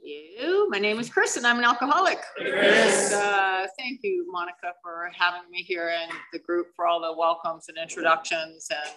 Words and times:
Hello, 0.00 0.68
my 0.68 0.78
name 0.78 0.98
is 0.98 1.10
Kris 1.10 1.36
and 1.36 1.46
I'm 1.46 1.58
an 1.58 1.64
alcoholic. 1.64 2.18
And, 2.40 3.14
uh, 3.14 3.66
thank 3.78 4.00
you, 4.02 4.26
Monica, 4.30 4.72
for 4.82 5.10
having 5.14 5.50
me 5.50 5.62
here 5.62 5.90
and 5.90 6.10
the 6.32 6.38
group 6.38 6.68
for 6.74 6.86
all 6.86 7.02
the 7.02 7.12
welcomes 7.12 7.66
and 7.68 7.76
introductions. 7.76 8.68
And 8.70 8.94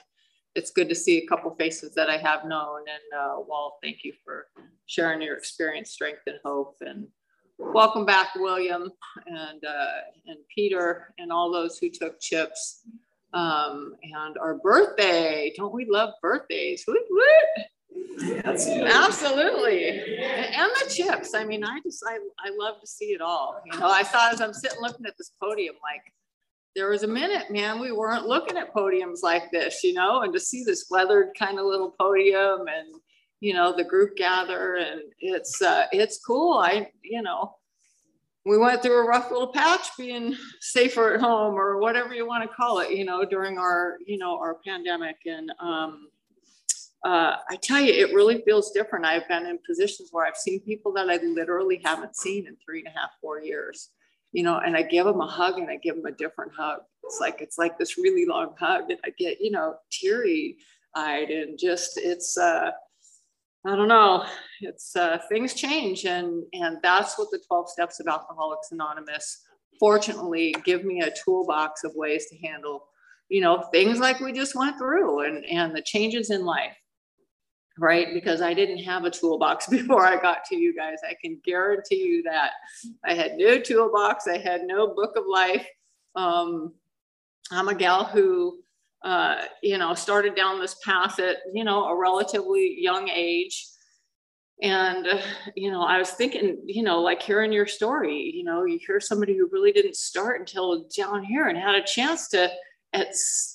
it's 0.55 0.71
good 0.71 0.88
to 0.88 0.95
see 0.95 1.18
a 1.18 1.27
couple 1.27 1.54
faces 1.55 1.94
that 1.95 2.09
I 2.09 2.18
have 2.18 2.45
known. 2.45 2.81
And 2.81 3.20
uh, 3.20 3.36
Walt, 3.45 3.76
thank 3.84 4.05
you 4.05 4.13
for 4.23 4.48
sharing 4.86 5.21
your 5.21 5.36
experience, 5.36 5.91
strength, 5.91 6.21
and 6.27 6.39
hope. 6.45 6.77
And 6.80 7.07
welcome 7.57 8.05
back, 8.05 8.34
William 8.36 8.89
and 9.25 9.66
uh, 9.66 9.98
and 10.27 10.38
Peter 10.54 11.14
and 11.18 11.30
all 11.30 11.52
those 11.52 11.77
who 11.77 11.89
took 11.89 12.21
chips. 12.21 12.84
Um, 13.34 13.96
and 14.02 14.38
our 14.38 14.55
birthday, 14.55 15.52
don't 15.57 15.73
we 15.73 15.85
love 15.90 16.13
birthdays? 16.21 16.85
Woot, 16.88 17.02
woot. 17.09 17.66
Absolutely. 18.20 19.90
And 19.90 20.72
the 20.81 20.90
chips. 20.90 21.34
I 21.34 21.44
mean, 21.44 21.63
I 21.63 21.80
just, 21.81 22.04
I, 22.08 22.16
I 22.40 22.52
love 22.58 22.80
to 22.81 22.88
see 22.88 23.08
it 23.08 23.21
all. 23.21 23.62
You 23.66 23.80
know, 23.80 23.88
I 23.88 24.04
saw 24.04 24.31
as 24.31 24.41
I'm 24.41 24.54
sitting 24.54 24.80
looking 24.81 25.05
at 25.05 25.18
this 25.18 25.31
podium, 25.41 25.76
like 25.84 26.02
there 26.76 26.90
was 26.90 27.04
a 27.04 27.08
minute, 27.08 27.52
man, 27.52 27.80
we 27.80 27.91
weren't 27.91 28.27
looking 28.27 28.58
at 28.58 28.73
podiums 28.73 29.23
like 29.23 29.52
this, 29.52 29.84
you 29.84 29.94
know, 29.94 30.21
and 30.21 30.34
to 30.34 30.40
see 30.40 30.63
this 30.63 30.88
weathered 30.90 31.30
kind 31.38 31.59
of 31.59 31.66
little 31.66 31.91
podium 31.91 32.68
and, 32.68 32.95
you 33.40 33.54
know, 33.54 33.76
the 33.76 33.84
group 33.84 34.16
gather 34.18 34.76
and 34.76 35.02
it's, 35.20 35.62
uh, 35.62 35.85
it's 35.91 36.20
cool. 36.26 36.57
I, 36.57 36.90
you 37.02 37.21
know, 37.21 37.55
we 38.46 38.57
went 38.57 38.84
through 38.84 39.04
a 39.04 39.07
rough 39.07 39.32
little 39.32 39.52
patch 39.52 39.88
being 39.98 40.35
safer 40.59 41.16
at 41.16 41.21
home 41.21 41.55
or 41.55 41.80
whatever 41.80 42.13
you 42.13 42.27
want 42.27 42.49
to 42.49 42.55
call 42.55 42.80
it, 42.80 42.91
you 42.91 43.05
know, 43.05 43.26
during 43.26 43.57
our, 43.57 43.98
you 44.05 44.18
know, 44.18 44.38
our 44.38 44.57
pandemic. 44.66 45.18
And, 45.26 45.52
um, 45.59 46.09
uh, 47.05 47.37
I 47.48 47.55
tell 47.57 47.79
you, 47.79 47.93
it 47.93 48.15
really 48.15 48.41
feels 48.41 48.71
different. 48.71 49.05
I've 49.05 49.27
been 49.27 49.45
in 49.45 49.59
positions 49.63 50.09
where 50.11 50.25
I've 50.25 50.35
seen 50.35 50.59
people 50.61 50.91
that 50.93 51.07
I 51.07 51.17
literally 51.17 51.79
haven't 51.85 52.15
seen 52.15 52.48
in 52.48 52.57
three 52.65 52.79
and 52.79 52.87
a 52.87 52.99
half, 52.99 53.11
four 53.21 53.39
years, 53.39 53.91
you 54.31 54.41
know, 54.41 54.57
and 54.57 54.75
I 54.75 54.81
give 54.81 55.05
them 55.05 55.21
a 55.21 55.27
hug 55.27 55.59
and 55.59 55.70
I 55.70 55.76
give 55.77 55.95
them 55.95 56.07
a 56.07 56.11
different 56.11 56.53
hug. 56.57 56.79
It's 57.03 57.20
like, 57.21 57.41
it's 57.41 57.59
like 57.59 57.77
this 57.77 57.99
really 57.99 58.26
long 58.26 58.55
hug 58.59 58.89
and 58.89 58.99
I 59.05 59.11
get, 59.20 59.39
you 59.39 59.51
know, 59.51 59.76
teary 59.91 60.57
eyed 60.95 61.29
and 61.29 61.59
just, 61.59 61.99
it's, 61.99 62.39
uh, 62.39 62.71
I 63.67 63.76
don't 63.76 63.87
know, 63.87 64.25
it's, 64.61 64.95
uh, 64.95 65.19
things 65.29 65.53
change. 65.53 66.06
And, 66.06 66.44
and 66.53 66.79
that's 66.81 67.19
what 67.19 67.29
the 67.29 67.39
12 67.47 67.69
steps 67.69 68.00
of 68.00 68.07
Alcoholics 68.07 68.72
Anonymous, 68.72 69.44
fortunately, 69.79 70.56
give 70.66 70.83
me 70.83 71.01
a 71.01 71.13
toolbox 71.23 71.83
of 71.83 71.91
ways 71.94 72.25
to 72.31 72.38
handle, 72.39 72.88
you 73.29 73.41
know, 73.41 73.61
things 73.72 74.00
like 74.00 74.19
we 74.22 74.33
just 74.33 74.56
went 74.56 74.79
through 74.79 75.19
and, 75.19 75.45
and 75.45 75.75
the 75.75 75.83
changes 75.83 76.31
in 76.31 76.44
life 76.44 76.75
right? 77.78 78.13
Because 78.13 78.41
I 78.41 78.53
didn't 78.53 78.79
have 78.79 79.03
a 79.03 79.12
toolbox 79.12 79.68
before 79.69 80.06
I 80.06 80.22
got 80.22 80.45
to 80.45 80.56
you 80.56 80.75
guys. 80.75 81.00
I 81.07 81.16
can 81.22 81.40
guarantee 81.44 82.03
you 82.03 82.23
that 82.23 82.51
I 83.03 83.13
had 83.13 83.38
no 83.38 83.59
toolbox. 83.59 84.28
I 84.28 84.38
had 84.38 84.63
no 84.63 84.94
book 84.94 85.16
of 85.16 85.25
life. 85.28 85.66
Um, 86.16 86.73
I'm 87.51 87.67
a 87.67 87.75
gal 87.75 88.06
who, 88.06 88.59
uh, 89.03 89.44
you 89.62 89.78
know, 89.78 89.94
started 89.94 90.35
down 90.35 90.59
this 90.59 90.75
path 90.84 91.19
at, 91.19 91.38
you 91.53 91.63
know, 91.63 91.85
a 91.85 91.95
relatively 91.95 92.75
young 92.79 93.09
age. 93.09 93.67
And, 94.62 95.06
uh, 95.06 95.22
you 95.56 95.69
know, 95.69 95.84
I 95.84 95.97
was 95.97 96.12
thinking, 96.12 96.57
you 96.66 96.81
know, 96.81 97.01
like 97.01 97.22
hearing 97.22 97.51
your 97.51 97.67
story, 97.67 98.31
you 98.34 98.44
know, 98.44 98.63
you 98.63 98.79
hear 98.85 99.01
somebody 99.01 99.38
who 99.38 99.50
really 99.51 99.73
didn't 99.73 99.97
start 99.97 100.39
until 100.39 100.88
down 100.95 101.23
here 101.23 101.47
and 101.47 101.57
had 101.57 101.75
a 101.75 101.84
chance 101.84 102.29
to 102.29 102.50
at, 102.96 103.07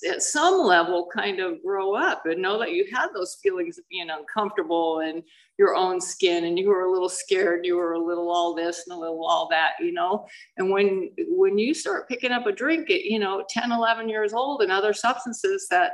at 0.07 0.21
some 0.21 0.59
level 0.59 1.09
kind 1.13 1.39
of 1.39 1.61
grow 1.63 1.95
up 1.95 2.25
and 2.25 2.41
know 2.41 2.59
that 2.59 2.73
you 2.73 2.85
had 2.93 3.07
those 3.13 3.37
feelings 3.41 3.77
of 3.79 3.83
being 3.89 4.09
uncomfortable 4.09 4.99
in 4.99 5.23
your 5.57 5.75
own 5.75 5.99
skin 5.99 6.45
and 6.45 6.59
you 6.59 6.69
were 6.69 6.85
a 6.85 6.91
little 6.91 7.09
scared 7.09 7.65
you 7.65 7.75
were 7.75 7.93
a 7.93 7.99
little 7.99 8.31
all 8.31 8.53
this 8.53 8.83
and 8.87 8.95
a 8.95 8.99
little 8.99 9.25
all 9.25 9.47
that 9.49 9.71
you 9.79 9.91
know? 9.91 10.27
And 10.57 10.69
when 10.69 11.11
when 11.17 11.57
you 11.57 11.73
start 11.73 12.07
picking 12.07 12.31
up 12.31 12.45
a 12.45 12.51
drink 12.51 12.91
at 12.91 13.03
you 13.03 13.17
know 13.17 13.43
10 13.49 13.71
11 13.71 14.09
years 14.09 14.33
old 14.33 14.61
and 14.61 14.71
other 14.71 14.93
substances 14.93 15.67
that 15.71 15.93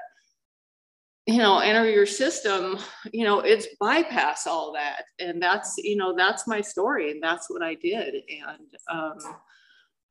you 1.26 1.38
know 1.38 1.60
enter 1.60 1.90
your 1.90 2.06
system 2.06 2.78
you 3.14 3.24
know 3.24 3.40
it's 3.40 3.68
bypass 3.80 4.46
all 4.46 4.74
that. 4.74 5.04
And 5.20 5.42
that's 5.42 5.78
you 5.78 5.96
know 5.96 6.14
that's 6.16 6.48
my 6.48 6.60
story 6.60 7.12
and 7.12 7.24
that's 7.24 7.50
what 7.50 7.64
i 7.64 7.76
did. 7.76 8.16
And 8.30 8.68
um 8.92 9.36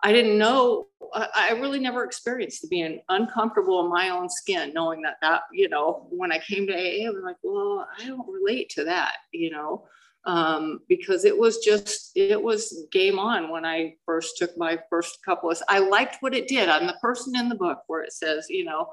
I 0.03 0.13
didn't 0.13 0.39
know, 0.39 0.87
I 1.15 1.53
really 1.53 1.81
never 1.81 2.05
experienced 2.05 2.69
being 2.71 3.01
uncomfortable 3.09 3.85
in 3.85 3.91
my 3.91 4.11
own 4.11 4.29
skin, 4.29 4.73
knowing 4.75 5.03
that 5.03 5.17
that, 5.23 5.43
you 5.53 5.69
know, 5.69 6.07
when 6.11 6.33
I 6.33 6.39
came 6.39 6.67
to 6.67 6.75
AA, 6.75 7.07
I 7.07 7.11
was 7.11 7.23
like, 7.25 7.37
well, 7.43 7.87
I 7.99 8.07
don't 8.07 8.29
relate 8.29 8.69
to 8.71 8.85
that, 8.85 9.15
you 9.33 9.51
know, 9.51 9.85
um, 10.27 10.81
because 10.89 11.25
it 11.25 11.37
was 11.37 11.59
just, 11.59 12.13
it 12.15 12.41
was 12.41 12.87
game 12.93 13.19
on 13.19 13.51
when 13.51 13.65
I 13.65 13.95
first 14.05 14.37
took 14.37 14.57
my 14.59 14.79
first 14.91 15.19
couple 15.25 15.51
of, 15.51 15.63
I 15.69 15.79
liked 15.79 16.19
what 16.21 16.35
it 16.35 16.49
did. 16.49 16.69
I'm 16.69 16.87
the 16.87 16.99
person 17.01 17.35
in 17.37 17.49
the 17.49 17.55
book 17.55 17.79
where 17.87 18.03
it 18.03 18.13
says, 18.13 18.47
you 18.51 18.65
know, 18.65 18.89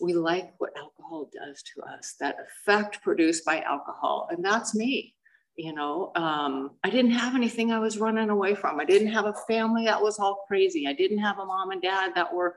we 0.00 0.12
like 0.12 0.52
what 0.58 0.76
alcohol 0.76 1.30
does 1.32 1.62
to 1.62 1.82
us, 1.82 2.14
that 2.20 2.36
effect 2.40 3.02
produced 3.02 3.44
by 3.46 3.62
alcohol. 3.62 4.28
And 4.30 4.44
that's 4.44 4.74
me 4.74 5.15
you 5.56 5.72
know 5.72 6.12
um, 6.16 6.72
i 6.84 6.90
didn't 6.90 7.10
have 7.10 7.34
anything 7.34 7.72
i 7.72 7.78
was 7.78 7.98
running 7.98 8.30
away 8.30 8.54
from. 8.54 8.78
I 8.80 8.84
didn't 8.84 9.12
have 9.12 9.26
a 9.26 9.34
family 9.48 9.84
that 9.86 10.00
was 10.00 10.18
all 10.18 10.44
crazy. 10.46 10.86
I 10.86 10.92
didn't 10.92 11.18
have 11.18 11.38
a 11.38 11.46
mom 11.46 11.70
and 11.70 11.82
dad 11.82 12.12
that 12.14 12.32
were 12.32 12.56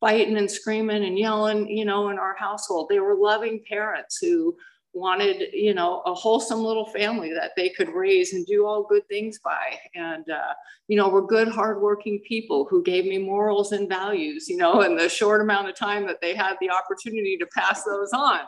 fighting 0.00 0.36
and 0.36 0.50
screaming 0.50 1.04
and 1.04 1.18
yelling 1.18 1.68
you 1.68 1.84
know 1.84 2.08
in 2.10 2.18
our 2.18 2.36
household. 2.36 2.88
They 2.88 3.00
were 3.00 3.14
loving 3.14 3.64
parents 3.68 4.18
who 4.20 4.56
wanted 4.92 5.52
you 5.52 5.74
know 5.74 6.02
a 6.06 6.14
wholesome 6.14 6.62
little 6.62 6.86
family 6.86 7.32
that 7.32 7.52
they 7.56 7.68
could 7.68 7.88
raise 7.88 8.32
and 8.32 8.46
do 8.46 8.64
all 8.66 8.84
good 8.84 9.06
things 9.08 9.40
by. 9.40 9.78
And 9.94 10.28
uh, 10.30 10.54
you 10.88 10.96
know 10.96 11.08
were 11.08 11.26
good 11.26 11.48
hardworking 11.48 12.20
people 12.20 12.66
who 12.70 12.82
gave 12.82 13.06
me 13.06 13.18
morals 13.18 13.72
and 13.72 13.88
values 13.88 14.48
you 14.48 14.56
know 14.56 14.82
in 14.82 14.96
the 14.96 15.08
short 15.08 15.40
amount 15.40 15.68
of 15.68 15.74
time 15.74 16.06
that 16.06 16.20
they 16.20 16.34
had 16.34 16.54
the 16.60 16.70
opportunity 16.70 17.36
to 17.38 17.46
pass 17.46 17.84
those 17.84 18.12
on. 18.12 18.40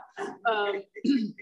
Um, 0.44 0.82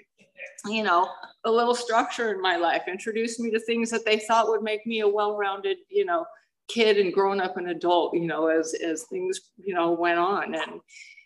you 0.67 0.83
know, 0.83 1.09
a 1.45 1.51
little 1.51 1.75
structure 1.75 2.33
in 2.33 2.41
my 2.41 2.57
life, 2.57 2.83
introduced 2.89 3.41
me 3.41 3.51
to 3.51 3.61
things 3.61 3.91
that 3.91 4.05
they 4.05 4.19
thought 4.19 4.49
would 4.49 4.63
make 4.63 4.87
me 4.87 5.01
a 5.01 5.09
well-rounded, 5.09 5.79
you 5.89 6.05
know, 6.05 6.25
kid 6.69 6.99
and 6.99 7.13
grown 7.13 7.41
up 7.41 7.57
and 7.57 7.69
adult, 7.69 8.15
you 8.15 8.27
know, 8.27 8.47
as 8.47 8.75
as 8.75 9.05
things, 9.05 9.41
you 9.63 9.75
know, 9.75 9.93
went 9.93 10.19
on. 10.19 10.55
And 10.55 10.81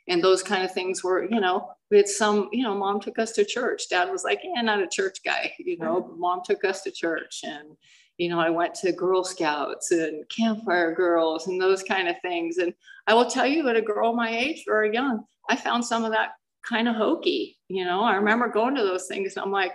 and 0.08 0.24
those 0.24 0.42
kind 0.42 0.64
of 0.64 0.72
things 0.72 1.04
were, 1.04 1.28
you 1.30 1.40
know, 1.40 1.70
we 1.90 1.98
had 1.98 2.08
some, 2.08 2.48
you 2.50 2.64
know, 2.64 2.74
mom 2.74 3.00
took 3.00 3.18
us 3.18 3.32
to 3.32 3.44
church. 3.44 3.88
Dad 3.90 4.10
was 4.10 4.24
like, 4.24 4.40
yeah, 4.42 4.62
not 4.62 4.82
a 4.82 4.88
church 4.88 5.18
guy, 5.24 5.52
you 5.58 5.78
know, 5.78 6.14
mom 6.18 6.40
took 6.44 6.64
us 6.64 6.82
to 6.82 6.90
church. 6.90 7.40
And, 7.44 7.76
you 8.16 8.30
know, 8.30 8.40
I 8.40 8.50
went 8.50 8.74
to 8.76 8.92
Girl 8.92 9.22
Scouts 9.22 9.90
and 9.90 10.24
campfire 10.28 10.94
girls 10.94 11.46
and 11.46 11.60
those 11.60 11.82
kind 11.82 12.08
of 12.08 12.16
things. 12.22 12.56
And 12.58 12.72
I 13.06 13.14
will 13.14 13.26
tell 13.26 13.46
you, 13.46 13.68
at 13.68 13.76
a 13.76 13.82
girl 13.82 14.14
my 14.14 14.30
age, 14.36 14.64
very 14.66 14.92
young, 14.92 15.24
I 15.48 15.56
found 15.56 15.84
some 15.84 16.04
of 16.04 16.12
that 16.12 16.32
kind 16.68 16.88
of 16.88 16.96
hokey. 16.96 17.56
You 17.68 17.84
know, 17.84 18.02
I 18.02 18.16
remember 18.16 18.48
going 18.48 18.74
to 18.76 18.82
those 18.82 19.06
things 19.06 19.36
and 19.36 19.44
I'm 19.44 19.52
like, 19.52 19.72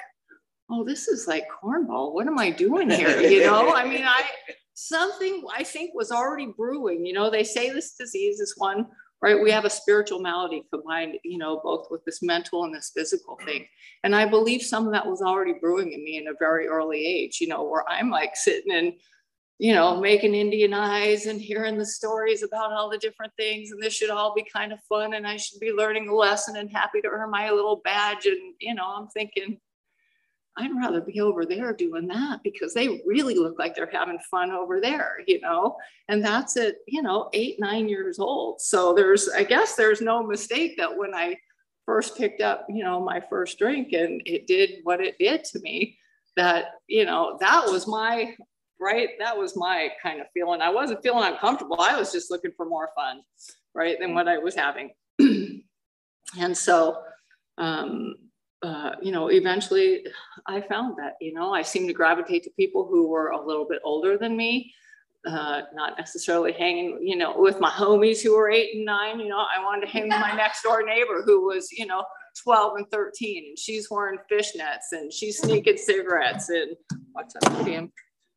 oh, 0.70 0.84
this 0.84 1.08
is 1.08 1.28
like 1.28 1.46
cornball. 1.64 2.14
What 2.14 2.28
am 2.28 2.40
I 2.40 2.52
doing 2.52 2.90
here? 2.90 3.22
You 3.34 3.42
know, 3.46 3.74
I 3.74 3.86
mean, 3.86 4.04
I 4.06 4.24
something 4.74 5.44
I 5.56 5.64
think 5.64 5.92
was 5.94 6.12
already 6.12 6.54
brewing. 6.58 7.06
You 7.06 7.14
know, 7.14 7.30
they 7.30 7.44
say 7.44 7.70
this 7.70 7.96
disease 7.96 8.40
is 8.40 8.54
one, 8.58 8.88
right? 9.22 9.42
We 9.42 9.52
have 9.52 9.66
a 9.66 9.70
spiritual 9.70 10.20
malady 10.20 10.64
combined, 10.72 11.16
you 11.24 11.38
know, 11.38 11.62
both 11.64 11.88
with 11.90 12.04
this 12.06 12.22
mental 12.22 12.64
and 12.64 12.74
this 12.74 12.92
physical 12.96 13.38
thing. 13.46 13.66
And 14.04 14.16
I 14.16 14.28
believe 14.28 14.62
some 14.62 14.86
of 14.86 14.94
that 14.94 15.06
was 15.06 15.22
already 15.22 15.54
brewing 15.54 15.94
in 15.94 16.04
me 16.04 16.18
in 16.18 16.28
a 16.28 16.38
very 16.40 16.68
early 16.68 17.06
age, 17.06 17.40
you 17.40 17.48
know, 17.48 17.64
where 17.64 17.88
I'm 17.90 18.10
like 18.10 18.36
sitting 18.36 18.74
in 18.74 18.94
you 19.60 19.74
know, 19.74 20.00
making 20.00 20.36
Indian 20.36 20.74
eyes 20.74 21.26
and 21.26 21.40
hearing 21.40 21.78
the 21.78 21.86
stories 21.86 22.44
about 22.44 22.74
all 22.74 22.90
the 22.90 22.98
different 22.98 23.34
things. 23.38 23.72
And 23.72 23.82
this 23.82 23.94
should 23.94 24.10
all 24.10 24.34
be 24.34 24.44
kind 24.52 24.74
of 24.74 24.80
fun. 24.90 25.14
And 25.14 25.28
I 25.28 25.38
should 25.38 25.60
be 25.60 25.72
learning 25.72 26.10
a 26.10 26.16
lesson 26.16 26.58
and 26.58 26.70
happy 26.70 27.02
to 27.02 27.08
earn 27.08 27.32
my 27.32 27.50
little 27.52 27.82
badge. 27.84 28.26
And, 28.26 28.56
you 28.60 28.74
know, 28.74 28.86
I'm 28.86 29.08
thinking, 29.08 29.60
I'd 30.56 30.76
rather 30.76 31.02
be 31.02 31.20
over 31.20 31.46
there 31.46 31.74
doing 31.74 32.08
that 32.08 32.42
because 32.44 32.74
they 32.74 33.02
really 33.06 33.36
look 33.36 33.58
like 33.58 33.76
they're 33.76 33.90
having 33.92 34.20
fun 34.30 34.52
over 34.52 34.80
there, 34.80 35.18
you 35.28 35.42
know, 35.42 35.78
and 36.10 36.24
that's 36.24 36.58
at, 36.58 36.76
you 36.88 37.02
know, 37.02 37.30
eight, 37.34 37.60
nine 37.60 37.90
years 37.90 38.20
old. 38.20 38.62
So 38.62 38.94
there's, 38.94 39.30
I 39.30 39.44
guess 39.44 39.76
there's 39.76 40.02
no 40.02 40.22
mistake 40.22 40.78
that 40.78 40.96
when 40.96 41.16
I 41.16 41.38
first 41.86 42.18
picked 42.18 42.42
up, 42.42 42.68
you 42.70 42.84
know, 42.84 43.00
my 43.00 43.22
first 43.30 43.58
drink 43.58 43.94
and 43.94 44.22
it 44.26 44.46
did 44.46 44.82
what 44.84 45.02
it 45.02 45.18
did 45.18 45.44
to 45.46 45.60
me, 45.60 45.98
that, 46.36 46.66
you 46.88 47.06
know, 47.06 47.38
that 47.40 47.66
was 47.66 47.88
my 47.88 48.36
right? 48.84 49.10
That 49.20 49.38
was 49.38 49.56
my 49.56 49.90
kind 50.02 50.20
of 50.20 50.28
feeling. 50.34 50.62
I 50.62 50.70
wasn't 50.70 51.02
feeling 51.02 51.24
uncomfortable. 51.24 51.78
I 51.80 51.98
was 51.98 52.12
just 52.12 52.30
looking 52.30 52.52
for 52.56 52.66
more 52.66 52.90
fun, 52.96 53.22
right, 53.74 53.98
than 54.00 54.14
what 54.14 54.28
I 54.28 54.38
was 54.38 54.56
having. 54.56 54.92
and 55.20 56.56
so, 56.56 57.02
um, 57.58 58.16
uh, 58.62 58.92
you 59.02 59.12
know, 59.12 59.30
eventually 59.30 60.06
I 60.48 60.62
found 60.62 60.98
that, 60.98 61.14
you 61.20 61.34
know, 61.34 61.54
I 61.54 61.62
seemed 61.62 61.88
to 61.88 61.94
gravitate 61.94 62.44
to 62.44 62.50
people 62.52 62.86
who 62.86 63.08
were 63.08 63.30
a 63.30 63.46
little 63.46 63.66
bit 63.66 63.80
older 63.84 64.18
than 64.18 64.38
me, 64.38 64.74
uh, 65.28 65.62
not 65.74 65.98
necessarily 65.98 66.52
hanging, 66.52 67.00
you 67.02 67.16
know, 67.16 67.34
with 67.38 67.60
my 67.60 67.70
homies 67.70 68.22
who 68.22 68.36
were 68.36 68.50
eight 68.50 68.76
and 68.76 68.86
nine. 68.86 69.20
You 69.20 69.30
know, 69.30 69.40
I 69.40 69.64
wanted 69.64 69.86
to 69.86 69.92
hang 69.92 70.04
with 70.04 70.20
my 70.20 70.34
next 70.34 70.64
door 70.64 70.84
neighbor 70.84 71.24
who 71.26 71.46
was, 71.46 71.72
you 71.72 71.86
know, 71.86 72.04
12 72.42 72.78
and 72.78 72.92
13 72.92 73.46
and 73.50 73.60
she's 73.60 73.90
wearing 73.92 74.18
fishnets 74.32 74.92
and 74.92 75.14
she's 75.14 75.40
sneaking 75.40 75.78
cigarettes 75.78 76.50
and 76.50 76.76
that 77.16 77.44
podium. 77.44 77.92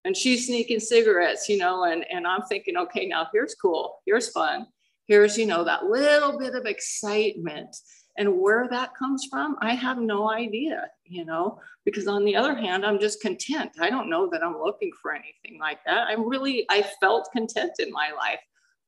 And 0.06 0.17
she's 0.17 0.47
sneaking 0.47 0.79
cigarettes, 0.79 1.49
you 1.49 1.58
know, 1.58 1.82
and, 1.82 2.06
and 2.12 2.29
I'm 2.29 2.43
thinking, 2.43 2.76
okay, 2.76 3.06
now 3.06 3.26
here's 3.32 3.56
cool, 3.56 4.03
here's 4.06 4.29
fun. 4.31 4.69
Here's, 5.08 5.37
you 5.37 5.47
know, 5.47 5.64
that 5.64 5.87
little 5.87 6.38
bit 6.38 6.55
of 6.55 6.64
excitement. 6.64 7.76
And 8.17 8.38
where 8.38 8.69
that 8.69 8.94
comes 8.97 9.26
from, 9.29 9.56
I 9.61 9.75
have 9.75 9.99
no 9.99 10.31
idea, 10.31 10.88
you 11.05 11.25
know, 11.25 11.58
because 11.85 12.06
on 12.06 12.25
the 12.25 12.37
other 12.37 12.55
hand, 12.55 12.87
I'm 12.87 13.00
just 13.00 13.20
content. 13.20 13.73
I 13.81 13.91
don't 13.91 14.08
know 14.08 14.31
that 14.31 14.44
I'm 14.44 14.56
looking 14.56 14.93
for 15.03 15.12
anything 15.12 15.58
like 15.58 15.81
that. 15.87 16.06
I'm 16.06 16.29
really, 16.29 16.67
I 16.70 16.82
felt 17.00 17.32
content 17.32 17.73
in 17.81 17.91
my 17.91 18.12
life. 18.17 18.41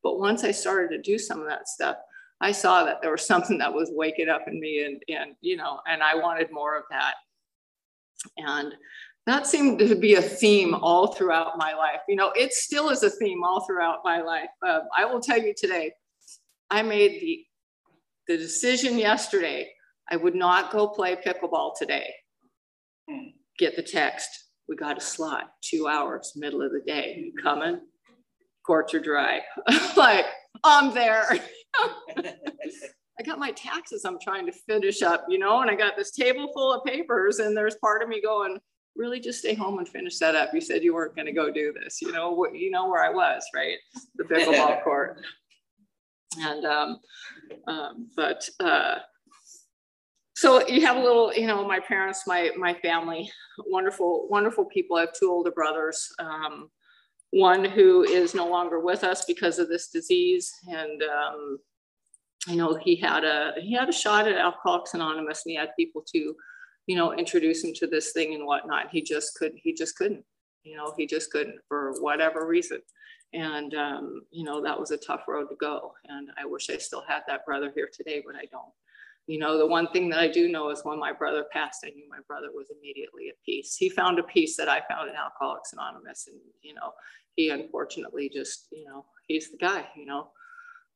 But 0.04 0.20
once 0.20 0.44
I 0.44 0.52
started 0.52 0.94
to 0.94 1.02
do 1.02 1.18
some 1.18 1.40
of 1.40 1.48
that 1.48 1.66
stuff, 1.66 1.96
I 2.40 2.52
saw 2.52 2.84
that 2.84 3.02
there 3.02 3.10
was 3.10 3.26
something 3.26 3.58
that 3.58 3.74
was 3.74 3.90
waking 3.92 4.28
up 4.28 4.42
in 4.46 4.60
me 4.60 4.84
and, 4.84 5.02
and, 5.08 5.34
you 5.40 5.56
know, 5.56 5.80
and 5.88 6.00
I 6.00 6.14
wanted 6.14 6.52
more 6.52 6.76
of 6.76 6.84
that. 6.92 7.14
And 8.36 8.72
that 9.28 9.46
seemed 9.46 9.78
to 9.80 9.94
be 9.94 10.14
a 10.14 10.22
theme 10.22 10.74
all 10.74 11.08
throughout 11.08 11.58
my 11.58 11.74
life. 11.74 12.00
You 12.08 12.16
know, 12.16 12.30
it 12.36 12.52
still 12.52 12.90
is 12.90 13.02
a 13.02 13.10
theme 13.10 13.42
all 13.44 13.66
throughout 13.66 13.98
my 14.04 14.20
life. 14.20 14.48
Uh, 14.66 14.80
I 14.96 15.04
will 15.04 15.20
tell 15.20 15.38
you 15.38 15.54
today, 15.56 15.92
I 16.70 16.82
made 16.82 17.20
the, 17.20 17.44
the 18.26 18.36
decision 18.36 18.98
yesterday. 18.98 19.70
I 20.10 20.16
would 20.16 20.34
not 20.34 20.70
go 20.72 20.88
play 20.88 21.16
pickleball 21.16 21.72
today. 21.78 22.14
Get 23.58 23.76
the 23.76 23.82
text. 23.82 24.28
We 24.68 24.76
got 24.76 24.98
a 24.98 25.00
slot, 25.00 25.50
two 25.62 25.88
hours, 25.88 26.32
middle 26.36 26.62
of 26.62 26.72
the 26.72 26.82
day. 26.86 27.16
You 27.18 27.32
coming? 27.42 27.80
Courts 28.66 28.94
are 28.94 29.00
dry. 29.00 29.40
like, 29.96 30.26
I'm 30.62 30.94
there. 30.94 31.24
I 33.18 33.22
got 33.24 33.38
my 33.38 33.50
taxes 33.52 34.04
I'm 34.04 34.18
trying 34.20 34.46
to 34.46 34.52
finish 34.52 35.02
up, 35.02 35.24
you 35.28 35.38
know, 35.38 35.60
and 35.60 35.70
I 35.70 35.74
got 35.74 35.96
this 35.96 36.12
table 36.12 36.50
full 36.54 36.72
of 36.72 36.84
papers, 36.84 37.40
and 37.40 37.56
there's 37.56 37.74
part 37.76 38.02
of 38.02 38.08
me 38.08 38.22
going, 38.22 38.58
really 38.98 39.20
just 39.20 39.38
stay 39.38 39.54
home 39.54 39.78
and 39.78 39.88
finish 39.88 40.18
that 40.18 40.34
up. 40.34 40.50
You 40.52 40.60
said 40.60 40.82
you 40.82 40.92
weren't 40.92 41.14
going 41.14 41.26
to 41.26 41.32
go 41.32 41.50
do 41.50 41.72
this, 41.72 42.02
you 42.02 42.12
know, 42.12 42.32
what 42.32 42.54
you 42.54 42.70
know 42.70 42.88
where 42.88 43.02
I 43.02 43.10
was, 43.10 43.42
right? 43.54 43.78
The 44.16 44.24
pickleball 44.24 44.82
court. 44.84 45.20
And 46.38 46.64
um, 46.66 47.00
um, 47.66 48.10
but 48.16 48.46
uh, 48.60 48.96
so 50.34 50.66
you 50.68 50.84
have 50.84 50.96
a 50.96 51.00
little, 51.00 51.32
you 51.32 51.46
know, 51.46 51.66
my 51.66 51.80
parents, 51.80 52.24
my 52.26 52.50
my 52.56 52.74
family, 52.74 53.30
wonderful, 53.66 54.28
wonderful 54.28 54.66
people. 54.66 54.96
I 54.96 55.02
have 55.02 55.12
two 55.12 55.30
older 55.30 55.50
brothers. 55.52 56.12
Um, 56.18 56.70
one 57.30 57.64
who 57.64 58.04
is 58.04 58.34
no 58.34 58.48
longer 58.48 58.80
with 58.80 59.04
us 59.04 59.24
because 59.26 59.58
of 59.58 59.68
this 59.68 59.88
disease, 59.88 60.50
and 60.68 61.02
um, 61.02 61.58
I 62.48 62.54
know 62.54 62.74
he 62.74 62.96
had 62.96 63.24
a 63.24 63.52
he 63.60 63.74
had 63.74 63.88
a 63.88 63.92
shot 63.92 64.28
at 64.28 64.36
Alcoholics 64.36 64.94
Anonymous, 64.94 65.44
and 65.44 65.50
he 65.50 65.56
had 65.56 65.70
people 65.78 66.04
to, 66.14 66.34
you 66.88 66.96
know, 66.96 67.12
introduce 67.12 67.62
him 67.62 67.74
to 67.74 67.86
this 67.86 68.12
thing 68.12 68.34
and 68.34 68.46
whatnot. 68.46 68.88
He 68.90 69.02
just 69.02 69.34
couldn't. 69.34 69.60
He 69.62 69.74
just 69.74 69.94
couldn't. 69.96 70.24
You 70.64 70.74
know, 70.74 70.94
he 70.96 71.06
just 71.06 71.30
couldn't 71.30 71.58
for 71.68 71.92
whatever 72.00 72.46
reason. 72.46 72.80
And 73.34 73.74
um, 73.74 74.22
you 74.30 74.42
know, 74.42 74.62
that 74.62 74.80
was 74.80 74.90
a 74.90 74.96
tough 74.96 75.28
road 75.28 75.48
to 75.50 75.56
go. 75.60 75.92
And 76.06 76.30
I 76.40 76.46
wish 76.46 76.70
I 76.70 76.78
still 76.78 77.04
had 77.06 77.20
that 77.28 77.44
brother 77.44 77.70
here 77.74 77.90
today, 77.92 78.22
but 78.26 78.36
I 78.36 78.46
don't. 78.50 78.72
You 79.26 79.38
know, 79.38 79.58
the 79.58 79.66
one 79.66 79.88
thing 79.88 80.08
that 80.08 80.18
I 80.18 80.28
do 80.28 80.48
know 80.48 80.70
is 80.70 80.80
when 80.82 80.98
my 80.98 81.12
brother 81.12 81.44
passed, 81.52 81.84
I 81.84 81.90
knew 81.90 82.08
my 82.08 82.20
brother 82.26 82.48
was 82.54 82.68
immediately 82.74 83.28
at 83.28 83.34
peace. 83.44 83.76
He 83.76 83.90
found 83.90 84.18
a 84.18 84.22
peace 84.22 84.56
that 84.56 84.70
I 84.70 84.80
found 84.88 85.10
in 85.10 85.16
Alcoholics 85.16 85.74
Anonymous. 85.74 86.26
And, 86.28 86.40
you 86.62 86.72
know, 86.72 86.92
he 87.36 87.50
unfortunately 87.50 88.30
just, 88.32 88.68
you 88.72 88.86
know, 88.86 89.04
he's 89.26 89.50
the 89.50 89.58
guy, 89.58 89.86
you 89.94 90.06
know 90.06 90.30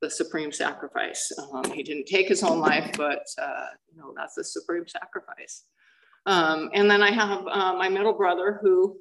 the 0.00 0.10
supreme 0.10 0.50
sacrifice. 0.52 1.30
Um, 1.38 1.70
he 1.70 1.84
didn't 1.84 2.06
take 2.06 2.28
his 2.28 2.42
own 2.42 2.58
life, 2.58 2.90
but 2.96 3.24
uh, 3.40 3.66
you 3.88 3.98
know 3.98 4.12
that's 4.16 4.34
the 4.34 4.42
supreme 4.42 4.86
sacrifice. 4.88 5.62
Um, 6.26 6.70
and 6.74 6.90
then 6.90 7.02
I 7.02 7.10
have 7.10 7.46
uh, 7.46 7.74
my 7.74 7.88
middle 7.88 8.12
brother, 8.12 8.58
who 8.62 8.98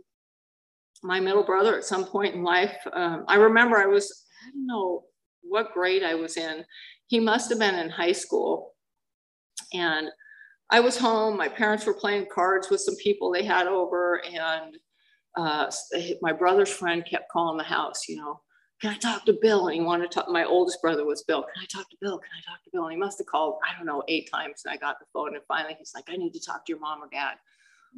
my 1.04 1.20
middle 1.20 1.44
brother 1.44 1.78
at 1.78 1.84
some 1.84 2.06
point 2.06 2.36
in 2.36 2.44
life, 2.44 2.76
um, 2.94 3.26
I 3.28 3.36
remember 3.36 3.78
I 3.78 3.88
was 3.88 4.26
I 4.44 4.52
don't 4.52 4.68
know 4.68 5.04
what 5.42 5.74
grade 5.74 6.04
I 6.04 6.16
was 6.16 6.38
in. 6.38 6.64
He 7.08 7.20
must 7.20 7.50
have 7.50 7.60
been 7.60 7.76
in 7.76 7.90
high 7.90 8.12
school, 8.12 8.74
and 9.74 10.08
I 10.70 10.80
was 10.80 10.98
home. 10.98 11.38
My 11.38 11.50
parents 11.50 11.86
were 11.86 11.94
playing 11.94 12.28
cards 12.34 12.70
with 12.70 12.82
some 12.82 12.96
people 12.96 13.32
they 13.32 13.44
had 13.44 13.68
over, 13.68 14.22
and 14.26 14.78
uh, 15.38 15.72
my 16.22 16.32
brother's 16.32 16.70
friend 16.70 17.06
kept 17.10 17.32
calling 17.32 17.58
the 17.58 17.64
house. 17.64 18.08
You 18.08 18.18
know, 18.18 18.42
can 18.82 18.92
I 18.92 18.98
talk 18.98 19.26
to 19.26 19.38
Bill? 19.40 19.68
And 19.68 19.76
he 19.76 19.82
wanted 19.82 20.10
to 20.10 20.16
talk, 20.16 20.30
my 20.30 20.44
oldest 20.44 20.82
brother 20.82 21.06
was 21.06 21.24
Bill. 21.24 21.44
Can 21.44 21.62
I 21.62 21.66
talk 21.66 21.90
to 21.92 21.98
Bill? 22.02 22.18
Can 22.18 22.30
I 22.36 22.52
talk 22.52 22.64
to 22.64 22.70
Bill? 22.72 22.86
And 22.86 22.94
he 22.94 22.98
must 22.98 23.20
have 23.20 23.28
called, 23.28 23.60
I 23.64 23.78
don't 23.78 23.86
know, 23.86 24.04
eight 24.08 24.30
times. 24.32 24.64
And 24.66 24.74
I 24.74 24.78
got 24.78 25.00
the 25.00 25.06
phone. 25.14 25.36
And 25.36 25.44
finally 25.48 25.76
he's 25.78 25.94
like, 25.94 26.10
I 26.10 26.18
need 26.18 26.34
to 26.34 26.40
talk 26.40 26.66
to 26.66 26.72
your 26.72 26.80
mom 26.80 27.04
or 27.04 27.10
dad. 27.12 27.36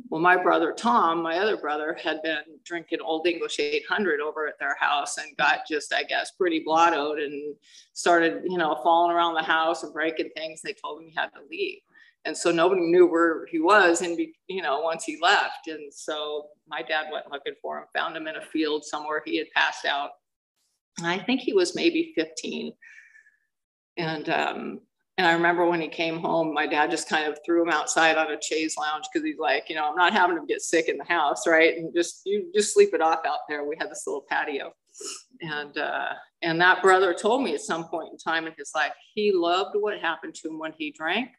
Well, 0.09 0.21
my 0.21 0.35
brother 0.35 0.73
Tom, 0.73 1.21
my 1.21 1.37
other 1.37 1.55
brother, 1.55 1.95
had 2.03 2.21
been 2.23 2.41
drinking 2.65 2.99
Old 2.99 3.27
English 3.27 3.59
800 3.59 4.19
over 4.19 4.47
at 4.47 4.59
their 4.59 4.75
house 4.79 5.17
and 5.17 5.37
got 5.37 5.67
just, 5.69 5.93
I 5.93 6.03
guess, 6.03 6.31
pretty 6.31 6.63
blottoed 6.67 7.23
and 7.23 7.55
started, 7.93 8.41
you 8.43 8.57
know, 8.57 8.77
falling 8.83 9.15
around 9.15 9.35
the 9.35 9.43
house 9.43 9.83
and 9.83 9.93
breaking 9.93 10.31
things. 10.35 10.61
They 10.61 10.73
told 10.73 10.99
him 10.99 11.07
he 11.07 11.15
had 11.15 11.27
to 11.27 11.41
leave. 11.49 11.79
And 12.25 12.35
so 12.35 12.51
nobody 12.51 12.81
knew 12.81 13.05
where 13.05 13.45
he 13.47 13.59
was, 13.59 14.01
and 14.01 14.17
you 14.47 14.61
know, 14.61 14.79
once 14.79 15.03
he 15.03 15.19
left. 15.21 15.67
And 15.67 15.93
so 15.93 16.47
my 16.67 16.81
dad 16.81 17.07
went 17.11 17.29
looking 17.29 17.53
for 17.61 17.77
him, 17.77 17.83
found 17.93 18.15
him 18.15 18.27
in 18.27 18.37
a 18.37 18.41
field 18.41 18.85
somewhere. 18.85 19.21
He 19.25 19.37
had 19.37 19.47
passed 19.53 19.85
out 19.85 20.11
I 21.01 21.19
think 21.19 21.41
he 21.41 21.53
was 21.53 21.75
maybe 21.75 22.13
15. 22.15 22.73
And 23.97 24.29
um, 24.29 24.79
and 25.17 25.27
I 25.27 25.33
remember 25.33 25.67
when 25.67 25.79
he 25.79 25.87
came 25.87 26.17
home, 26.19 26.53
my 26.53 26.65
dad 26.65 26.89
just 26.89 27.07
kind 27.07 27.31
of 27.31 27.37
threw 27.45 27.61
him 27.61 27.69
outside 27.69 28.17
on 28.17 28.31
a 28.31 28.41
chaise 28.41 28.75
lounge 28.77 29.05
because 29.11 29.23
he's 29.23 29.37
like, 29.37 29.69
you 29.69 29.75
know, 29.75 29.87
I'm 29.87 29.95
not 29.95 30.11
having 30.11 30.35
him 30.35 30.47
get 30.47 30.61
sick 30.61 30.89
in 30.89 30.97
the 30.97 31.03
house, 31.03 31.45
right? 31.45 31.77
And 31.77 31.93
just 31.93 32.21
you 32.25 32.51
just 32.53 32.73
sleep 32.73 32.89
it 32.93 33.01
off 33.01 33.19
out 33.25 33.39
there. 33.47 33.63
We 33.63 33.75
had 33.77 33.91
this 33.91 34.03
little 34.07 34.25
patio, 34.27 34.73
and 35.41 35.77
uh, 35.77 36.13
and 36.41 36.59
that 36.61 36.81
brother 36.81 37.13
told 37.13 37.43
me 37.43 37.53
at 37.53 37.61
some 37.61 37.87
point 37.89 38.11
in 38.11 38.17
time 38.17 38.47
in 38.47 38.53
his 38.57 38.71
life 38.73 38.93
he 39.13 39.31
loved 39.31 39.75
what 39.79 39.99
happened 39.99 40.33
to 40.35 40.47
him 40.47 40.57
when 40.57 40.73
he 40.79 40.91
drank, 40.91 41.29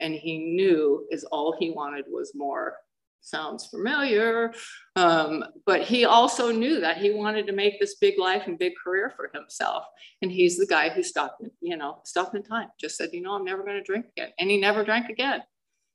and 0.00 0.14
he 0.14 0.36
knew 0.38 1.06
is 1.10 1.24
all 1.24 1.56
he 1.58 1.70
wanted 1.70 2.04
was 2.08 2.32
more 2.34 2.76
sounds 3.24 3.66
familiar. 3.66 4.52
Um, 4.96 5.44
but 5.66 5.82
he 5.82 6.04
also 6.04 6.52
knew 6.52 6.80
that 6.80 6.98
he 6.98 7.10
wanted 7.10 7.46
to 7.46 7.52
make 7.52 7.80
this 7.80 7.96
big 7.96 8.18
life 8.18 8.42
and 8.46 8.58
big 8.58 8.74
career 8.82 9.12
for 9.16 9.30
himself. 9.34 9.84
And 10.22 10.30
he's 10.30 10.56
the 10.56 10.66
guy 10.66 10.90
who 10.90 11.02
stopped, 11.02 11.42
you 11.60 11.76
know, 11.76 12.00
stopped 12.04 12.34
in 12.34 12.42
time, 12.42 12.68
just 12.78 12.96
said, 12.96 13.10
you 13.12 13.22
know, 13.22 13.32
I'm 13.32 13.44
never 13.44 13.64
going 13.64 13.76
to 13.76 13.82
drink 13.82 14.06
again. 14.16 14.30
And 14.38 14.50
he 14.50 14.58
never 14.58 14.84
drank 14.84 15.08
again. 15.08 15.42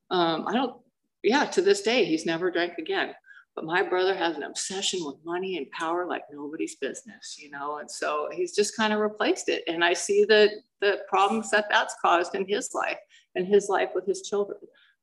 Um, 0.09 0.45
I 0.47 0.53
don't, 0.53 0.81
yeah, 1.23 1.45
to 1.45 1.61
this 1.61 1.81
day, 1.81 2.05
he's 2.05 2.25
never 2.25 2.51
drank 2.51 2.77
again. 2.77 3.13
But 3.55 3.65
my 3.65 3.83
brother 3.83 4.15
has 4.15 4.37
an 4.37 4.43
obsession 4.43 5.03
with 5.03 5.15
money 5.25 5.57
and 5.57 5.69
power 5.71 6.05
like 6.05 6.23
nobody's 6.31 6.75
business, 6.75 7.35
you 7.37 7.49
know, 7.49 7.79
and 7.79 7.91
so 7.91 8.29
he's 8.31 8.55
just 8.55 8.75
kind 8.77 8.93
of 8.93 8.99
replaced 8.99 9.49
it. 9.49 9.63
And 9.67 9.83
I 9.83 9.93
see 9.93 10.23
the 10.23 10.49
the 10.81 10.99
problems 11.09 11.51
that 11.51 11.65
that's 11.69 11.93
caused 12.01 12.35
in 12.35 12.47
his 12.47 12.73
life 12.73 12.99
and 13.35 13.45
his 13.45 13.67
life 13.67 13.89
with 13.93 14.05
his 14.05 14.21
children 14.21 14.59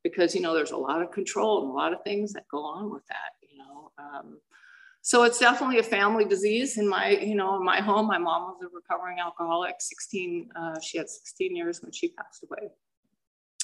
because 0.08 0.34
you 0.34 0.40
know 0.40 0.54
there's 0.54 0.70
a 0.70 0.76
lot 0.76 1.02
of 1.02 1.10
control 1.10 1.62
and 1.62 1.70
a 1.70 1.74
lot 1.74 1.92
of 1.92 2.02
things 2.02 2.32
that 2.32 2.44
go 2.48 2.62
on 2.64 2.92
with 2.92 3.06
that 3.06 3.32
you 3.50 3.58
know 3.58 3.90
um, 3.98 4.38
so 5.02 5.22
it's 5.22 5.38
definitely 5.38 5.78
a 5.78 5.84
family 5.84 6.24
disease 6.24 6.78
in 6.78 6.88
my 6.88 7.10
you 7.10 7.34
know 7.34 7.56
in 7.56 7.64
my 7.64 7.80
home. 7.80 8.06
My 8.06 8.18
mom 8.18 8.42
was 8.42 8.58
a 8.62 8.68
recovering 8.74 9.20
alcoholic 9.20 9.76
16 9.78 10.50
uh, 10.56 10.80
she 10.80 10.98
had 10.98 11.08
16 11.08 11.54
years 11.54 11.82
when 11.82 11.92
she 11.92 12.08
passed 12.08 12.44
away. 12.44 12.70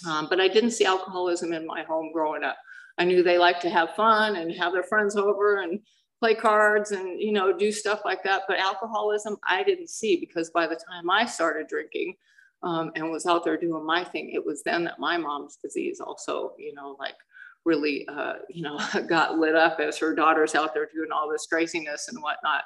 Um, 0.09 0.27
but 0.29 0.41
i 0.41 0.49
didn't 0.49 0.71
see 0.73 0.85
alcoholism 0.85 1.53
in 1.53 1.67
my 1.67 1.83
home 1.83 2.11
growing 2.13 2.45
up. 2.45 2.57
I 2.99 3.05
knew 3.05 3.23
they 3.23 3.39
liked 3.39 3.63
to 3.63 3.71
have 3.71 3.95
fun 3.95 4.37
and 4.37 4.53
have 4.53 4.73
their 4.73 4.83
friends 4.83 5.17
over 5.17 5.63
and 5.63 5.81
play 6.23 6.37
cards 6.37 6.93
and 6.93 7.21
you 7.21 7.33
know 7.33 7.53
do 7.53 7.73
stuff 7.73 8.03
like 8.05 8.23
that 8.23 8.43
but 8.47 8.57
alcoholism 8.61 9.37
i 9.49 9.65
didn't 9.65 9.91
see 9.91 10.15
because 10.21 10.51
by 10.51 10.69
the 10.69 10.77
time 10.89 11.11
i 11.11 11.27
started 11.27 11.67
drinking 11.67 12.15
um, 12.63 12.93
and 12.95 13.11
was 13.11 13.27
out 13.27 13.45
there 13.45 13.57
doing 13.57 13.85
my 13.85 14.05
thing. 14.05 14.31
It 14.31 14.45
was 14.45 14.63
then 14.63 14.85
that 14.85 14.99
my 14.99 15.17
mom's 15.17 15.59
disease 15.63 16.01
also, 16.01 16.53
you 16.59 16.75
know, 16.75 16.97
like 16.99 17.17
really, 17.65 18.07
uh, 18.09 18.35
you 18.49 18.63
know, 18.63 18.79
got 19.09 19.39
lit 19.39 19.55
up 19.55 19.81
as 19.81 19.99
her 19.99 20.15
daughter's 20.15 20.55
out 20.55 20.75
there 20.75 20.89
doing 20.95 21.11
all 21.13 21.31
this 21.31 21.47
craziness 21.47 22.09
and 22.09 22.23
whatnot. 22.23 22.65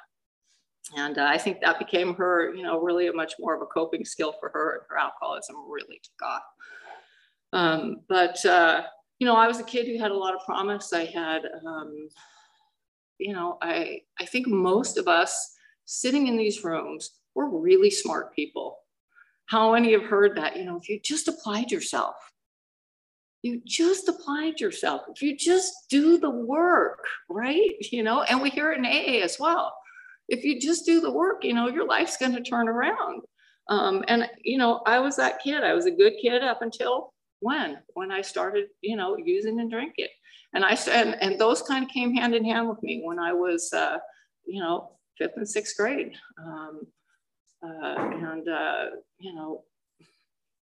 And 0.95 1.17
uh, 1.17 1.25
I 1.25 1.37
think 1.37 1.59
that 1.61 1.79
became 1.79 2.15
her, 2.15 2.53
you 2.53 2.63
know, 2.63 2.79
really 2.79 3.07
a 3.07 3.13
much 3.13 3.33
more 3.39 3.55
of 3.55 3.61
a 3.61 3.65
coping 3.65 4.05
skill 4.05 4.33
for 4.39 4.49
her, 4.49 4.75
and 4.75 4.81
her 4.89 4.97
alcoholism 4.97 5.57
really 5.69 5.99
took 6.01 6.27
off. 6.27 6.43
Um, 7.51 7.97
but 8.07 8.43
uh, 8.45 8.83
you 9.19 9.27
know, 9.27 9.35
I 9.35 9.47
was 9.47 9.59
a 9.59 9.65
kid 9.65 9.87
who 9.87 9.99
had 9.99 10.11
a 10.11 10.17
lot 10.17 10.33
of 10.33 10.45
promise. 10.45 10.93
I 10.93 11.05
had, 11.05 11.41
um, 11.65 12.07
you 13.17 13.33
know, 13.33 13.57
I 13.61 14.01
I 14.19 14.25
think 14.25 14.47
most 14.47 14.97
of 14.97 15.09
us 15.09 15.55
sitting 15.83 16.27
in 16.27 16.37
these 16.37 16.63
rooms 16.63 17.11
were 17.35 17.49
really 17.49 17.89
smart 17.89 18.33
people 18.33 18.77
how 19.47 19.73
many 19.73 19.93
have 19.93 20.03
heard 20.03 20.37
that? 20.37 20.57
You 20.57 20.65
know, 20.65 20.77
if 20.77 20.87
you 20.87 20.99
just 21.03 21.27
applied 21.27 21.71
yourself, 21.71 22.15
you 23.43 23.61
just 23.65 24.07
applied 24.09 24.59
yourself. 24.59 25.03
If 25.13 25.21
you 25.21 25.37
just 25.37 25.73
do 25.89 26.17
the 26.17 26.29
work, 26.29 27.03
right? 27.29 27.75
You 27.91 28.03
know, 28.03 28.23
and 28.23 28.41
we 28.41 28.49
hear 28.49 28.71
it 28.71 28.79
in 28.79 28.85
AA 28.85 29.23
as 29.23 29.37
well. 29.39 29.73
If 30.27 30.43
you 30.43 30.59
just 30.59 30.85
do 30.85 30.99
the 30.99 31.11
work, 31.11 31.43
you 31.43 31.53
know, 31.53 31.67
your 31.67 31.87
life's 31.87 32.17
going 32.17 32.33
to 32.33 32.41
turn 32.41 32.67
around. 32.67 33.21
Um, 33.69 34.03
and, 34.07 34.29
you 34.41 34.57
know, 34.57 34.81
I 34.85 34.99
was 34.99 35.15
that 35.17 35.41
kid. 35.41 35.63
I 35.63 35.73
was 35.73 35.85
a 35.85 35.91
good 35.91 36.13
kid 36.21 36.43
up 36.43 36.61
until 36.61 37.13
when? 37.39 37.77
When 37.93 38.11
I 38.11 38.21
started, 38.21 38.67
you 38.81 38.97
know, 38.97 39.17
using 39.17 39.59
and 39.59 39.71
drinking. 39.71 40.07
And 40.53 40.65
I 40.65 40.77
and, 40.91 41.15
and 41.21 41.39
those 41.39 41.61
kind 41.61 41.85
of 41.85 41.91
came 41.91 42.15
hand 42.15 42.33
in 42.33 42.43
hand 42.43 42.67
with 42.67 42.81
me 42.81 43.01
when 43.03 43.19
I 43.19 43.33
was, 43.33 43.71
uh, 43.73 43.97
you 44.45 44.61
know, 44.61 44.91
fifth 45.17 45.33
and 45.35 45.47
sixth 45.47 45.77
grade. 45.77 46.13
Um, 46.41 46.87
uh, 47.63 47.95
and, 47.97 48.47
uh, 48.47 48.85
you 49.19 49.33
know, 49.33 49.63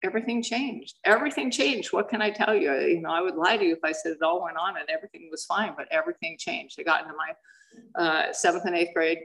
everything 0.03 0.43
changed. 0.43 0.99
Everything 1.05 1.51
changed. 1.51 1.93
What 1.93 2.09
can 2.09 2.23
I 2.23 2.31
tell 2.31 2.55
you? 2.55 2.73
You 2.73 3.01
know, 3.01 3.11
I 3.11 3.21
would 3.21 3.35
lie 3.35 3.57
to 3.57 3.65
you 3.65 3.75
if 3.75 3.85
I 3.85 3.93
said 3.93 4.13
it 4.13 4.23
all 4.23 4.43
went 4.43 4.57
on 4.57 4.77
and 4.77 4.89
everything 4.89 5.29
was 5.31 5.45
fine, 5.45 5.75
but 5.77 5.89
everything 5.91 6.37
changed. 6.39 6.79
I 6.79 6.83
got 6.83 7.03
into 7.03 7.15
my 7.17 7.33
uh, 7.95 8.33
seventh 8.33 8.65
and 8.65 8.75
eighth 8.75 8.95
grade, 8.95 9.19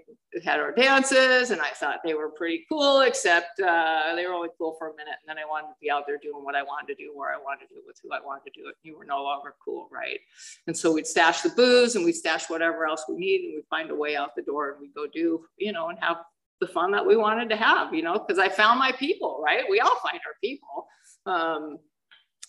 had 0.43 0.59
our 0.59 0.73
dances, 0.73 1.51
and 1.51 1.61
I 1.61 1.69
thought 1.69 1.99
they 2.03 2.13
were 2.13 2.29
pretty 2.29 2.65
cool, 2.67 3.01
except 3.01 3.59
uh, 3.59 4.13
they 4.15 4.25
were 4.25 4.33
only 4.33 4.49
cool 4.57 4.75
for 4.77 4.89
a 4.89 4.95
minute. 4.95 5.15
And 5.21 5.29
then 5.29 5.37
I 5.37 5.47
wanted 5.47 5.67
to 5.67 5.75
be 5.81 5.91
out 5.91 6.03
there 6.07 6.17
doing 6.17 6.43
what 6.43 6.55
I 6.55 6.63
wanted 6.63 6.95
to 6.95 7.03
do, 7.03 7.11
where 7.13 7.33
I 7.33 7.37
wanted 7.37 7.67
to 7.67 7.75
do 7.75 7.79
it, 7.79 7.83
with 7.85 7.97
who 8.03 8.11
I 8.11 8.19
wanted 8.19 8.51
to 8.51 8.61
do 8.61 8.67
it. 8.67 8.75
You 8.83 8.97
were 8.97 9.05
no 9.05 9.23
longer 9.23 9.55
cool, 9.63 9.87
right? 9.91 10.19
And 10.67 10.75
so 10.75 10.91
we'd 10.91 11.07
stash 11.07 11.41
the 11.41 11.49
booze 11.49 11.95
and 11.95 12.03
we'd 12.03 12.15
stash 12.15 12.49
whatever 12.49 12.85
else 12.85 13.05
we 13.07 13.15
need, 13.15 13.45
and 13.45 13.53
we'd 13.55 13.67
find 13.69 13.89
a 13.89 13.95
way 13.95 14.15
out 14.15 14.35
the 14.35 14.41
door 14.41 14.71
and 14.71 14.81
we'd 14.81 14.93
go 14.93 15.05
do, 15.07 15.45
you 15.57 15.71
know, 15.71 15.89
and 15.89 15.99
have 16.01 16.17
the 16.61 16.67
fun 16.67 16.91
that 16.91 17.05
we 17.05 17.17
wanted 17.17 17.49
to 17.49 17.57
have, 17.57 17.93
you 17.93 18.03
know, 18.03 18.13
because 18.13 18.39
I 18.39 18.47
found 18.47 18.79
my 18.79 18.91
people, 18.93 19.41
right? 19.43 19.63
We 19.69 19.79
all 19.81 19.99
find 19.99 20.19
our 20.25 20.35
people. 20.41 20.87
Um, 21.25 21.79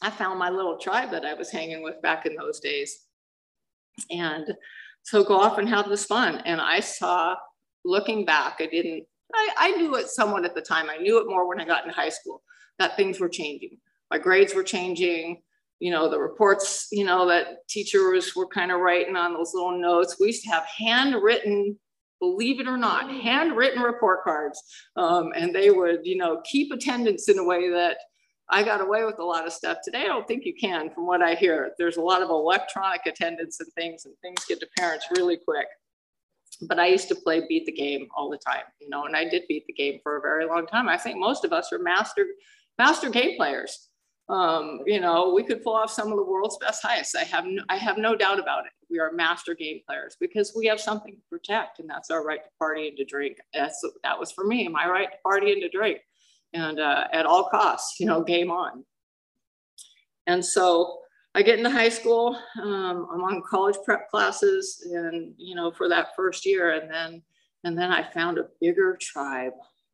I 0.02 0.10
found 0.10 0.38
my 0.38 0.50
little 0.50 0.78
tribe 0.78 1.10
that 1.12 1.24
I 1.24 1.34
was 1.34 1.50
hanging 1.50 1.82
with 1.82 2.00
back 2.02 2.26
in 2.26 2.36
those 2.36 2.60
days. 2.60 3.06
And 4.10 4.46
so 5.02 5.24
go 5.24 5.40
off 5.40 5.58
and 5.58 5.68
have 5.68 5.88
this 5.88 6.04
fun. 6.04 6.42
And 6.44 6.60
I 6.60 6.80
saw, 6.80 7.36
looking 7.84 8.24
back, 8.24 8.56
I 8.60 8.66
didn't, 8.66 9.04
I, 9.34 9.48
I 9.56 9.70
knew 9.72 9.96
it 9.96 10.08
somewhat 10.08 10.44
at 10.44 10.54
the 10.54 10.60
time. 10.60 10.90
I 10.90 10.98
knew 10.98 11.18
it 11.18 11.26
more 11.26 11.48
when 11.48 11.60
I 11.60 11.64
got 11.64 11.84
into 11.84 11.94
high 11.94 12.10
school 12.10 12.42
that 12.78 12.96
things 12.96 13.18
were 13.18 13.28
changing. 13.28 13.78
My 14.10 14.18
grades 14.18 14.54
were 14.54 14.62
changing. 14.62 15.42
You 15.80 15.90
know, 15.90 16.08
the 16.08 16.20
reports, 16.20 16.88
you 16.92 17.04
know, 17.04 17.26
that 17.28 17.66
teachers 17.68 18.36
were 18.36 18.46
kind 18.46 18.70
of 18.70 18.80
writing 18.80 19.16
on 19.16 19.34
those 19.34 19.52
little 19.52 19.76
notes. 19.76 20.16
We 20.20 20.28
used 20.28 20.44
to 20.44 20.50
have 20.50 20.64
handwritten 20.64 21.76
believe 22.22 22.60
it 22.60 22.68
or 22.68 22.76
not, 22.76 23.10
handwritten 23.10 23.82
report 23.82 24.22
cards. 24.22 24.62
Um, 24.96 25.32
and 25.34 25.52
they 25.52 25.70
would, 25.70 26.02
you 26.04 26.16
know, 26.16 26.40
keep 26.44 26.70
attendance 26.70 27.28
in 27.28 27.36
a 27.36 27.44
way 27.44 27.68
that 27.68 27.96
I 28.48 28.62
got 28.62 28.80
away 28.80 29.04
with 29.04 29.18
a 29.18 29.24
lot 29.24 29.44
of 29.44 29.52
stuff. 29.52 29.78
Today, 29.84 30.02
I 30.02 30.06
don't 30.06 30.28
think 30.28 30.44
you 30.44 30.54
can, 30.54 30.90
from 30.90 31.04
what 31.04 31.20
I 31.20 31.34
hear. 31.34 31.72
There's 31.78 31.96
a 31.96 32.00
lot 32.00 32.22
of 32.22 32.30
electronic 32.30 33.00
attendance 33.06 33.58
and 33.58 33.68
things, 33.72 34.04
and 34.04 34.14
things 34.22 34.44
get 34.44 34.60
to 34.60 34.68
parents 34.78 35.06
really 35.16 35.36
quick. 35.36 35.66
But 36.68 36.78
I 36.78 36.86
used 36.86 37.08
to 37.08 37.16
play 37.16 37.42
beat 37.48 37.66
the 37.66 37.72
game 37.72 38.06
all 38.16 38.30
the 38.30 38.38
time, 38.38 38.66
you 38.80 38.88
know, 38.88 39.06
and 39.06 39.16
I 39.16 39.28
did 39.28 39.42
beat 39.48 39.66
the 39.66 39.72
game 39.72 39.98
for 40.04 40.18
a 40.18 40.20
very 40.20 40.46
long 40.46 40.68
time. 40.68 40.88
I 40.88 40.98
think 40.98 41.18
most 41.18 41.44
of 41.44 41.52
us 41.52 41.72
are 41.72 41.80
master 41.80 42.24
master 42.78 43.10
game 43.10 43.36
players. 43.36 43.88
Um, 44.28 44.80
you 44.86 45.00
know, 45.00 45.32
we 45.34 45.42
could 45.42 45.62
pull 45.62 45.74
off 45.74 45.90
some 45.90 46.10
of 46.10 46.16
the 46.16 46.24
world's 46.24 46.56
best 46.58 46.82
heists. 46.82 47.16
I 47.16 47.24
have 47.24 47.44
no, 47.44 47.62
I 47.68 47.76
have 47.76 47.98
no 47.98 48.14
doubt 48.14 48.38
about 48.38 48.66
it. 48.66 48.72
We 48.88 48.98
are 48.98 49.12
master 49.12 49.54
game 49.54 49.80
players 49.86 50.16
because 50.20 50.52
we 50.56 50.66
have 50.66 50.80
something 50.80 51.14
to 51.14 51.22
protect, 51.28 51.80
and 51.80 51.90
that's 51.90 52.10
our 52.10 52.24
right 52.24 52.42
to 52.42 52.50
party 52.58 52.88
and 52.88 52.96
to 52.98 53.04
drink. 53.04 53.38
That's 53.52 53.84
that 54.02 54.18
was 54.18 54.30
for 54.32 54.44
me, 54.44 54.68
my 54.68 54.86
right 54.88 55.10
to 55.10 55.18
party 55.22 55.52
and 55.52 55.62
to 55.62 55.68
drink, 55.68 55.98
and 56.52 56.78
uh, 56.78 57.08
at 57.12 57.26
all 57.26 57.48
costs, 57.48 57.98
you 57.98 58.06
know, 58.06 58.22
game 58.22 58.50
on. 58.50 58.84
And 60.26 60.44
so 60.44 61.00
I 61.34 61.42
get 61.42 61.58
into 61.58 61.70
high 61.70 61.88
school. 61.88 62.38
Um, 62.60 63.08
I'm 63.12 63.24
on 63.24 63.42
college 63.48 63.76
prep 63.84 64.08
classes, 64.08 64.86
and 64.92 65.34
you 65.36 65.54
know, 65.54 65.72
for 65.72 65.88
that 65.88 66.08
first 66.16 66.46
year, 66.46 66.74
and 66.74 66.90
then 66.90 67.22
and 67.64 67.76
then 67.76 67.90
I 67.90 68.02
found 68.02 68.38
a 68.38 68.48
bigger 68.60 68.96
tribe 69.00 69.52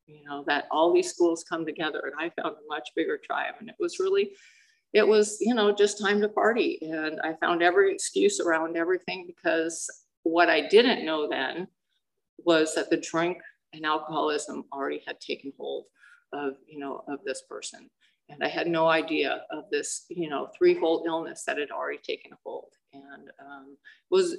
you 0.09 0.25
know, 0.25 0.43
that 0.47 0.67
all 0.71 0.93
these 0.93 1.11
schools 1.11 1.45
come 1.45 1.65
together 1.67 2.03
and 2.05 2.15
I 2.19 2.31
found 2.41 2.57
a 2.57 2.69
much 2.69 2.91
bigger 2.97 3.19
tribe. 3.19 3.55
And 3.61 3.69
it 3.69 3.77
was 3.79 3.99
really, 3.99 4.33
it 4.93 5.07
was, 5.07 5.39
you 5.41 5.55
know, 5.55 5.73
just 5.73 6.01
time 6.01 6.21
to 6.23 6.29
party. 6.29 6.79
And 6.83 7.21
I 7.23 7.35
found 7.35 7.63
every 7.63 7.93
excuse 7.93 8.41
around 8.41 8.77
everything 8.77 9.27
because 9.27 9.89
what 10.23 10.49
I 10.49 10.67
didn't 10.67 11.05
know 11.05 11.29
then 11.29 11.69
was 12.39 12.75
that 12.75 12.91
the 12.91 12.97
drink 12.97 13.39
and 13.75 13.85
alcoholism 13.85 14.65
already 14.73 15.03
had 15.07 15.21
taken 15.21 15.53
hold 15.59 15.85
of, 16.33 16.55
you 16.67 16.79
know, 16.79 17.05
of 17.07 17.19
this 17.25 17.43
person. 17.49 17.91
And 18.31 18.43
I 18.43 18.49
had 18.49 18.67
no 18.67 18.89
idea 18.89 19.43
of 19.51 19.65
this, 19.71 20.05
you 20.09 20.29
know, 20.29 20.49
threefold 20.57 21.07
illness 21.07 21.45
that 21.47 21.59
had 21.59 21.71
already 21.71 21.99
taken 22.03 22.33
hold. 22.45 22.73
And 22.93 23.31
um, 23.41 23.77
was 24.11 24.37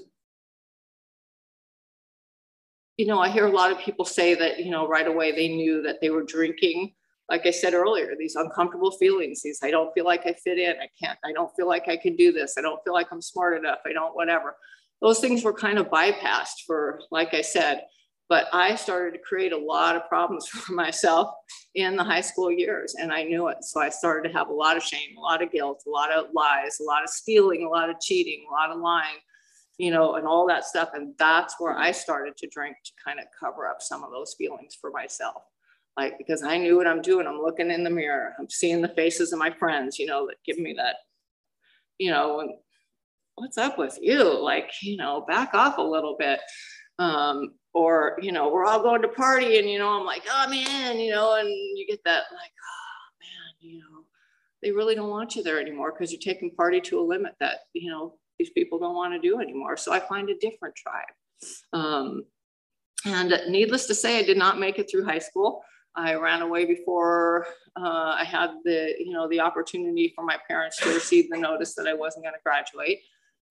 you 3.00 3.06
know, 3.06 3.22
I 3.22 3.30
hear 3.30 3.48
a 3.48 3.52
lot 3.52 3.72
of 3.72 3.80
people 3.80 4.04
say 4.04 4.36
that, 4.36 4.60
you 4.60 4.72
know, 4.72 4.86
right 4.86 5.08
away 5.08 5.32
they 5.32 5.48
knew 5.48 5.82
that 5.84 6.02
they 6.02 6.10
were 6.10 6.22
drinking. 6.22 6.96
Like 7.30 7.46
I 7.46 7.52
said 7.52 7.74
earlier, 7.74 8.14
these 8.20 8.36
uncomfortable 8.36 8.92
feelings, 8.92 9.42
these 9.42 9.62
I 9.64 9.72
don't 9.72 9.94
feel 9.94 10.04
like 10.04 10.26
I 10.26 10.34
fit 10.34 10.60
in, 10.60 10.72
I 10.72 10.90
can't, 11.02 11.18
I 11.24 11.32
don't 11.32 11.50
feel 11.56 11.66
like 11.66 11.88
I 11.88 11.96
can 11.96 12.18
do 12.18 12.34
this, 12.34 12.56
I 12.58 12.62
don't 12.62 12.84
feel 12.84 12.92
like 12.92 13.08
I'm 13.10 13.22
smart 13.22 13.58
enough, 13.58 13.78
I 13.86 13.94
don't, 13.94 14.14
whatever. 14.18 14.58
Those 15.02 15.20
things 15.20 15.46
were 15.46 15.54
kind 15.54 15.80
of 15.80 15.88
bypassed 15.88 16.66
for, 16.68 17.00
like 17.10 17.34
I 17.34 17.40
said, 17.40 17.84
but 18.28 18.48
I 18.52 18.76
started 18.76 19.14
to 19.14 19.24
create 19.24 19.54
a 19.54 19.58
lot 19.58 19.96
of 19.96 20.06
problems 20.10 20.48
for 20.50 20.74
myself 20.74 21.34
in 21.76 21.96
the 21.96 22.04
high 22.04 22.20
school 22.20 22.52
years, 22.52 22.96
and 23.00 23.14
I 23.14 23.24
knew 23.24 23.48
it. 23.48 23.60
So 23.62 23.80
I 23.80 23.88
started 23.88 24.28
to 24.28 24.38
have 24.38 24.50
a 24.50 24.54
lot 24.54 24.76
of 24.76 24.84
shame, 24.84 25.16
a 25.18 25.22
lot 25.22 25.42
of 25.42 25.54
guilt, 25.54 25.84
a 25.88 25.90
lot 25.90 26.12
of 26.12 26.26
lies, 26.34 26.82
a 26.82 26.84
lot 26.84 27.04
of 27.04 27.10
stealing, 27.10 27.64
a 27.64 27.70
lot 27.70 27.90
of 27.90 28.02
cheating, 28.02 28.46
a 28.50 28.52
lot 28.52 28.72
of 28.72 28.82
lying 28.82 29.20
you 29.80 29.92
know, 29.92 30.16
and 30.16 30.28
all 30.28 30.46
that 30.46 30.66
stuff. 30.66 30.90
And 30.94 31.16
that's 31.18 31.56
where 31.58 31.76
I 31.76 31.92
started 31.92 32.36
to 32.38 32.50
drink 32.50 32.76
to 32.84 32.92
kind 33.04 33.18
of 33.18 33.26
cover 33.40 33.66
up 33.66 33.82
some 33.82 34.04
of 34.04 34.12
those 34.12 34.36
feelings 34.38 34.78
for 34.80 34.92
myself. 34.92 35.42
Like, 35.96 36.18
because 36.18 36.44
I 36.44 36.58
knew 36.58 36.76
what 36.76 36.86
I'm 36.86 37.02
doing. 37.02 37.26
I'm 37.26 37.42
looking 37.42 37.72
in 37.72 37.86
the 37.86 37.90
mirror. 37.90 38.34
I'm 38.38 38.50
seeing 38.50 38.82
the 38.82 38.90
faces 38.90 39.32
of 39.32 39.40
my 39.40 39.50
friends, 39.50 39.98
you 39.98 40.06
know, 40.06 40.28
that 40.28 40.36
give 40.46 40.60
me 40.60 40.74
that, 40.78 40.98
you 41.98 42.12
know, 42.12 42.58
what's 43.36 43.58
up 43.58 43.78
with 43.78 43.98
you? 44.02 44.22
Like, 44.44 44.70
you 44.82 44.98
know, 44.98 45.26
back 45.28 45.54
off 45.54 45.78
a 45.78 45.82
little 45.82 46.18
bit. 46.20 46.42
Um, 47.00 47.54
or, 47.74 48.18
you 48.22 48.34
know, 48.34 48.50
we're 48.50 48.66
all 48.66 48.84
going 48.84 49.02
to 49.02 49.08
party 49.08 49.60
and, 49.60 49.70
you 49.70 49.80
know, 49.80 49.98
I'm 49.98 50.06
like, 50.06 50.24
oh 50.30 50.50
man, 50.50 51.00
you 51.00 51.12
know, 51.12 51.36
and 51.36 51.48
you 51.48 51.86
get 51.88 52.04
that 52.04 52.24
like, 52.34 52.52
oh 52.52 53.16
man, 53.22 53.72
you 53.72 53.80
know, 53.80 54.04
they 54.62 54.72
really 54.72 54.96
don't 54.96 55.10
want 55.10 55.38
you 55.38 55.44
there 55.44 55.62
anymore 55.62 55.94
because 55.94 56.12
you're 56.12 56.20
taking 56.20 56.52
party 56.52 56.82
to 56.82 57.00
a 57.00 57.02
limit 57.02 57.36
that, 57.40 57.60
you 57.74 57.90
know, 57.90 58.16
these 58.40 58.50
people 58.50 58.80
don't 58.80 58.96
want 58.96 59.14
to 59.14 59.20
do 59.20 59.40
anymore. 59.40 59.78
So 59.78 59.92
I 59.92 60.00
find 60.00 60.30
a 60.30 60.38
different 60.38 60.76
tribe. 60.76 61.14
Um, 61.74 62.24
and 63.06 63.34
needless 63.48 63.86
to 63.88 63.96
say, 63.96 64.20
I 64.20 64.24
did 64.24 64.38
not 64.38 64.60
make 64.60 64.80
it 64.80 64.90
through 64.90 65.06
high 65.06 65.20
school. 65.20 65.62
I 65.96 66.16
ran 66.16 66.42
away 66.42 66.66
before 66.66 67.48
uh, 67.76 68.16
I 68.18 68.24
had 68.24 68.52
the, 68.64 68.94
you 69.00 69.12
know, 69.12 69.28
the 69.28 69.40
opportunity 69.40 70.14
for 70.16 70.24
my 70.24 70.38
parents 70.48 70.78
to 70.78 70.94
receive 70.94 71.30
the 71.30 71.38
notice 71.38 71.76
that 71.76 71.88
I 71.88 71.94
wasn't 71.94 72.26
going 72.26 72.36
to 72.36 72.42
graduate. 72.44 73.00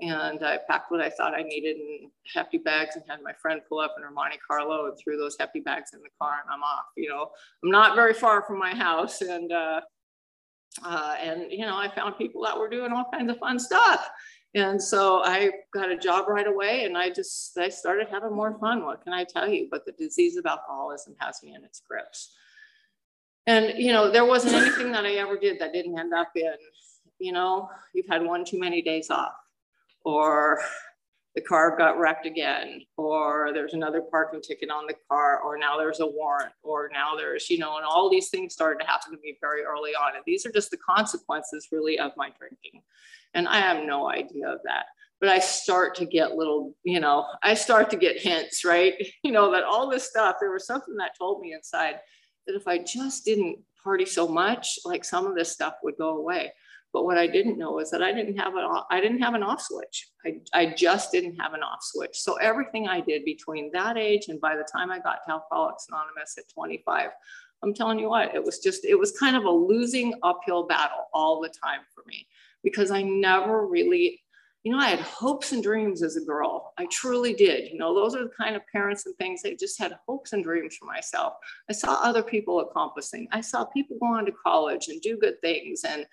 And 0.01 0.45
I 0.45 0.59
packed 0.69 0.93
what 0.93 1.01
I 1.01 1.11
thought 1.11 1.35
I 1.35 1.43
needed 1.43 1.77
in 1.77 2.11
hefty 2.33 2.59
bags 2.59 2.95
and 2.95 3.05
had 3.09 3.21
my 3.23 3.33
friend 3.33 3.61
pull 3.69 3.81
up 3.81 3.95
in 3.97 4.05
her 4.05 4.13
Monte 4.13 4.39
Carlo 4.47 4.87
and 4.87 4.97
threw 4.97 5.17
those 5.17 5.37
hefty 5.39 5.61
bags 5.61 5.91
in 5.93 6.01
the 6.01 6.09
car 6.21 6.35
and 6.43 6.53
I'm 6.53 6.63
off. 6.63 6.85
You 6.97 7.09
know, 7.09 7.31
I'm 7.65 7.71
not 7.71 7.97
very 7.97 8.15
far 8.15 8.43
from 8.43 8.59
my 8.59 8.75
house 8.75 9.23
and 9.23 9.51
uh, 9.51 9.81
uh, 10.85 11.17
and 11.21 11.51
you 11.51 11.67
know 11.67 11.77
I 11.77 11.89
found 11.95 12.19
people 12.19 12.43
that 12.45 12.59
were 12.59 12.69
doing 12.69 12.93
all 12.93 13.07
kinds 13.13 13.31
of 13.31 13.39
fun 13.39 13.59
stuff. 13.59 14.09
And 14.55 14.83
so 14.83 15.23
I 15.25 15.51
got 15.75 15.91
a 15.91 15.97
job 15.97 16.27
right 16.29 16.47
away 16.47 16.85
and 16.85 16.97
I 16.97 17.11
just, 17.11 17.57
I 17.59 17.69
started 17.69 18.09
having 18.11 18.35
more 18.35 18.59
fun. 18.59 18.85
What 18.85 19.05
can 19.05 19.13
I 19.13 19.25
tell 19.25 19.49
you? 19.49 19.69
But 19.71 19.85
the 19.85 19.93
disease 19.93 20.37
of 20.37 20.47
alcoholism 20.47 21.15
has 21.19 21.43
me 21.43 21.55
in 21.55 21.65
its 21.65 21.83
grips. 21.87 22.35
And, 23.47 23.79
you 23.79 23.93
know, 23.93 24.11
there 24.11 24.25
wasn't 24.25 24.55
anything 24.55 24.91
that 24.93 25.05
I 25.05 25.15
ever 25.15 25.39
did 25.39 25.59
that 25.61 25.73
didn't 25.73 25.99
end 25.99 26.15
up 26.15 26.31
in, 26.35 26.55
you 27.19 27.33
know, 27.33 27.69
you've 27.95 28.09
had 28.09 28.23
one 28.23 28.45
too 28.45 28.59
many 28.59 28.81
days 28.83 29.11
off 29.11 29.35
or 30.05 30.61
the 31.39 31.45
car 31.45 31.77
got 31.77 32.01
wrecked 32.01 32.27
again, 32.27 32.81
or 32.97 33.53
there's 33.55 33.73
another 33.73 34.01
parking 34.01 34.41
ticket 34.41 34.71
on 34.71 34.89
the 34.89 34.95
car, 35.09 35.41
or 35.41 35.57
now 35.57 35.79
there's 35.79 36.01
a 36.01 36.07
warrant, 36.07 36.51
or 36.65 36.91
now 36.93 37.15
there's, 37.17 37.49
you 37.49 37.59
know, 37.59 37.77
and 37.77 37.87
all 37.87 38.11
these 38.11 38.29
things 38.29 38.53
started 38.53 38.81
to 38.81 38.91
happen 38.91 39.13
to 39.13 39.19
me 39.23 39.39
very 39.41 39.63
early 39.63 39.93
on. 39.93 40.17
And 40.17 40.25
these 40.27 40.45
are 40.45 40.51
just 40.51 40.73
the 40.73 40.79
consequences 40.79 41.69
really 41.71 41.97
of 41.97 42.11
my 42.17 42.31
drinking. 42.37 42.83
And 43.35 43.47
I 43.47 43.61
have 43.61 43.87
no 43.87 44.11
idea 44.11 44.49
of 44.49 44.59
that. 44.65 44.87
But 45.21 45.29
I 45.29 45.39
start 45.39 45.95
to 45.97 46.07
get 46.07 46.35
little, 46.35 46.75
you 46.83 46.99
know, 46.99 47.25
I 47.41 47.55
start 47.55 47.89
to 47.91 47.97
get 47.97 48.21
hints, 48.21 48.65
right? 48.65 48.95
You 49.23 49.31
know, 49.31 49.53
that 49.53 49.63
all 49.63 49.89
this 49.89 50.09
stuff, 50.09 50.39
there 50.41 50.51
was 50.51 50.67
something 50.67 50.97
that 50.97 51.17
told 51.17 51.41
me 51.41 51.53
inside 51.53 52.01
that 52.49 52.57
if 52.57 52.67
I 52.67 52.79
just 52.79 53.25
didn't 53.25 53.61
party 53.85 54.07
so 54.07 54.27
much, 54.27 54.81
like 54.85 55.05
some 55.05 55.25
of 55.25 55.37
this 55.37 55.53
stuff 55.53 55.75
would 55.85 55.99
go 55.99 56.17
away. 56.17 56.53
But 56.93 57.05
what 57.05 57.19
I 57.19 57.27
didn't 57.27 57.59
know 57.59 57.73
was 57.73 57.91
that 57.91 58.03
I 58.03 58.13
didn't 58.13 58.39
have 58.39 58.55
an 58.55 58.67
I 58.91 59.01
didn't 59.01 59.21
have 59.21 59.35
an 59.35 59.43
off 59.43 59.61
switch. 59.61 60.09
I, 60.25 60.41
I 60.55 60.75
just 60.75 61.13
didn't 61.13 61.37
have 61.37 61.53
an 61.53 61.63
off 61.63 61.81
switch. 61.83 62.17
So 62.19 62.37
everything 62.37 62.89
I 62.89 63.01
did 63.01 63.25
between 63.25 63.71
that 63.73 63.99
age 63.99 64.29
and 64.29 64.41
by 64.41 64.57
the 64.57 64.67
time 64.71 64.91
I 64.91 64.99
got 64.99 65.19
to 65.27 65.33
Alcoholics 65.33 65.87
Anonymous 65.89 66.37
at 66.39 66.49
25, 66.53 67.11
I'm 67.63 67.75
telling 67.75 67.99
you 67.99 68.09
what, 68.09 68.35
it 68.35 68.43
was 68.43 68.59
just 68.61 68.85
it 68.85 68.99
was 68.99 69.13
kind 69.13 69.37
of 69.37 69.45
a 69.45 69.51
losing 69.51 70.15
uphill 70.23 70.67
battle 70.67 71.07
all 71.13 71.41
the 71.41 71.49
time 71.49 71.81
for 71.95 72.03
me 72.07 72.27
because 72.63 72.91
I 72.91 73.03
never 73.03 73.67
really 73.67 74.23
you 74.65 74.73
know, 74.73 74.79
I 74.81 74.89
had 74.89 75.01
hopes 75.01 75.53
and 75.53 75.63
dreams 75.63 76.03
as 76.03 76.17
a 76.17 76.21
girl. 76.21 76.75
I 76.77 76.87
truly 76.91 77.33
did. 77.33 77.71
You 77.71 77.79
know, 77.79 77.95
those 77.95 78.17
are 78.17 78.25
the 78.25 78.31
kind 78.31 78.57
of 78.57 78.63
parents 78.71 79.07
and 79.07 79.17
things 79.17 79.41
that 79.43 79.59
just 79.59 79.79
had 79.79 79.97
hopes 80.07 80.33
and 80.33 80.43
dreams 80.43 80.77
for 80.77 80.85
myself. 80.85 81.35
I 81.71 81.73
saw 81.73 81.95
other 82.03 82.23
people 82.23 82.61
accomplishing. 82.61 83.29
I 83.31 83.41
saw 83.41 83.65
people 83.65 83.97
go 84.01 84.07
on 84.07 84.27
to 84.27 84.33
college 84.33 84.89
and 84.89 85.01
do 85.01 85.17
good 85.17 85.41
things. 85.41 85.85
And 85.85 86.05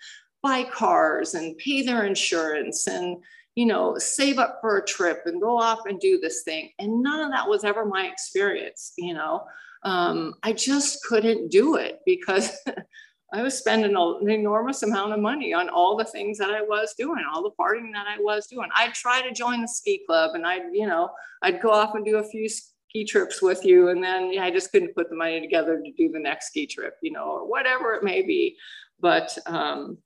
buy 0.45 0.63
cars 0.63 1.33
and 1.33 1.57
pay 1.57 1.81
their 1.81 2.05
insurance 2.05 2.87
and 2.87 3.17
you 3.55 3.65
know, 3.65 3.97
save 3.97 4.37
up 4.37 4.57
for 4.59 4.77
a 4.77 4.85
trip 4.85 5.21
and 5.25 5.41
go 5.41 5.57
off 5.57 5.85
and 5.85 5.99
do 5.99 6.19
this 6.19 6.43
thing. 6.43 6.71
And 6.77 7.01
none 7.01 7.21
of 7.21 7.31
that 7.31 7.47
was 7.47 7.63
ever 7.63 7.85
my 7.85 8.05
experience, 8.05 8.91
you 8.97 9.13
know. 9.13 9.45
Um, 9.83 10.33
I 10.43 10.51
just 10.51 11.03
couldn't 11.05 11.51
do 11.51 11.75
it 11.75 12.01
because 12.05 12.51
I 13.33 13.41
was 13.41 13.57
spending 13.57 13.95
an 13.95 14.29
enormous 14.29 14.83
amount 14.83 15.13
of 15.13 15.19
money 15.19 15.53
on 15.53 15.69
all 15.69 15.95
the 15.95 16.03
things 16.03 16.37
that 16.37 16.49
I 16.49 16.61
was 16.61 16.95
doing, 16.97 17.23
all 17.33 17.43
the 17.43 17.51
partying 17.51 17.93
that 17.93 18.07
I 18.07 18.17
was 18.19 18.47
doing. 18.47 18.67
I'd 18.75 18.93
try 18.93 19.21
to 19.21 19.33
join 19.33 19.61
the 19.61 19.67
ski 19.67 20.01
club 20.05 20.35
and 20.35 20.45
I'd, 20.45 20.73
you 20.73 20.87
know, 20.87 21.09
I'd 21.41 21.61
go 21.61 21.71
off 21.71 21.95
and 21.95 22.05
do 22.05 22.17
a 22.17 22.23
few 22.23 22.49
ski 22.49 23.05
trips 23.05 23.41
with 23.41 23.63
you. 23.63 23.89
And 23.89 24.03
then 24.03 24.33
yeah, 24.33 24.43
I 24.43 24.51
just 24.51 24.71
couldn't 24.71 24.95
put 24.95 25.09
the 25.09 25.15
money 25.15 25.39
together 25.39 25.81
to 25.81 25.91
do 25.97 26.11
the 26.11 26.19
next 26.19 26.47
ski 26.47 26.67
trip, 26.67 26.95
you 27.01 27.11
know, 27.11 27.25
or 27.25 27.49
whatever 27.49 27.93
it 27.93 28.03
may 28.03 28.21
be. 28.21 28.57
But 28.99 29.37
um, 29.45 29.97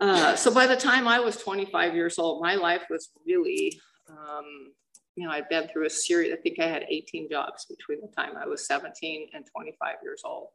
uh, 0.00 0.34
so 0.34 0.52
by 0.52 0.66
the 0.66 0.76
time 0.76 1.06
I 1.06 1.20
was 1.20 1.36
25 1.36 1.94
years 1.94 2.18
old, 2.18 2.42
my 2.42 2.54
life 2.54 2.82
was 2.88 3.10
really, 3.26 3.78
um, 4.08 4.72
you 5.14 5.26
know, 5.26 5.32
I'd 5.32 5.48
been 5.48 5.68
through 5.68 5.86
a 5.86 5.90
series, 5.90 6.32
I 6.32 6.36
think 6.36 6.58
I 6.58 6.66
had 6.66 6.84
18 6.88 7.28
jobs 7.30 7.66
between 7.66 8.00
the 8.00 8.08
time 8.16 8.36
I 8.36 8.46
was 8.46 8.66
17 8.66 9.28
and 9.34 9.44
25 9.54 9.96
years 10.02 10.22
old, 10.24 10.48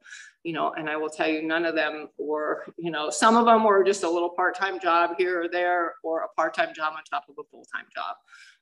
you 0.44 0.54
know, 0.54 0.74
and 0.74 0.90
I 0.90 0.98
will 0.98 1.10
tell 1.10 1.28
you, 1.28 1.44
none 1.44 1.66
of 1.66 1.76
them 1.76 2.10
were, 2.18 2.64
you 2.78 2.90
know, 2.90 3.10
some 3.10 3.38
of 3.38 3.46
them 3.46 3.64
were 3.64 3.84
just 3.84 4.04
a 4.04 4.10
little 4.10 4.30
part-time 4.30 4.80
job 4.80 5.12
here 5.18 5.44
or 5.44 5.48
there, 5.48 5.94
or 6.04 6.22
a 6.22 6.30
part-time 6.30 6.74
job 6.74 6.94
on 6.96 7.04
top 7.04 7.26
of 7.30 7.36
a 7.38 7.44
full-time 7.52 7.86
job. 7.94 8.16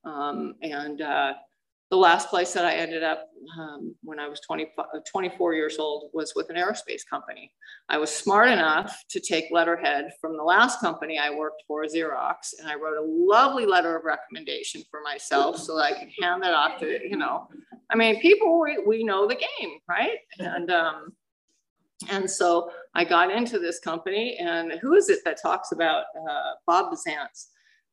Um, 0.04 0.56
and, 0.62 1.02
uh, 1.02 1.34
the 1.92 1.98
last 1.98 2.30
place 2.30 2.54
that 2.54 2.66
I 2.66 2.76
ended 2.76 3.04
up 3.04 3.28
um, 3.60 3.94
when 4.04 4.20
I 4.20 4.28
was 4.28 4.40
20, 4.42 4.68
uh, 4.78 4.84
24 5.12 5.54
years 5.54 5.78
old 5.78 6.10
was 6.14 6.34
with 6.36 6.50
an 6.50 6.56
aerospace 6.56 7.02
company. 7.08 7.52
I 7.90 7.98
was 7.98 8.10
smart 8.10 8.50
enough 8.50 9.04
to 9.10 9.20
take 9.20 9.46
letterhead 9.52 10.12
from 10.20 10.36
the 10.38 10.44
last 10.44 10.80
company 10.80 11.20
I 11.20 11.30
worked 11.30 11.64
for, 11.68 11.84
Xerox, 11.86 12.54
and 12.60 12.68
I 12.68 12.76
wrote 12.76 12.98
a 12.98 13.06
lovely 13.06 13.66
letter 13.66 13.96
of 13.96 14.06
recommendation 14.06 14.82
for 14.90 15.02
myself 15.02 15.58
so 15.58 15.76
that 15.76 15.84
I 15.84 15.92
could 15.94 16.10
hand 16.22 16.42
that 16.44 16.54
off 16.54 16.80
to, 16.80 17.00
you 17.08 17.18
know, 17.18 17.48
I 17.92 17.96
mean, 17.96 18.20
people, 18.22 18.60
we, 18.60 18.82
we 18.86 19.04
know 19.04 19.28
the 19.28 19.36
game, 19.36 19.78
right? 19.88 20.18
And, 20.40 20.72
um, 20.72 21.14
and 22.10 22.30
so 22.30 22.72
I 22.96 23.04
got 23.04 23.32
into 23.32 23.60
this 23.60 23.80
company 23.80 24.38
and 24.40 24.74
who 24.82 24.96
is 24.96 25.10
it 25.10 25.20
that 25.26 25.42
talks 25.42 25.72
about 25.72 26.06
uh, 26.18 26.52
Bob 26.66 26.92
Bizantz? 26.92 27.48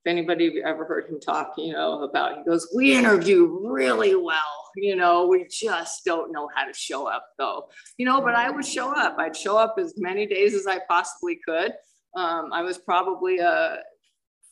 If 0.05 0.11
anybody 0.11 0.63
ever 0.65 0.85
heard 0.85 1.09
him 1.09 1.21
talk, 1.21 1.55
you 1.59 1.73
know, 1.73 2.03
about, 2.03 2.39
he 2.39 2.45
goes, 2.45 2.69
we 2.75 2.97
interview 2.97 3.59
really 3.63 4.15
well, 4.15 4.71
you 4.75 4.97
know, 4.97 5.27
we 5.27 5.47
just 5.51 6.05
don't 6.07 6.33
know 6.33 6.49
how 6.55 6.65
to 6.65 6.73
show 6.73 7.07
up 7.07 7.27
though, 7.39 7.69
you 7.99 8.07
know, 8.07 8.21
but 8.23 8.35
I 8.35 8.51
would 8.51 8.65
show 8.65 8.91
up. 8.91 9.17
I'd 9.19 9.37
show 9.37 9.59
up 9.59 9.77
as 9.79 9.95
many 9.99 10.27
days 10.27 10.55
as 10.55 10.67
I 10.67 10.81
possibly 10.89 11.39
could. 11.47 11.73
Um, 12.17 12.51
I 12.53 12.63
was 12.63 12.79
probably 12.79 13.39
a 13.41 13.79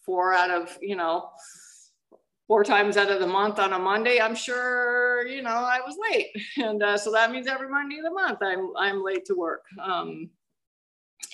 four 0.05 0.35
out 0.35 0.50
of, 0.50 0.76
you 0.83 0.97
know, 0.97 1.31
four 2.47 2.62
times 2.62 2.99
out 2.99 3.11
of 3.11 3.21
the 3.21 3.26
month 3.26 3.59
on 3.59 3.73
a 3.73 3.78
Monday, 3.78 4.21
I'm 4.21 4.35
sure, 4.35 5.26
you 5.26 5.43
know, 5.43 5.50
I 5.50 5.81
was 5.87 5.97
late. 6.11 6.28
And 6.59 6.83
uh, 6.83 6.99
so 6.99 7.11
that 7.12 7.31
means 7.31 7.47
every 7.47 7.71
Monday 7.71 7.99
of 7.99 8.05
the 8.05 8.11
month, 8.11 8.38
I'm, 8.43 8.71
I'm 8.76 9.02
late 9.02 9.25
to 9.26 9.35
work. 9.35 9.64
Um, 9.83 10.28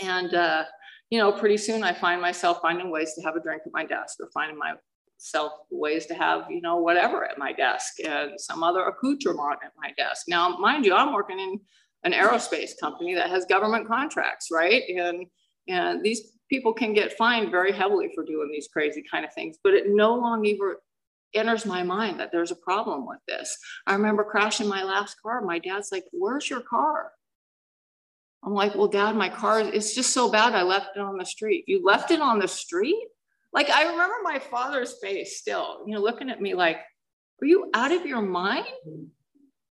and, 0.01 0.35
uh, 0.35 0.65
you 1.11 1.19
know, 1.19 1.33
pretty 1.33 1.57
soon 1.57 1.83
I 1.83 1.93
find 1.93 2.21
myself 2.21 2.59
finding 2.63 2.91
ways 2.91 3.15
to 3.15 3.23
have 3.23 3.37
a 3.37 3.41
drink 3.41 3.63
at 3.67 3.73
my 3.73 3.85
desk 3.85 4.19
or 4.21 4.29
finding 4.33 4.59
myself 4.59 5.53
ways 5.71 6.07
to 6.07 6.15
have, 6.15 6.51
you 6.51 6.61
know, 6.61 6.77
whatever 6.77 7.25
at 7.29 7.39
my 7.39 7.53
desk 7.53 7.95
and 8.05 8.33
some 8.41 8.63
other 8.63 8.81
accoutrement 8.81 9.59
at 9.65 9.73
my 9.77 9.93
desk. 9.97 10.25
Now, 10.29 10.57
mind 10.57 10.85
you, 10.85 10.95
I'm 10.95 11.13
working 11.13 11.39
in 11.39 11.61
an 12.05 12.13
aerospace 12.13 12.73
company 12.81 13.15
that 13.15 13.31
has 13.31 13.45
government 13.47 13.87
contracts, 13.87 14.49
right? 14.51 14.83
And 14.89 15.27
and 15.67 16.03
these 16.03 16.33
people 16.51 16.75
can 16.75 16.93
get 16.93 17.17
fined 17.17 17.51
very 17.51 17.73
heavily 17.73 18.11
for 18.15 18.23
doing 18.25 18.51
these 18.53 18.69
crazy 18.71 19.03
kind 19.11 19.25
of 19.25 19.33
things, 19.33 19.57
but 19.65 19.73
it 19.73 19.85
no 19.89 20.15
longer 20.15 20.77
enters 21.35 21.65
my 21.65 21.83
mind 21.83 22.21
that 22.21 22.31
there's 22.31 22.51
a 22.51 22.57
problem 22.57 23.07
with 23.07 23.19
this. 23.27 23.57
I 23.87 23.95
remember 23.95 24.25
crashing 24.25 24.69
my 24.69 24.83
last 24.83 25.17
car. 25.23 25.41
My 25.41 25.59
dad's 25.59 25.91
like, 25.91 26.05
Where's 26.13 26.49
your 26.49 26.61
car? 26.61 27.13
I'm 28.45 28.53
like, 28.53 28.75
well, 28.75 28.89
dad, 28.89 29.17
my 29.17 29.29
car, 29.29 29.61
it's 29.61 29.95
just 29.95 30.13
so 30.13 30.31
bad. 30.31 30.55
I 30.55 30.63
left 30.63 30.97
it 30.97 31.01
on 31.01 31.17
the 31.17 31.25
street. 31.25 31.65
You 31.67 31.85
left 31.85 32.11
it 32.11 32.21
on 32.21 32.39
the 32.39 32.49
street? 32.49 33.07
Like, 33.53 33.71
I 33.71 33.85
remember 33.85 34.17
my 34.23 34.39
father's 34.39 34.99
face 35.01 35.39
still, 35.39 35.83
you 35.87 35.95
know, 35.95 36.01
looking 36.01 36.29
at 36.29 36.43
me 36.43 36.55
like, 36.55 36.79
are 37.41 37.47
you 37.47 37.71
out 37.73 37.93
of 37.93 38.05
your 38.05 38.21
mind? 38.21 38.67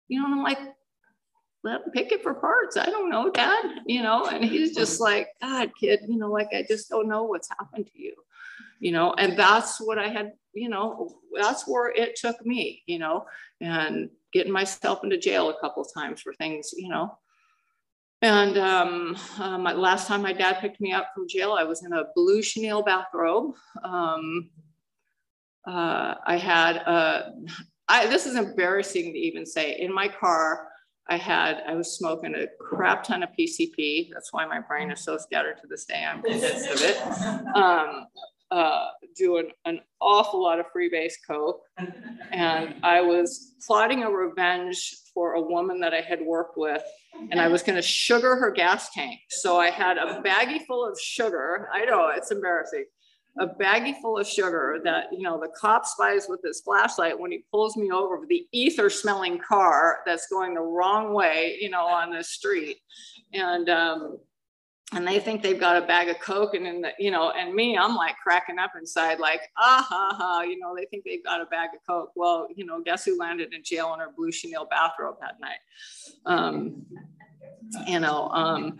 You 0.09 0.21
know, 0.21 0.27
and 0.27 0.35
I'm 0.35 0.43
like, 0.43 0.59
let 1.63 1.81
him 1.83 1.91
pick 1.93 2.13
it 2.13 2.23
for 2.23 2.35
parts. 2.35 2.77
I 2.77 2.87
don't 2.87 3.11
know, 3.11 3.31
dad, 3.31 3.65
you 3.87 4.03
know, 4.03 4.27
and 4.27 4.45
he's 4.45 4.75
just 4.75 5.01
like, 5.01 5.29
God, 5.43 5.73
kid, 5.79 6.01
you 6.07 6.19
know, 6.19 6.31
like, 6.31 6.49
I 6.53 6.65
just 6.69 6.89
don't 6.89 7.09
know 7.09 7.25
what's 7.25 7.49
happened 7.49 7.87
to 7.87 8.01
you, 8.01 8.15
you 8.81 8.93
know, 8.93 9.15
and 9.15 9.37
that's 9.37 9.81
what 9.81 9.99
I 9.99 10.09
had, 10.09 10.33
you 10.53 10.69
know, 10.69 11.17
that's 11.35 11.67
where 11.67 11.91
it 11.91 12.17
took 12.17 12.45
me, 12.45 12.83
you 12.87 12.99
know, 12.99 13.25
and 13.61 14.11
getting 14.33 14.53
myself 14.53 15.03
into 15.03 15.19
jail 15.19 15.49
a 15.49 15.61
couple 15.61 15.85
times 15.85 16.21
for 16.21 16.35
things, 16.35 16.73
you 16.77 16.89
know, 16.89 17.17
and 18.25 18.57
um, 18.57 19.17
uh, 19.39 19.59
my, 19.59 19.75
last 19.75 20.09
time 20.09 20.23
my 20.23 20.33
dad 20.33 20.59
picked 20.59 20.81
me 20.81 20.95
up 20.95 21.11
from 21.15 21.29
jail, 21.29 21.53
I 21.53 21.65
was 21.65 21.85
in 21.85 21.93
a 21.93 22.05
blue 22.15 22.43
chenille 22.43 22.83
bathrobe. 22.83 23.55
Um, 23.85 24.49
uh, 25.69 26.15
I 26.27 26.39
had 26.39 26.77
a, 26.77 27.35
I, 27.87 28.07
this 28.07 28.25
is 28.25 28.37
embarrassing 28.37 29.13
to 29.13 29.19
even 29.19 29.45
say. 29.45 29.79
In 29.79 29.95
my 29.95 30.09
car, 30.09 30.69
I 31.07 31.19
had, 31.19 31.63
I 31.69 31.75
was 31.75 31.99
smoking 31.99 32.35
a 32.35 32.47
crap 32.59 33.05
ton 33.05 33.23
of 33.23 33.29
PCP. 33.39 34.09
That's 34.15 34.33
why 34.33 34.47
my 34.47 34.61
brain 34.61 34.91
is 34.91 35.05
so 35.05 35.19
scattered 35.19 35.59
to 35.61 35.67
this 35.67 35.85
day. 35.85 36.03
I'm 36.03 36.23
convinced 36.23 36.71
of 36.71 36.81
it. 36.81 36.97
Um, 37.55 38.07
uh, 38.55 38.87
doing 39.17 39.51
an 39.65 39.81
awful 40.01 40.43
lot 40.43 40.61
of 40.61 40.67
freebase 40.75 41.15
coke, 41.27 41.61
and 42.31 42.75
I 42.83 43.01
was 43.01 43.55
plotting 43.67 44.03
a 44.05 44.11
revenge 44.11 44.95
for 45.13 45.35
a 45.35 45.41
woman 45.41 45.81
that 45.81 45.93
I 45.93 46.01
had 46.01 46.21
worked 46.23 46.57
with 46.57 46.83
and 47.31 47.41
I 47.41 47.49
was 47.49 47.63
going 47.63 47.77
to 47.77 47.83
sugar 47.83 48.37
her 48.37 48.51
gas 48.51 48.91
tank. 48.91 49.21
So 49.29 49.59
I 49.59 49.71
had 49.71 49.99
a 49.99 50.23
baggie 50.23 50.65
full 50.67 50.87
of 50.87 50.99
sugar. 50.99 51.69
I 51.73 51.85
know 51.85 52.09
it's 52.15 52.31
embarrassing. 52.31 52.85
A 53.41 53.47
baggie 53.47 54.01
full 54.01 54.19
of 54.19 54.27
sugar 54.29 54.81
that, 54.85 55.07
you 55.13 55.23
know, 55.23 55.41
the 55.41 55.49
cop 55.59 55.87
spies 55.87 56.27
with 56.29 56.41
his 56.45 56.61
flashlight 56.61 57.19
when 57.19 57.33
he 57.33 57.45
pulls 57.51 57.77
me 57.77 57.91
over 57.91 58.21
the 58.29 58.47
ether 58.53 58.89
smelling 58.89 59.41
car 59.47 60.01
that's 60.07 60.29
going 60.29 60.55
the 60.55 60.61
wrong 60.61 61.13
way, 61.13 61.59
you 61.61 61.69
know, 61.69 61.85
on 61.85 62.11
the 62.13 62.23
street. 62.23 62.79
And, 63.33 63.69
um, 63.69 64.19
and 64.95 65.07
they 65.07 65.19
think 65.19 65.43
they've 65.43 65.61
got 65.61 65.83
a 65.83 65.87
bag 65.87 66.09
of 66.09 66.19
coke 66.21 66.55
and 66.55 66.67
in 66.67 66.81
the 66.81 66.93
you 66.99 67.11
know 67.11 67.31
and 67.33 67.55
me 67.55 67.77
i'm 67.77 67.95
like 67.95 68.17
cracking 68.23 68.59
up 68.59 68.73
inside 68.79 69.19
like 69.19 69.41
ah 69.59 69.85
ha 69.89 70.15
ha 70.17 70.43
you 70.43 70.59
know 70.59 70.75
they 70.75 70.85
think 70.87 71.05
they've 71.05 71.25
got 71.25 71.41
a 71.41 71.47
bag 71.47 71.71
of 71.75 71.81
coke. 71.87 72.13
Well 72.15 72.49
you 72.55 72.65
know 72.65 72.81
guess 72.81 73.05
who 73.05 73.19
landed 73.19 73.53
in 73.53 73.63
jail 73.63 73.93
in 73.95 74.01
her 74.01 74.11
blue 74.17 74.31
chenille 74.31 74.67
bathrobe 74.71 75.17
that 75.21 75.41
night? 75.41 75.59
Um, 76.27 76.87
you 77.87 77.99
know 77.99 78.29
um, 78.29 78.79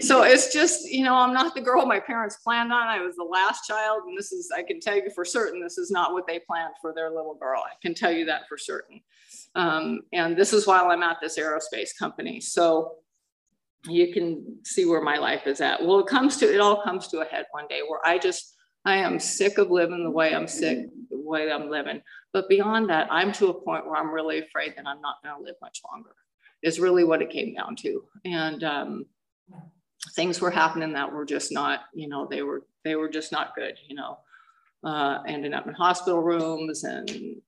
so 0.00 0.22
it's 0.22 0.52
just 0.52 0.90
you 0.90 1.04
know 1.04 1.14
i'm 1.14 1.32
not 1.32 1.54
the 1.54 1.60
girl 1.60 1.86
my 1.86 2.00
parents 2.00 2.36
planned 2.36 2.72
on. 2.72 2.86
I 2.86 3.00
was 3.00 3.16
the 3.16 3.24
last 3.24 3.66
child 3.66 4.02
and 4.06 4.16
this 4.16 4.32
is 4.32 4.50
i 4.54 4.62
can 4.62 4.80
tell 4.80 4.96
you 4.96 5.10
for 5.14 5.24
certain 5.24 5.62
this 5.62 5.78
is 5.78 5.90
not 5.90 6.12
what 6.12 6.26
they 6.26 6.40
planned 6.40 6.74
for 6.80 6.92
their 6.92 7.10
little 7.10 7.34
girl. 7.34 7.62
I 7.64 7.74
can 7.80 7.94
tell 7.94 8.12
you 8.12 8.24
that 8.26 8.42
for 8.48 8.58
certain. 8.58 9.00
Um, 9.54 10.00
and 10.12 10.36
this 10.36 10.52
is 10.52 10.66
while 10.66 10.90
i'm 10.90 11.02
at 11.02 11.18
this 11.20 11.38
aerospace 11.38 11.90
company. 11.98 12.40
So 12.40 12.96
you 13.86 14.12
can 14.12 14.58
see 14.64 14.86
where 14.86 15.02
my 15.02 15.16
life 15.16 15.46
is 15.46 15.60
at. 15.60 15.84
Well, 15.84 16.00
it 16.00 16.06
comes 16.06 16.36
to, 16.38 16.52
it 16.52 16.60
all 16.60 16.82
comes 16.82 17.08
to 17.08 17.20
a 17.20 17.24
head 17.24 17.46
one 17.50 17.66
day 17.68 17.80
where 17.86 18.00
I 18.04 18.18
just, 18.18 18.54
I 18.84 18.96
am 18.96 19.18
sick 19.18 19.58
of 19.58 19.70
living 19.70 20.04
the 20.04 20.10
way 20.10 20.34
I'm 20.34 20.48
sick, 20.48 20.86
the 21.10 21.18
way 21.18 21.50
I'm 21.50 21.70
living. 21.70 22.02
But 22.32 22.48
beyond 22.48 22.90
that, 22.90 23.08
I'm 23.10 23.32
to 23.32 23.48
a 23.48 23.54
point 23.54 23.86
where 23.86 23.96
I'm 23.96 24.12
really 24.12 24.40
afraid 24.40 24.74
that 24.76 24.86
I'm 24.86 25.00
not 25.00 25.16
going 25.22 25.36
to 25.36 25.42
live 25.42 25.56
much 25.62 25.80
longer, 25.90 26.14
is 26.62 26.80
really 26.80 27.04
what 27.04 27.22
it 27.22 27.30
came 27.30 27.54
down 27.54 27.76
to. 27.76 28.04
And 28.24 28.64
um, 28.64 29.06
things 30.14 30.40
were 30.40 30.50
happening 30.50 30.92
that 30.94 31.12
were 31.12 31.24
just 31.24 31.52
not, 31.52 31.80
you 31.94 32.08
know, 32.08 32.26
they 32.30 32.42
were, 32.42 32.66
they 32.84 32.94
were 32.96 33.08
just 33.08 33.32
not 33.32 33.54
good, 33.54 33.76
you 33.88 33.96
know. 33.96 34.18
Uh, 34.82 35.22
ending 35.26 35.54
up 35.54 35.66
in 35.66 35.72
hospital 35.72 36.20
rooms 36.20 36.84
and 36.84 37.40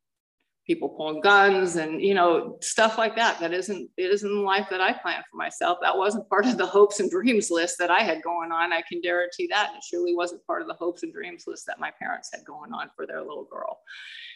people 0.67 0.89
pulling 0.89 1.21
guns 1.21 1.77
and 1.77 2.03
you 2.03 2.15
know 2.15 2.59
stuff 2.61 2.99
like 2.99 3.15
that. 3.17 3.39
That 3.41 3.53
isn't 3.53 3.89
it 3.97 4.11
isn't 4.11 4.29
the 4.29 4.41
life 4.41 4.67
that 4.71 4.81
i 4.81 4.93
planned 4.93 5.25
for 5.31 5.37
myself. 5.37 5.79
That 5.83 5.97
wasn't 5.97 6.29
part 6.29 6.47
of 6.47 6.59
the 6.59 6.67
hopes 6.67 7.01
and 7.01 7.11
dreams 7.11 7.51
list 7.51 7.79
that 7.79 7.91
i 7.91 8.01
had 8.01 8.23
going 8.23 8.53
on. 8.53 8.73
I 8.73 8.83
can 8.83 9.01
guarantee 9.01 9.47
that. 9.49 9.73
It 9.77 9.85
surely 9.85 10.15
wasn't 10.15 10.47
part 10.47 10.63
of 10.63 10.69
the 10.69 10.75
hopes 10.75 11.03
and 11.03 11.13
dreams 11.13 11.45
list 11.47 11.67
that 11.67 11.81
my 11.81 11.93
parents 11.99 12.31
had 12.33 12.45
going 12.45 12.73
on 12.73 12.91
for 12.97 13.07
their 13.07 13.21
little 13.21 13.45
girl. 13.51 13.79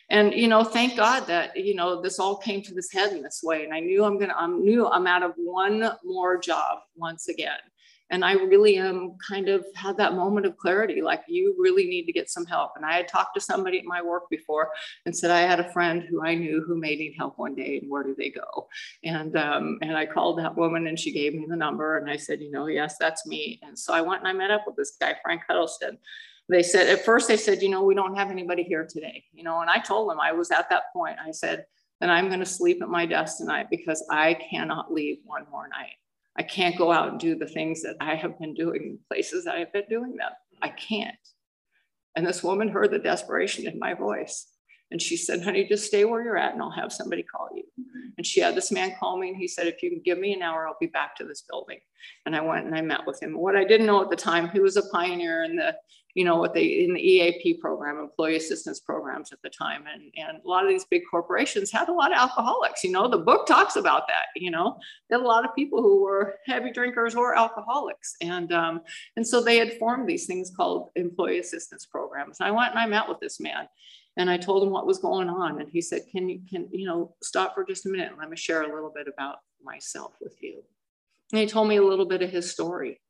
And 0.09 0.33
you 0.33 0.49
know 0.49 0.65
thank 0.65 0.97
god 0.97 1.27
that 1.27 1.57
you 1.57 1.75
know 1.75 2.01
this 2.01 2.19
all 2.19 2.37
came 2.37 2.63
to 2.63 2.75
this 2.75 2.93
head 2.93 3.13
in 3.13 3.23
this 3.23 3.41
way. 3.43 3.65
And 3.65 3.75
i 3.75 3.81
knew 3.81 4.05
i'm 4.05 4.19
gonna 4.19 4.37
i 4.37 4.47
knew 4.47 4.87
i'm 4.87 5.07
out 5.07 5.23
of 5.23 5.33
one 5.37 5.91
more 6.05 6.39
job 6.39 6.79
once 6.97 7.29
again 7.29 7.59
and 8.11 8.25
I 8.25 8.33
really 8.33 8.77
am 8.77 9.17
kind 9.27 9.49
of 9.49 9.65
had 9.75 9.97
that 9.99 10.15
moment 10.15 10.47
of 10.47 10.57
clarity 10.57 11.01
like, 11.03 11.23
you 11.29 11.55
really 11.59 11.87
need 11.87 12.05
to 12.07 12.13
get 12.13 12.31
some 12.31 12.47
help. 12.47 12.73
And 12.77 12.85
I 12.85 12.97
had 12.97 13.09
talked 13.09 13.35
to 13.35 13.41
somebody 13.41 13.79
at 13.79 13.85
my 13.85 14.03
work 14.03 14.29
before 14.31 14.71
and 15.07 15.17
said, 15.17 15.31
I 15.31 15.41
had 15.43 15.61
a 15.61 15.73
friend 15.73 16.05
who 16.09 16.25
I 16.25 16.35
knew 16.35 16.65
who 16.67 16.77
may 16.77 16.97
need 16.97 17.15
help 17.17 17.39
one 17.39 17.55
day, 17.55 17.79
and 17.79 17.91
where 17.91 18.03
do 18.03 18.15
they 18.17 18.31
go? 18.31 18.69
And, 19.05 19.37
um, 19.37 19.79
and 19.83 19.97
I 19.97 20.07
called 20.07 20.39
that 20.39 20.57
woman 20.57 20.87
and 20.87 20.99
she 20.99 21.13
gave 21.13 21.35
me 21.35 21.47
the 21.49 21.57
number. 21.57 21.99
And 21.99 22.11
I 22.11 22.17
said, 22.17 22.41
you 22.41 22.51
know, 22.51 22.67
yes, 22.67 22.97
that's 22.99 23.27
me. 23.27 23.61
And 23.63 23.79
so 23.79 23.93
I 23.93 24.01
went 24.01 24.21
and 24.21 24.29
I 24.29 24.33
met 24.33 24.51
up 24.51 24.65
with 24.67 24.77
this 24.77 24.97
guy, 25.01 25.15
Frank 25.23 25.43
Huddleston 25.49 25.99
they 26.51 26.63
said 26.63 26.89
at 26.89 27.05
first 27.05 27.29
they 27.29 27.37
said, 27.37 27.63
you 27.63 27.69
know, 27.69 27.85
we 27.85 27.95
don't 27.95 28.17
have 28.17 28.31
anybody 28.31 28.65
here 28.65 28.85
today, 28.85 29.25
you 29.33 29.45
know, 29.45 29.61
and 29.61 29.71
I 29.71 29.79
told 29.79 30.11
them 30.11 30.21
I 30.21 30.33
was 30.33 30.51
at 30.51 30.69
that 30.71 30.93
point. 30.93 31.17
I 31.25 31.31
said, 31.31 31.65
then 32.01 32.11
I'm 32.11 32.29
going 32.29 32.41
to 32.41 32.47
sleep 32.47 32.83
at 32.83 32.89
my 32.89 33.07
desk 33.07 33.39
tonight 33.39 33.67
because 33.71 34.05
I 34.11 34.35
cannot 34.35 34.93
leave 34.93 35.19
one 35.25 35.47
more 35.51 35.69
night. 35.69 35.93
I 36.39 36.43
can't 36.43 36.79
go 36.79 36.93
out 36.93 37.09
and 37.11 37.21
do 37.21 37.37
the 37.37 37.47
things 37.47 37.83
that 37.83 37.97
I 38.01 38.15
have 38.15 38.39
been 38.39 38.55
doing 38.55 38.83
in 38.83 38.99
places 39.11 39.45
that 39.45 39.57
I've 39.57 39.73
been 39.73 39.89
doing 39.89 40.17
them. 40.17 40.31
I 40.63 40.69
can't. 40.69 41.15
And 42.17 42.27
this 42.27 42.43
woman 42.43 42.69
heard 42.69 42.91
the 42.91 42.99
desperation 42.99 43.67
in 43.67 43.79
my 43.79 43.95
voice. 43.95 44.47
And 44.91 45.01
she 45.01 45.17
said, 45.17 45.43
honey, 45.43 45.65
just 45.65 45.87
stay 45.87 46.05
where 46.05 46.23
you're 46.23 46.37
at 46.37 46.53
and 46.53 46.63
I'll 46.63 46.71
have 46.71 46.93
somebody 46.93 47.23
call 47.23 47.49
you. 47.55 47.63
And 48.17 48.27
she 48.27 48.41
had 48.41 48.55
this 48.55 48.73
man 48.73 48.95
call 48.99 49.19
me 49.19 49.29
and 49.29 49.37
he 49.37 49.47
said, 49.47 49.67
if 49.67 49.83
you 49.83 49.91
can 49.91 50.03
give 50.05 50.19
me 50.19 50.33
an 50.35 50.43
hour, 50.43 50.67
I'll 50.67 50.77
be 50.81 50.87
back 50.87 51.15
to 51.17 51.25
this 51.25 51.43
building. 51.49 51.79
And 52.27 52.35
I 52.35 52.41
went 52.41 52.67
and 52.67 52.75
I 52.75 52.81
met 52.81 53.07
with 53.07 53.23
him. 53.23 53.39
What 53.39 53.57
I 53.57 53.65
didn't 53.65 53.87
know 53.87 54.03
at 54.03 54.11
the 54.11 54.17
time, 54.17 54.51
he 54.51 54.61
was 54.61 54.77
a 54.77 54.89
pioneer 54.91 55.45
in 55.45 55.57
the, 55.57 55.77
you 56.15 56.25
know, 56.25 56.37
what 56.37 56.55
they 56.55 56.65
in 56.65 56.93
the 56.93 57.01
EAP 57.01 57.59
program, 57.61 57.99
employee 57.99 58.37
assistance 58.37 58.81
programs 58.81 59.33
at 59.33 59.41
the 59.43 59.49
time. 59.49 59.85
And, 59.93 60.11
and 60.17 60.43
a 60.45 60.49
lot 60.49 60.65
of 60.65 60.71
these 60.71 60.85
big 60.85 61.03
corporations 61.09 61.71
had 61.71 61.89
a 61.89 61.93
lot 61.93 62.11
of 62.11 62.19
alcoholics. 62.19 62.83
You 62.83 62.91
know, 62.91 63.07
the 63.07 63.19
book 63.19 63.47
talks 63.47 63.77
about 63.77 64.09
that, 64.09 64.25
you 64.35 64.51
know, 64.51 64.77
they 65.09 65.17
had 65.17 65.23
a 65.23 65.27
lot 65.27 65.45
of 65.45 65.55
people 65.55 65.83
who 65.83 66.03
were 66.03 66.35
heavy 66.47 66.73
drinkers 66.73 67.15
or 67.15 67.37
alcoholics. 67.37 68.17
And 68.21 68.53
um, 68.53 68.81
and 69.17 69.27
so 69.27 69.41
they 69.41 69.59
had 69.59 69.79
formed 69.79 70.09
these 70.09 70.27
things 70.27 70.51
called 70.51 70.91
employee 70.97 71.39
assistance 71.39 71.87
programs. 71.87 72.41
And 72.41 72.49
I 72.49 72.51
went 72.51 72.71
and 72.71 72.81
I 72.81 72.87
met 72.87 73.09
with 73.09 73.21
this 73.21 73.39
man 73.39 73.69
and 74.17 74.29
I 74.29 74.37
told 74.37 74.63
him 74.63 74.71
what 74.71 74.87
was 74.87 74.99
going 74.99 75.29
on. 75.29 75.61
And 75.61 75.71
he 75.71 75.81
said, 75.81 76.03
Can 76.11 76.29
you 76.29 76.41
can, 76.49 76.69
you 76.73 76.87
know, 76.87 77.15
stop 77.23 77.55
for 77.55 77.65
just 77.65 77.87
a 77.87 77.89
minute 77.89 78.11
and 78.11 78.19
let 78.19 78.31
me 78.31 78.37
share 78.37 78.63
a 78.63 78.75
little 78.75 78.93
bit 78.95 79.07
about 79.09 79.37
myself 79.63 80.15
with 80.21 80.37
you. 80.43 80.63
And 81.33 81.41
he 81.41 81.47
told 81.47 81.69
me 81.69 81.77
a 81.77 81.85
little 81.85 82.07
bit 82.07 82.23
of 82.23 82.31
his 82.31 82.51
story. 82.51 83.01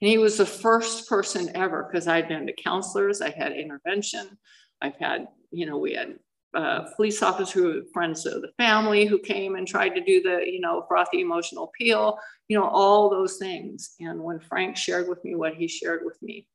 And 0.00 0.08
he 0.08 0.18
was 0.18 0.38
the 0.38 0.46
first 0.46 1.08
person 1.08 1.50
ever, 1.56 1.88
because 1.90 2.06
I'd 2.06 2.28
been 2.28 2.46
to 2.46 2.52
counselors, 2.52 3.20
I 3.20 3.30
had 3.30 3.52
intervention, 3.52 4.38
I've 4.80 4.96
had, 4.96 5.26
you 5.50 5.66
know, 5.66 5.78
we 5.78 5.94
had 5.94 6.18
uh, 6.54 6.84
police 6.94 7.20
officers 7.22 7.50
who 7.50 7.64
were 7.64 7.82
friends 7.92 8.24
of 8.24 8.40
the 8.40 8.52
family 8.56 9.06
who 9.06 9.18
came 9.18 9.56
and 9.56 9.66
tried 9.66 9.90
to 9.90 10.00
do 10.00 10.22
the, 10.22 10.40
you 10.46 10.60
know, 10.60 10.84
frothy 10.88 11.20
emotional 11.20 11.64
appeal, 11.64 12.16
you 12.46 12.56
know, 12.56 12.66
all 12.66 13.10
those 13.10 13.38
things. 13.38 13.94
And 14.00 14.22
when 14.22 14.38
Frank 14.38 14.76
shared 14.76 15.08
with 15.08 15.22
me 15.24 15.34
what 15.34 15.54
he 15.54 15.66
shared 15.66 16.02
with 16.04 16.16
me, 16.22 16.46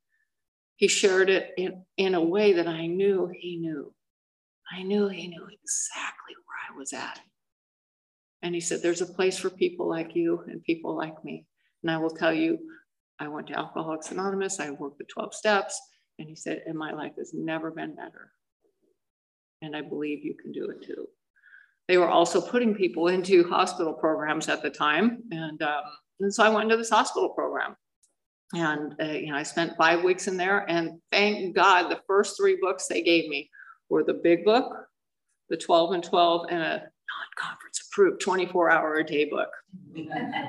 he 0.75 0.87
shared 0.87 1.29
it 1.29 1.51
in, 1.57 1.83
in 1.97 2.15
a 2.15 2.23
way 2.23 2.53
that 2.53 2.67
I 2.67 2.87
knew 2.87 3.31
he 3.33 3.57
knew. 3.57 3.93
I 4.71 4.83
knew 4.83 5.07
he 5.07 5.27
knew 5.27 5.43
exactly 5.43 6.35
where 6.45 6.73
I 6.73 6.77
was 6.77 6.93
at. 6.93 7.19
And 8.41 8.53
he 8.53 8.61
said, 8.61 8.81
There's 8.81 9.01
a 9.01 9.05
place 9.05 9.37
for 9.37 9.49
people 9.49 9.87
like 9.87 10.15
you 10.15 10.43
and 10.47 10.63
people 10.63 10.95
like 10.95 11.23
me. 11.23 11.45
And 11.81 11.91
I 11.91 11.97
will 11.97 12.09
tell 12.09 12.33
you, 12.33 12.59
I 13.19 13.27
went 13.27 13.47
to 13.47 13.57
Alcoholics 13.57 14.11
Anonymous, 14.11 14.59
I 14.59 14.71
worked 14.71 14.97
the 14.97 15.05
12 15.05 15.33
steps. 15.33 15.79
And 16.19 16.27
he 16.27 16.35
said, 16.35 16.63
And 16.65 16.77
my 16.77 16.91
life 16.91 17.13
has 17.17 17.33
never 17.33 17.71
been 17.71 17.95
better. 17.95 18.31
And 19.61 19.75
I 19.75 19.81
believe 19.81 20.25
you 20.25 20.35
can 20.35 20.51
do 20.51 20.69
it 20.69 20.85
too. 20.85 21.07
They 21.87 21.97
were 21.97 22.09
also 22.09 22.41
putting 22.41 22.75
people 22.75 23.07
into 23.07 23.47
hospital 23.49 23.93
programs 23.93 24.49
at 24.49 24.61
the 24.61 24.69
time. 24.69 25.23
And, 25.31 25.61
um, 25.61 25.83
and 26.19 26.33
so 26.33 26.43
I 26.43 26.49
went 26.49 26.63
into 26.63 26.77
this 26.77 26.89
hospital 26.89 27.29
program. 27.29 27.75
And 28.53 28.95
uh, 29.01 29.05
you 29.05 29.31
know, 29.31 29.37
I 29.37 29.43
spent 29.43 29.77
five 29.77 30.03
weeks 30.03 30.27
in 30.27 30.37
there, 30.37 30.69
and 30.69 30.99
thank 31.11 31.55
God, 31.55 31.89
the 31.89 32.01
first 32.07 32.37
three 32.37 32.57
books 32.61 32.87
they 32.87 33.01
gave 33.01 33.27
me 33.29 33.49
were 33.89 34.03
the 34.03 34.13
big 34.13 34.45
book, 34.45 34.71
the 35.49 35.57
12 35.57 35.93
and 35.93 36.03
12, 36.03 36.47
and 36.49 36.61
a 36.61 36.77
non-conference 36.77 37.87
approved 37.87 38.21
24-hour 38.21 38.95
a 38.95 39.03
day 39.03 39.25
book. 39.25 39.49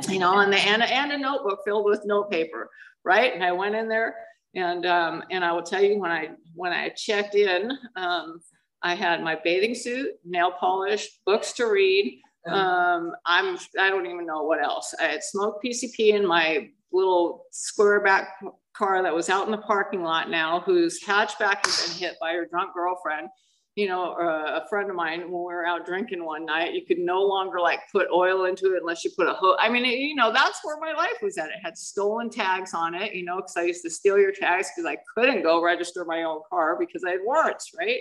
you 0.09 0.19
know, 0.19 0.39
and 0.39 0.53
the 0.53 0.59
and, 0.59 0.83
and 0.83 1.13
a 1.13 1.19
notebook 1.19 1.61
filled 1.65 1.87
with 1.87 2.05
note 2.05 2.31
paper, 2.31 2.71
right? 3.05 3.35
And 3.35 3.43
I 3.43 3.53
went 3.53 3.75
in 3.75 3.89
there, 3.89 4.15
and 4.55 4.85
um, 4.85 5.23
and 5.31 5.43
I 5.43 5.53
will 5.53 5.63
tell 5.63 5.83
you 5.83 5.99
when 5.99 6.11
I 6.11 6.31
when 6.55 6.73
I 6.73 6.91
checked 6.91 7.35
in, 7.35 7.73
um, 7.97 8.41
I 8.83 8.95
had 8.95 9.23
my 9.23 9.39
bathing 9.43 9.75
suit, 9.75 10.11
nail 10.25 10.53
polish, 10.53 11.09
books 11.25 11.53
to 11.55 11.67
read. 11.67 12.21
Um, 12.47 13.13
I'm 13.25 13.57
I 13.81 13.89
don't 13.89 14.05
even 14.05 14.27
know 14.27 14.43
what 14.43 14.63
else. 14.63 14.95
I 15.01 15.05
had 15.05 15.25
smoked 15.25 15.65
PCP 15.65 16.13
in 16.15 16.27
my 16.27 16.69
little 16.95 17.45
square 17.51 18.01
back 18.01 18.37
car 18.77 19.03
that 19.03 19.15
was 19.15 19.29
out 19.29 19.47
in 19.47 19.51
the 19.51 19.59
parking 19.59 20.03
lot 20.03 20.31
now, 20.31 20.61
whose 20.61 21.03
hatchback 21.03 21.67
had 21.67 21.89
been 21.89 21.99
hit 21.99 22.15
by 22.21 22.33
her 22.33 22.47
drunk 22.47 22.75
girlfriend. 22.75 23.29
You 23.77 23.89
know, 23.89 24.13
uh, 24.13 24.61
a 24.63 24.69
friend 24.69 24.89
of 24.89 24.95
mine, 24.95 25.23
when 25.23 25.31
we 25.31 25.53
were 25.53 25.67
out 25.67 25.85
drinking 25.85 26.25
one 26.25 26.47
night, 26.47 26.75
you 26.75 26.87
could 26.87 26.99
no 26.99 27.21
longer 27.23 27.61
like 27.61 27.81
put 27.91 28.07
oil 28.15 28.45
into 28.45 28.75
it 28.75 28.83
unless 28.83 29.05
you 29.05 29.11
put 29.17 29.27
a 29.27 29.35
hook. 29.35 29.59
I 29.61 29.69
mean, 29.69 29.85
it, 29.85 29.99
you 29.99 30.15
know, 30.15 30.33
that's 30.33 30.61
where 30.63 30.79
my 30.79 30.93
life 30.93 31.17
was 31.21 31.39
at. 31.39 31.49
It 31.49 31.59
had 31.61 31.77
stolen 31.77 32.31
tags 32.31 32.73
on 32.73 32.95
it, 32.95 33.15
you 33.15 33.25
know, 33.25 33.37
because 33.37 33.57
I 33.57 33.63
used 33.63 33.83
to 33.83 33.91
steal 33.91 34.17
your 34.17 34.31
tags 34.31 34.71
because 34.71 34.89
I 34.89 34.97
couldn't 35.17 35.43
go 35.43 35.61
register 35.61 36.05
my 36.05 36.23
own 36.23 36.43
car 36.49 36.77
because 36.79 37.03
I 37.05 37.11
had 37.11 37.21
warrants, 37.25 37.73
right? 37.77 37.99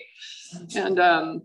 And 0.75 0.99
um, 0.99 1.41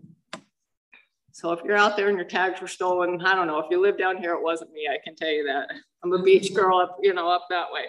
so 1.31 1.51
if 1.51 1.61
you're 1.63 1.77
out 1.77 1.97
there 1.97 2.09
and 2.09 2.17
your 2.17 2.27
tags 2.27 2.61
were 2.61 2.67
stolen, 2.67 3.19
I 3.21 3.33
don't 3.33 3.47
know. 3.47 3.57
If 3.57 3.71
you 3.71 3.81
live 3.81 3.97
down 3.97 4.17
here, 4.17 4.33
it 4.33 4.43
wasn't 4.43 4.73
me. 4.73 4.87
I 4.91 4.97
can 5.03 5.15
tell 5.15 5.31
you 5.31 5.45
that. 5.45 5.71
I'm 6.03 6.13
a 6.13 6.23
beach 6.23 6.53
girl 6.53 6.79
up, 6.79 6.97
you 7.01 7.13
know, 7.13 7.29
up 7.29 7.47
that 7.49 7.67
way. 7.71 7.85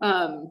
Um, 0.00 0.50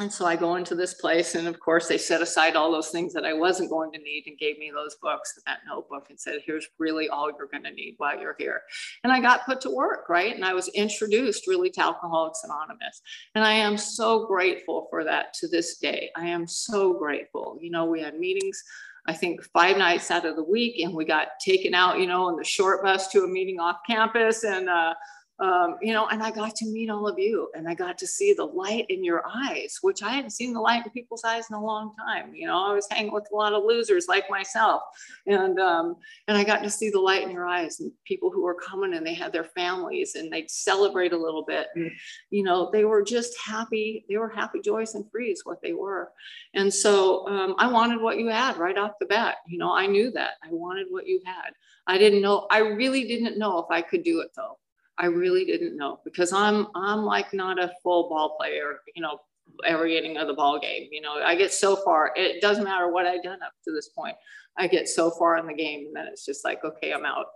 and 0.00 0.12
so 0.12 0.26
I 0.26 0.34
go 0.34 0.56
into 0.56 0.74
this 0.74 0.94
place, 0.94 1.36
and 1.36 1.46
of 1.46 1.60
course, 1.60 1.86
they 1.86 1.98
set 1.98 2.20
aside 2.20 2.56
all 2.56 2.72
those 2.72 2.90
things 2.90 3.12
that 3.12 3.24
I 3.24 3.32
wasn't 3.32 3.70
going 3.70 3.92
to 3.92 3.98
need 3.98 4.24
and 4.26 4.36
gave 4.36 4.58
me 4.58 4.72
those 4.74 4.96
books, 5.00 5.34
and 5.36 5.44
that 5.46 5.60
notebook, 5.68 6.06
and 6.10 6.18
said, 6.18 6.40
Here's 6.44 6.66
really 6.80 7.08
all 7.08 7.30
you're 7.30 7.46
going 7.46 7.62
to 7.62 7.70
need 7.70 7.94
while 7.98 8.18
you're 8.18 8.34
here. 8.36 8.62
And 9.04 9.12
I 9.12 9.20
got 9.20 9.46
put 9.46 9.60
to 9.60 9.70
work, 9.70 10.08
right? 10.08 10.34
And 10.34 10.44
I 10.44 10.52
was 10.52 10.66
introduced 10.68 11.46
really 11.46 11.70
to 11.70 11.80
Alcoholics 11.80 12.42
Anonymous. 12.42 13.02
And 13.36 13.44
I 13.44 13.52
am 13.52 13.76
so 13.76 14.26
grateful 14.26 14.88
for 14.90 15.04
that 15.04 15.32
to 15.34 15.46
this 15.46 15.78
day. 15.78 16.10
I 16.16 16.26
am 16.26 16.48
so 16.48 16.94
grateful. 16.94 17.56
You 17.60 17.70
know, 17.70 17.84
we 17.84 18.00
had 18.00 18.18
meetings 18.18 18.64
I 19.06 19.12
think 19.12 19.42
five 19.52 19.76
nights 19.76 20.10
out 20.10 20.24
of 20.24 20.36
the 20.36 20.44
week, 20.44 20.80
and 20.80 20.94
we 20.94 21.04
got 21.04 21.28
taken 21.44 21.74
out, 21.74 22.00
you 22.00 22.06
know, 22.06 22.30
in 22.30 22.36
the 22.36 22.44
short 22.44 22.82
bus 22.82 23.08
to 23.08 23.24
a 23.24 23.28
meeting 23.28 23.60
off 23.60 23.76
campus, 23.86 24.44
and 24.44 24.68
uh, 24.68 24.94
um, 25.40 25.78
you 25.82 25.92
know, 25.92 26.06
and 26.08 26.22
I 26.22 26.30
got 26.30 26.54
to 26.56 26.66
meet 26.66 26.90
all 26.90 27.08
of 27.08 27.18
you 27.18 27.50
and 27.56 27.68
I 27.68 27.74
got 27.74 27.98
to 27.98 28.06
see 28.06 28.34
the 28.34 28.44
light 28.44 28.86
in 28.88 29.02
your 29.02 29.24
eyes, 29.26 29.78
which 29.82 30.00
I 30.00 30.10
hadn't 30.10 30.30
seen 30.30 30.52
the 30.52 30.60
light 30.60 30.84
in 30.84 30.92
people's 30.92 31.24
eyes 31.24 31.46
in 31.50 31.56
a 31.56 31.64
long 31.64 31.92
time. 31.96 32.32
You 32.34 32.46
know, 32.46 32.64
I 32.64 32.72
was 32.72 32.86
hanging 32.88 33.12
with 33.12 33.26
a 33.32 33.36
lot 33.36 33.52
of 33.52 33.64
losers 33.64 34.06
like 34.08 34.30
myself. 34.30 34.82
And, 35.26 35.58
um, 35.58 35.96
and 36.28 36.38
I 36.38 36.44
got 36.44 36.62
to 36.62 36.70
see 36.70 36.88
the 36.88 37.00
light 37.00 37.24
in 37.24 37.32
your 37.32 37.46
eyes 37.46 37.80
and 37.80 37.90
people 38.04 38.30
who 38.30 38.42
were 38.42 38.54
coming 38.54 38.94
and 38.94 39.04
they 39.04 39.14
had 39.14 39.32
their 39.32 39.44
families 39.44 40.14
and 40.14 40.32
they'd 40.32 40.50
celebrate 40.50 41.12
a 41.12 41.18
little 41.18 41.44
bit. 41.44 41.66
And, 41.74 41.90
you 42.30 42.44
know, 42.44 42.70
they 42.72 42.84
were 42.84 43.02
just 43.02 43.36
happy. 43.44 44.04
They 44.08 44.18
were 44.18 44.28
happy, 44.30 44.60
joyous, 44.60 44.94
and 44.94 45.10
free 45.10 45.32
is 45.32 45.44
what 45.44 45.60
they 45.62 45.72
were. 45.72 46.12
And 46.54 46.72
so 46.72 47.26
um, 47.26 47.56
I 47.58 47.66
wanted 47.66 48.00
what 48.00 48.18
you 48.18 48.28
had 48.28 48.56
right 48.56 48.78
off 48.78 48.92
the 49.00 49.06
bat. 49.06 49.38
You 49.48 49.58
know, 49.58 49.74
I 49.74 49.86
knew 49.86 50.12
that 50.12 50.34
I 50.44 50.48
wanted 50.50 50.86
what 50.90 51.08
you 51.08 51.20
had. 51.24 51.54
I 51.88 51.98
didn't 51.98 52.22
know, 52.22 52.46
I 52.50 52.58
really 52.58 53.04
didn't 53.04 53.36
know 53.36 53.58
if 53.58 53.66
I 53.68 53.82
could 53.82 54.04
do 54.04 54.20
it 54.20 54.30
though. 54.36 54.58
I 54.98 55.06
really 55.06 55.44
didn't 55.44 55.76
know 55.76 56.00
because 56.04 56.32
I'm 56.32 56.68
I'm 56.74 57.04
like 57.04 57.32
not 57.32 57.62
a 57.62 57.72
full 57.82 58.08
ball 58.08 58.36
player, 58.38 58.80
you 58.94 59.02
know, 59.02 59.18
every 59.64 59.96
inning 59.96 60.16
of 60.16 60.28
the 60.28 60.34
ball 60.34 60.60
game. 60.60 60.88
You 60.90 61.00
know, 61.00 61.14
I 61.14 61.34
get 61.34 61.52
so 61.52 61.76
far, 61.76 62.12
it 62.16 62.40
doesn't 62.40 62.64
matter 62.64 62.90
what 62.90 63.06
I've 63.06 63.22
done 63.22 63.42
up 63.42 63.52
to 63.64 63.72
this 63.72 63.88
point. 63.88 64.16
I 64.56 64.68
get 64.68 64.88
so 64.88 65.10
far 65.10 65.36
in 65.36 65.46
the 65.46 65.54
game 65.54 65.86
and 65.86 65.96
then 65.96 66.06
it's 66.06 66.24
just 66.24 66.44
like, 66.44 66.64
okay, 66.64 66.92
I'm 66.92 67.04
out. 67.04 67.26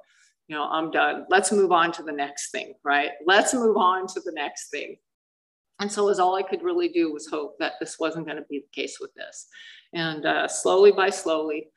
You 0.47 0.57
know, 0.57 0.65
I'm 0.65 0.91
done. 0.91 1.27
Let's 1.29 1.53
move 1.53 1.73
on 1.73 1.93
to 1.93 2.03
the 2.03 2.13
next 2.13 2.51
thing, 2.51 2.75
right? 2.85 3.11
Let's 3.27 3.53
move 3.53 3.77
on 3.77 4.07
to 4.09 4.21
the 4.21 4.33
next 4.33 4.71
thing. 4.71 4.97
And 5.81 5.91
so 5.91 6.07
was 6.07 6.19
all 6.19 6.35
I 6.35 6.43
could 6.43 6.63
really 6.63 6.89
do 6.89 7.13
was 7.13 7.29
hope 7.29 7.57
that 7.59 7.75
this 7.81 7.99
wasn't 7.99 8.27
going 8.27 8.39
to 8.39 8.47
be 8.49 8.61
the 8.61 8.83
case 8.83 8.99
with 9.01 9.13
this. 9.15 9.47
And 9.93 10.27
uh, 10.27 10.49
slowly 10.49 10.91
by 10.91 11.11
slowly, 11.11 11.69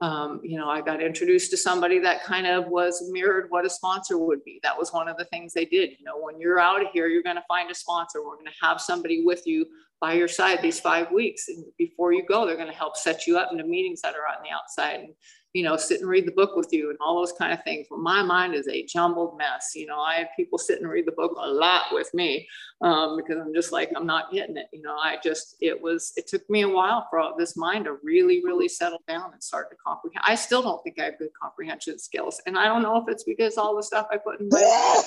um, 0.00 0.40
you 0.44 0.56
know, 0.56 0.68
I 0.68 0.80
got 0.80 1.02
introduced 1.02 1.50
to 1.50 1.56
somebody 1.56 1.98
that 2.00 2.22
kind 2.22 2.46
of 2.46 2.68
was 2.68 3.10
mirrored 3.10 3.46
what 3.50 3.66
a 3.66 3.70
sponsor 3.70 4.16
would 4.18 4.44
be. 4.44 4.60
That 4.62 4.78
was 4.78 4.92
one 4.92 5.08
of 5.08 5.16
the 5.16 5.24
things 5.26 5.52
they 5.52 5.64
did. 5.64 5.90
You 5.98 6.04
know, 6.04 6.18
when 6.20 6.40
you're 6.40 6.60
out 6.60 6.80
of 6.80 6.88
here, 6.92 7.08
you're 7.08 7.22
going 7.22 7.36
to 7.36 7.44
find 7.48 7.70
a 7.70 7.74
sponsor. 7.74 8.20
We're 8.24 8.36
going 8.36 8.46
to 8.46 8.66
have 8.66 8.80
somebody 8.80 9.24
with 9.24 9.44
you 9.44 9.66
by 10.00 10.12
your 10.12 10.28
side 10.28 10.62
these 10.62 10.78
five 10.78 11.10
weeks. 11.10 11.48
And 11.48 11.64
before 11.76 12.12
you 12.12 12.24
go, 12.24 12.46
they're 12.46 12.56
going 12.56 12.70
to 12.70 12.74
help 12.74 12.96
set 12.96 13.26
you 13.26 13.38
up 13.38 13.50
into 13.50 13.64
meetings 13.64 14.00
that 14.02 14.14
are 14.14 14.28
on 14.28 14.42
the 14.44 14.50
outside. 14.50 15.00
And 15.00 15.14
you 15.54 15.62
know, 15.62 15.76
sit 15.76 16.00
and 16.00 16.08
read 16.08 16.26
the 16.26 16.32
book 16.32 16.56
with 16.56 16.72
you 16.72 16.90
and 16.90 16.98
all 17.00 17.16
those 17.16 17.32
kind 17.32 17.52
of 17.52 17.62
things. 17.64 17.86
Well, 17.90 18.00
my 18.00 18.22
mind 18.22 18.54
is 18.54 18.68
a 18.68 18.84
jumbled 18.84 19.38
mess. 19.38 19.72
You 19.74 19.86
know, 19.86 19.98
I 19.98 20.16
have 20.16 20.28
people 20.36 20.58
sit 20.58 20.80
and 20.80 20.90
read 20.90 21.06
the 21.06 21.12
book 21.12 21.32
a 21.38 21.48
lot 21.48 21.86
with 21.90 22.12
me 22.12 22.46
um, 22.82 23.16
because 23.16 23.38
I'm 23.38 23.54
just 23.54 23.72
like, 23.72 23.90
I'm 23.96 24.06
not 24.06 24.30
getting 24.30 24.58
it. 24.58 24.66
You 24.72 24.82
know, 24.82 24.96
I 24.96 25.16
just, 25.22 25.56
it 25.60 25.80
was, 25.80 26.12
it 26.16 26.26
took 26.26 26.48
me 26.50 26.62
a 26.62 26.68
while 26.68 27.06
for 27.10 27.32
this 27.38 27.56
mind 27.56 27.86
to 27.86 27.96
really, 28.02 28.42
really 28.44 28.68
settle 28.68 29.00
down 29.08 29.32
and 29.32 29.42
start 29.42 29.70
to 29.70 29.76
comprehend. 29.84 30.22
I 30.26 30.34
still 30.34 30.62
don't 30.62 30.82
think 30.84 31.00
I 31.00 31.04
have 31.04 31.18
good 31.18 31.32
comprehension 31.40 31.98
skills. 31.98 32.42
And 32.46 32.58
I 32.58 32.66
don't 32.66 32.82
know 32.82 32.96
if 32.98 33.04
it's 33.08 33.24
because 33.24 33.56
all 33.56 33.74
the 33.74 33.82
stuff 33.82 34.06
I 34.12 34.18
put 34.18 34.40
in 34.40 34.50
my, 34.50 35.02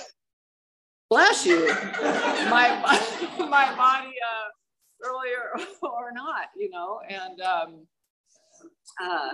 bless 1.10 1.46
you, 1.46 1.68
my, 1.68 2.98
my 3.38 3.76
body 3.76 4.14
uh, 4.26 5.08
earlier 5.08 5.68
or 5.84 6.12
not, 6.12 6.48
you 6.58 6.72
know, 6.72 7.00
and, 7.08 7.40
um, 7.42 7.88
uh, 9.02 9.30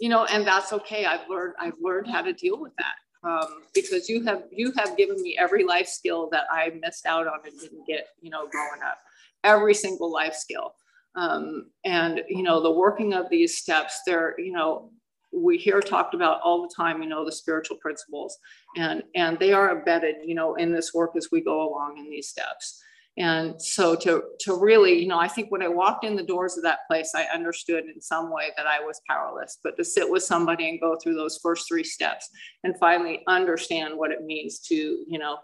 you 0.00 0.08
know, 0.08 0.24
and 0.26 0.46
that's 0.46 0.72
okay. 0.72 1.04
I've 1.04 1.28
learned 1.28 1.54
I've 1.58 1.78
learned 1.80 2.08
how 2.08 2.22
to 2.22 2.32
deal 2.32 2.60
with 2.60 2.72
that 2.78 3.28
um, 3.28 3.62
because 3.74 4.08
you 4.08 4.22
have 4.24 4.44
you 4.50 4.72
have 4.76 4.96
given 4.96 5.20
me 5.22 5.36
every 5.38 5.64
life 5.64 5.88
skill 5.88 6.28
that 6.32 6.44
I 6.50 6.70
missed 6.80 7.06
out 7.06 7.26
on 7.26 7.40
and 7.44 7.58
didn't 7.60 7.86
get, 7.86 8.08
you 8.20 8.30
know, 8.30 8.48
growing 8.48 8.82
up. 8.82 8.98
Every 9.44 9.74
single 9.74 10.12
life 10.12 10.34
skill. 10.34 10.74
Um, 11.14 11.70
and, 11.84 12.22
you 12.28 12.42
know, 12.42 12.62
the 12.62 12.70
working 12.70 13.12
of 13.14 13.28
these 13.28 13.58
steps, 13.58 14.02
they're, 14.06 14.38
you 14.38 14.52
know, 14.52 14.92
we 15.32 15.58
hear 15.58 15.80
talked 15.80 16.14
about 16.14 16.40
all 16.42 16.62
the 16.62 16.72
time, 16.74 17.02
you 17.02 17.08
know, 17.08 17.24
the 17.24 17.32
spiritual 17.32 17.76
principles 17.78 18.38
and, 18.76 19.02
and 19.14 19.38
they 19.38 19.52
are 19.52 19.76
embedded, 19.76 20.16
you 20.24 20.34
know, 20.34 20.54
in 20.54 20.72
this 20.72 20.94
work 20.94 21.12
as 21.16 21.28
we 21.32 21.40
go 21.40 21.68
along 21.68 21.98
in 21.98 22.08
these 22.08 22.28
steps. 22.28 22.82
And 23.18 23.60
so 23.60 23.96
to, 23.96 24.22
to 24.40 24.54
really, 24.54 25.00
you 25.00 25.08
know, 25.08 25.18
I 25.18 25.26
think 25.26 25.50
when 25.50 25.62
I 25.62 25.68
walked 25.68 26.04
in 26.04 26.14
the 26.14 26.22
doors 26.22 26.56
of 26.56 26.62
that 26.62 26.86
place, 26.88 27.12
I 27.16 27.24
understood 27.24 27.84
in 27.92 28.00
some 28.00 28.32
way 28.32 28.50
that 28.56 28.66
I 28.66 28.80
was 28.80 29.00
powerless, 29.08 29.58
but 29.64 29.76
to 29.76 29.84
sit 29.84 30.08
with 30.08 30.22
somebody 30.22 30.68
and 30.68 30.80
go 30.80 30.96
through 30.96 31.16
those 31.16 31.38
first 31.42 31.66
three 31.68 31.82
steps 31.82 32.28
and 32.62 32.78
finally 32.78 33.22
understand 33.26 33.98
what 33.98 34.12
it 34.12 34.24
means 34.24 34.60
to, 34.60 34.74
you 34.74 35.18
know, 35.18 35.38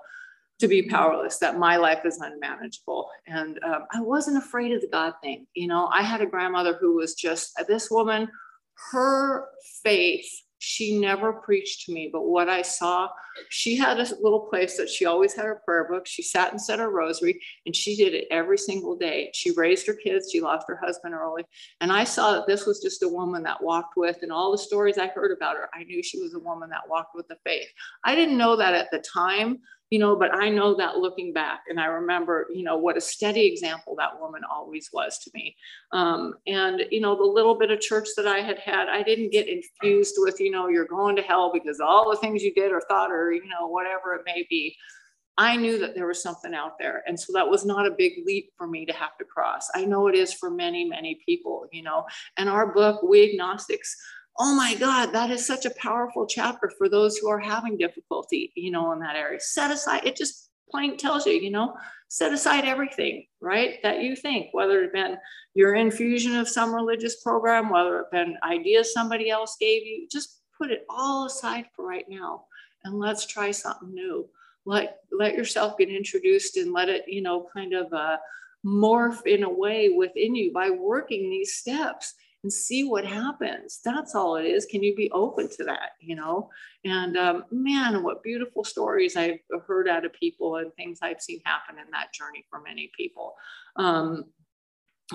to 0.60 0.68
be 0.68 0.82
powerless, 0.82 1.38
that 1.38 1.58
my 1.58 1.76
life 1.76 2.04
is 2.04 2.20
unmanageable. 2.20 3.10
And 3.26 3.58
um, 3.64 3.86
I 3.92 4.00
wasn't 4.00 4.38
afraid 4.38 4.72
of 4.72 4.80
the 4.80 4.88
God 4.88 5.14
thing. 5.20 5.46
You 5.54 5.66
know, 5.66 5.88
I 5.92 6.02
had 6.02 6.20
a 6.20 6.26
grandmother 6.26 6.78
who 6.80 6.94
was 6.94 7.14
just 7.14 7.52
this 7.66 7.90
woman, 7.90 8.28
her 8.92 9.48
faith 9.82 10.30
she 10.58 10.98
never 10.98 11.32
preached 11.32 11.86
to 11.86 11.92
me, 11.92 12.08
but 12.12 12.22
what 12.22 12.48
I 12.48 12.62
saw, 12.62 13.08
she 13.48 13.76
had 13.76 13.98
a 13.98 14.06
little 14.22 14.46
place 14.48 14.76
that 14.76 14.88
she 14.88 15.04
always 15.04 15.34
had 15.34 15.44
her 15.44 15.60
prayer 15.64 15.84
book. 15.84 16.06
She 16.06 16.22
sat 16.22 16.52
and 16.52 16.60
said 16.60 16.78
her 16.78 16.90
rosary, 16.90 17.40
and 17.66 17.74
she 17.74 17.96
did 17.96 18.14
it 18.14 18.28
every 18.30 18.58
single 18.58 18.96
day. 18.96 19.30
She 19.34 19.50
raised 19.50 19.86
her 19.86 19.94
kids. 19.94 20.30
She 20.30 20.40
lost 20.40 20.66
her 20.68 20.76
husband 20.76 21.14
early. 21.14 21.44
And 21.80 21.92
I 21.92 22.04
saw 22.04 22.32
that 22.32 22.46
this 22.46 22.66
was 22.66 22.80
just 22.80 23.02
a 23.02 23.08
woman 23.08 23.42
that 23.42 23.62
walked 23.62 23.96
with, 23.96 24.18
and 24.22 24.32
all 24.32 24.52
the 24.52 24.58
stories 24.58 24.98
I 24.98 25.08
heard 25.08 25.32
about 25.36 25.56
her, 25.56 25.68
I 25.74 25.84
knew 25.84 26.02
she 26.02 26.20
was 26.20 26.34
a 26.34 26.38
woman 26.38 26.70
that 26.70 26.88
walked 26.88 27.14
with 27.14 27.28
the 27.28 27.36
faith. 27.44 27.68
I 28.04 28.14
didn't 28.14 28.38
know 28.38 28.56
that 28.56 28.74
at 28.74 28.90
the 28.90 29.00
time, 29.00 29.58
you 29.90 29.98
know, 29.98 30.16
but 30.16 30.34
I 30.34 30.48
know 30.48 30.74
that 30.76 30.96
looking 30.96 31.32
back, 31.32 31.64
and 31.68 31.78
I 31.78 31.86
remember, 31.86 32.48
you 32.52 32.64
know, 32.64 32.76
what 32.76 32.96
a 32.96 33.00
steady 33.00 33.46
example 33.46 33.94
that 33.96 34.18
woman 34.20 34.42
always 34.50 34.90
was 34.92 35.18
to 35.18 35.30
me. 35.34 35.56
Um, 35.92 36.34
and, 36.46 36.82
you 36.90 37.00
know, 37.00 37.14
the 37.14 37.22
little 37.22 37.56
bit 37.56 37.70
of 37.70 37.80
church 37.80 38.08
that 38.16 38.26
I 38.26 38.38
had 38.38 38.58
had, 38.58 38.88
I 38.88 39.02
didn't 39.02 39.30
get 39.30 39.48
infused 39.48 40.16
with, 40.18 40.40
you 40.40 40.50
know, 40.50 40.68
you're 40.68 40.86
going 40.86 41.16
to 41.16 41.22
hell 41.22 41.52
because 41.52 41.80
all 41.80 42.10
the 42.10 42.16
things 42.16 42.42
you 42.42 42.52
did 42.54 42.72
or 42.72 42.80
thought 42.88 43.12
or, 43.12 43.32
you 43.32 43.48
know, 43.48 43.68
whatever 43.68 44.14
it 44.14 44.22
may 44.26 44.46
be. 44.48 44.76
I 45.36 45.56
knew 45.56 45.80
that 45.80 45.96
there 45.96 46.06
was 46.06 46.22
something 46.22 46.54
out 46.54 46.78
there. 46.78 47.02
And 47.08 47.18
so 47.18 47.32
that 47.32 47.48
was 47.48 47.64
not 47.64 47.86
a 47.86 47.94
big 47.98 48.12
leap 48.24 48.52
for 48.56 48.68
me 48.68 48.86
to 48.86 48.92
have 48.92 49.16
to 49.18 49.24
cross. 49.24 49.68
I 49.74 49.84
know 49.84 50.06
it 50.06 50.14
is 50.14 50.32
for 50.32 50.48
many, 50.48 50.84
many 50.84 51.20
people, 51.26 51.66
you 51.72 51.82
know. 51.82 52.06
And 52.36 52.48
our 52.48 52.72
book, 52.72 53.02
We 53.02 53.32
Agnostics, 53.32 53.96
oh 54.38 54.54
my 54.54 54.74
God, 54.74 55.12
that 55.12 55.30
is 55.30 55.46
such 55.46 55.64
a 55.64 55.74
powerful 55.74 56.26
chapter 56.26 56.70
for 56.76 56.88
those 56.88 57.16
who 57.16 57.28
are 57.28 57.38
having 57.38 57.76
difficulty, 57.76 58.52
you 58.56 58.70
know, 58.70 58.92
in 58.92 58.98
that 59.00 59.16
area. 59.16 59.40
Set 59.40 59.70
aside, 59.70 60.04
it 60.04 60.16
just 60.16 60.50
plain 60.70 60.96
tells 60.96 61.24
you, 61.26 61.34
you 61.34 61.50
know, 61.50 61.76
set 62.08 62.32
aside 62.32 62.64
everything, 62.64 63.26
right, 63.40 63.78
that 63.82 64.02
you 64.02 64.16
think, 64.16 64.48
whether 64.52 64.82
it 64.82 64.92
been 64.92 65.16
your 65.54 65.74
infusion 65.74 66.34
of 66.36 66.48
some 66.48 66.74
religious 66.74 67.22
program, 67.22 67.70
whether 67.70 68.00
it 68.00 68.10
been 68.10 68.36
ideas 68.42 68.92
somebody 68.92 69.30
else 69.30 69.56
gave 69.60 69.84
you, 69.84 70.08
just 70.10 70.40
put 70.58 70.70
it 70.70 70.84
all 70.88 71.26
aside 71.26 71.66
for 71.74 71.86
right 71.86 72.06
now 72.08 72.44
and 72.84 72.98
let's 72.98 73.26
try 73.26 73.50
something 73.50 73.94
new. 73.94 74.28
Let, 74.66 74.98
let 75.12 75.34
yourself 75.34 75.78
get 75.78 75.90
introduced 75.90 76.56
and 76.56 76.72
let 76.72 76.88
it, 76.88 77.04
you 77.06 77.22
know, 77.22 77.46
kind 77.54 77.74
of 77.74 77.92
uh, 77.92 78.16
morph 78.64 79.26
in 79.26 79.44
a 79.44 79.50
way 79.50 79.90
within 79.90 80.34
you 80.34 80.52
by 80.52 80.70
working 80.70 81.30
these 81.30 81.54
steps 81.54 82.14
and 82.44 82.52
see 82.52 82.84
what 82.84 83.04
happens. 83.06 83.80
That's 83.84 84.14
all 84.14 84.36
it 84.36 84.44
is. 84.44 84.66
Can 84.66 84.82
you 84.82 84.94
be 84.94 85.10
open 85.10 85.48
to 85.56 85.64
that? 85.64 85.92
You 86.00 86.14
know, 86.14 86.50
and 86.84 87.16
um, 87.16 87.44
man, 87.50 88.04
what 88.04 88.22
beautiful 88.22 88.62
stories 88.62 89.16
I've 89.16 89.40
heard 89.66 89.88
out 89.88 90.04
of 90.04 90.12
people 90.12 90.56
and 90.56 90.72
things 90.74 91.00
I've 91.02 91.20
seen 91.20 91.40
happen 91.44 91.76
in 91.78 91.90
that 91.90 92.12
journey 92.12 92.44
for 92.48 92.60
many 92.60 92.92
people. 92.96 93.34
Um, 93.76 94.26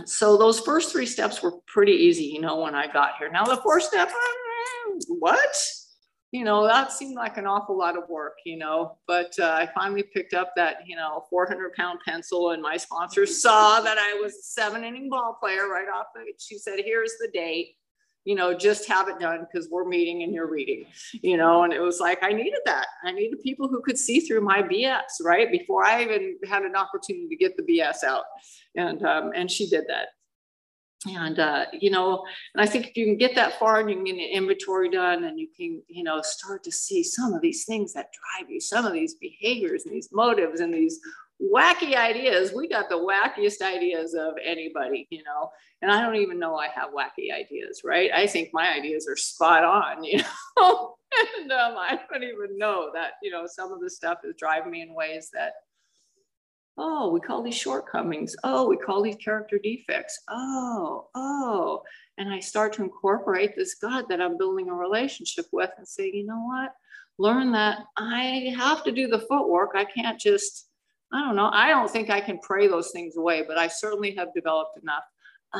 so 0.05 0.37
those 0.37 0.59
first 0.59 0.91
three 0.91 1.05
steps 1.05 1.41
were 1.41 1.53
pretty 1.67 1.93
easy, 1.93 2.25
you 2.25 2.41
know, 2.41 2.61
when 2.61 2.75
I 2.75 2.91
got 2.91 3.17
here. 3.17 3.31
Now 3.31 3.45
the 3.45 3.57
fourth 3.57 3.83
step, 3.83 4.09
what? 5.07 5.55
You 6.31 6.43
know, 6.43 6.67
that 6.67 6.91
seemed 6.91 7.15
like 7.15 7.37
an 7.37 7.47
awful 7.47 7.77
lot 7.77 7.97
of 7.97 8.07
work, 8.07 8.37
you 8.45 8.57
know, 8.57 8.97
but 9.07 9.33
uh, 9.39 9.47
I 9.47 9.67
finally 9.73 10.03
picked 10.03 10.33
up 10.33 10.51
that, 10.55 10.77
you 10.85 10.95
know, 10.95 11.25
400 11.29 11.73
pound 11.73 11.99
pencil 12.05 12.51
and 12.51 12.61
my 12.61 12.77
sponsor 12.77 13.25
saw 13.25 13.81
that 13.81 13.97
I 13.97 14.19
was 14.21 14.33
a 14.33 14.43
seven 14.43 14.83
inning 14.83 15.09
ball 15.09 15.37
player 15.39 15.67
right 15.67 15.87
off. 15.89 16.07
The, 16.13 16.21
she 16.37 16.59
said, 16.59 16.79
here's 16.85 17.13
the 17.19 17.29
date, 17.33 17.77
you 18.25 18.35
know, 18.35 18.53
just 18.53 18.87
have 18.87 19.09
it 19.09 19.17
done 19.17 19.47
because 19.51 19.69
we're 19.71 19.87
meeting 19.87 20.21
and 20.21 20.31
you're 20.31 20.49
reading, 20.49 20.85
you 21.13 21.35
know, 21.35 21.63
and 21.63 21.73
it 21.73 21.81
was 21.81 21.99
like, 21.99 22.21
I 22.21 22.31
needed 22.31 22.59
that. 22.65 22.85
I 23.03 23.11
needed 23.11 23.41
people 23.41 23.67
who 23.67 23.81
could 23.81 23.97
see 23.97 24.19
through 24.19 24.41
my 24.41 24.61
BS, 24.61 25.23
right? 25.23 25.51
Before 25.51 25.83
I 25.83 26.03
even 26.03 26.37
had 26.47 26.61
an 26.61 26.75
opportunity 26.75 27.27
to 27.27 27.35
get 27.37 27.57
the 27.57 27.63
BS 27.63 28.03
out. 28.03 28.25
And, 28.75 29.03
um, 29.03 29.31
and 29.35 29.49
she 29.49 29.67
did 29.67 29.85
that 29.87 30.09
and 31.07 31.39
uh, 31.39 31.65
you 31.73 31.89
know 31.89 32.25
and 32.53 32.61
i 32.61 32.65
think 32.65 32.87
if 32.87 32.97
you 32.97 33.05
can 33.05 33.17
get 33.17 33.35
that 33.35 33.57
far 33.57 33.79
and 33.79 33.89
you 33.89 33.95
can 33.95 34.05
get 34.05 34.15
an 34.15 34.29
inventory 34.33 34.89
done 34.89 35.23
and 35.23 35.39
you 35.39 35.47
can 35.55 35.81
you 35.87 36.03
know 36.03 36.21
start 36.21 36.63
to 36.63 36.71
see 36.71 37.03
some 37.03 37.33
of 37.33 37.41
these 37.41 37.65
things 37.65 37.93
that 37.93 38.09
drive 38.11 38.49
you 38.49 38.59
some 38.59 38.85
of 38.85 38.93
these 38.93 39.15
behaviors 39.15 39.85
and 39.85 39.93
these 39.93 40.09
motives 40.11 40.59
and 40.59 40.73
these 40.73 40.99
wacky 41.41 41.95
ideas 41.95 42.51
we 42.53 42.67
got 42.67 42.89
the 42.89 42.95
wackiest 42.95 43.61
ideas 43.61 44.13
of 44.13 44.33
anybody 44.43 45.07
you 45.09 45.23
know? 45.23 45.49
And 45.81 45.89
i 45.89 46.01
don't 46.01 46.17
even 46.17 46.37
know 46.37 46.55
i 46.55 46.67
have 46.67 46.89
wacky 46.89 47.33
ideas 47.33 47.81
right? 47.85 48.11
I 48.13 48.27
think 48.27 48.49
my 48.51 48.73
ideas 48.73 49.07
are 49.07 49.15
spot 49.15 49.63
on 49.63 50.03
you 50.03 50.21
know? 50.57 50.95
And 51.39 51.51
um, 51.51 51.77
i 51.77 51.97
don't 52.11 52.23
even 52.23 52.57
know 52.57 52.91
that 52.93 53.13
you 53.23 53.31
know 53.31 53.45
some 53.47 53.71
of 53.71 53.79
the 53.79 53.89
stuff 53.89 54.19
is 54.25 54.35
driving 54.37 54.71
me 54.71 54.81
in 54.81 54.93
ways 54.93 55.29
that 55.33 55.53
Oh, 56.81 57.09
we 57.09 57.19
call 57.19 57.43
these 57.43 57.57
shortcomings. 57.57 58.37
Oh, 58.45 58.65
we 58.69 58.77
call 58.77 59.03
these 59.03 59.17
character 59.17 59.59
defects. 59.61 60.17
Oh, 60.29 61.09
oh. 61.13 61.83
And 62.17 62.31
I 62.31 62.39
start 62.39 62.71
to 62.73 62.83
incorporate 62.83 63.53
this 63.53 63.75
God 63.75 64.05
that 64.07 64.21
I'm 64.21 64.37
building 64.37 64.69
a 64.69 64.73
relationship 64.73 65.47
with 65.51 65.71
and 65.77 65.85
say, 65.85 66.09
you 66.09 66.25
know 66.25 66.39
what? 66.47 66.73
Learn 67.17 67.51
that 67.51 67.79
I 67.97 68.53
have 68.57 68.85
to 68.85 68.93
do 68.93 69.09
the 69.09 69.19
footwork. 69.19 69.71
I 69.75 69.83
can't 69.83 70.17
just, 70.17 70.69
I 71.11 71.19
don't 71.19 71.35
know. 71.35 71.49
I 71.51 71.67
don't 71.67 71.91
think 71.91 72.09
I 72.09 72.21
can 72.21 72.39
pray 72.39 72.69
those 72.69 72.91
things 72.91 73.17
away, 73.17 73.43
but 73.45 73.57
I 73.57 73.67
certainly 73.67 74.15
have 74.15 74.33
developed 74.33 74.79
enough, 74.81 75.03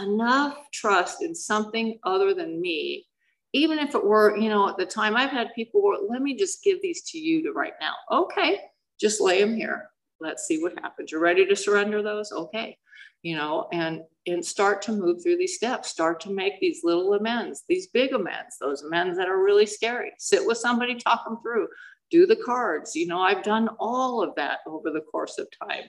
enough 0.01 0.57
trust 0.71 1.21
in 1.21 1.35
something 1.35 1.99
other 2.05 2.33
than 2.33 2.61
me. 2.61 3.05
Even 3.51 3.77
if 3.77 3.93
it 3.93 4.05
were, 4.05 4.37
you 4.37 4.47
know, 4.47 4.69
at 4.69 4.77
the 4.77 4.85
time 4.85 5.17
I've 5.17 5.31
had 5.31 5.53
people, 5.53 5.97
let 6.09 6.21
me 6.21 6.37
just 6.37 6.63
give 6.63 6.81
these 6.81 7.01
to 7.09 7.17
you 7.17 7.43
to 7.43 7.51
right 7.51 7.73
now. 7.81 7.95
Okay, 8.09 8.61
just 9.01 9.19
lay 9.19 9.41
them 9.41 9.57
here 9.57 9.89
let's 10.19 10.45
see 10.45 10.61
what 10.61 10.79
happens. 10.79 11.11
You're 11.11 11.21
ready 11.21 11.45
to 11.45 11.55
surrender 11.55 12.01
those? 12.01 12.31
Okay. 12.31 12.77
You 13.21 13.35
know, 13.35 13.67
and 13.73 14.01
and 14.27 14.45
start 14.45 14.81
to 14.83 14.91
move 14.91 15.21
through 15.21 15.37
these 15.37 15.55
steps, 15.55 15.89
start 15.89 16.19
to 16.21 16.29
make 16.31 16.59
these 16.59 16.81
little 16.83 17.13
amends, 17.13 17.63
these 17.67 17.87
big 17.87 18.13
amends, 18.13 18.57
those 18.59 18.83
amends 18.83 19.17
that 19.17 19.27
are 19.27 19.43
really 19.43 19.65
scary. 19.65 20.13
Sit 20.19 20.45
with 20.45 20.57
somebody, 20.57 20.95
talk 20.95 21.25
them 21.25 21.39
through, 21.41 21.67
do 22.11 22.25
the 22.25 22.35
cards. 22.35 22.95
You 22.95 23.07
know, 23.07 23.19
I've 23.19 23.43
done 23.43 23.69
all 23.79 24.21
of 24.21 24.35
that 24.35 24.59
over 24.67 24.91
the 24.91 25.01
course 25.01 25.37
of 25.37 25.47
time. 25.67 25.83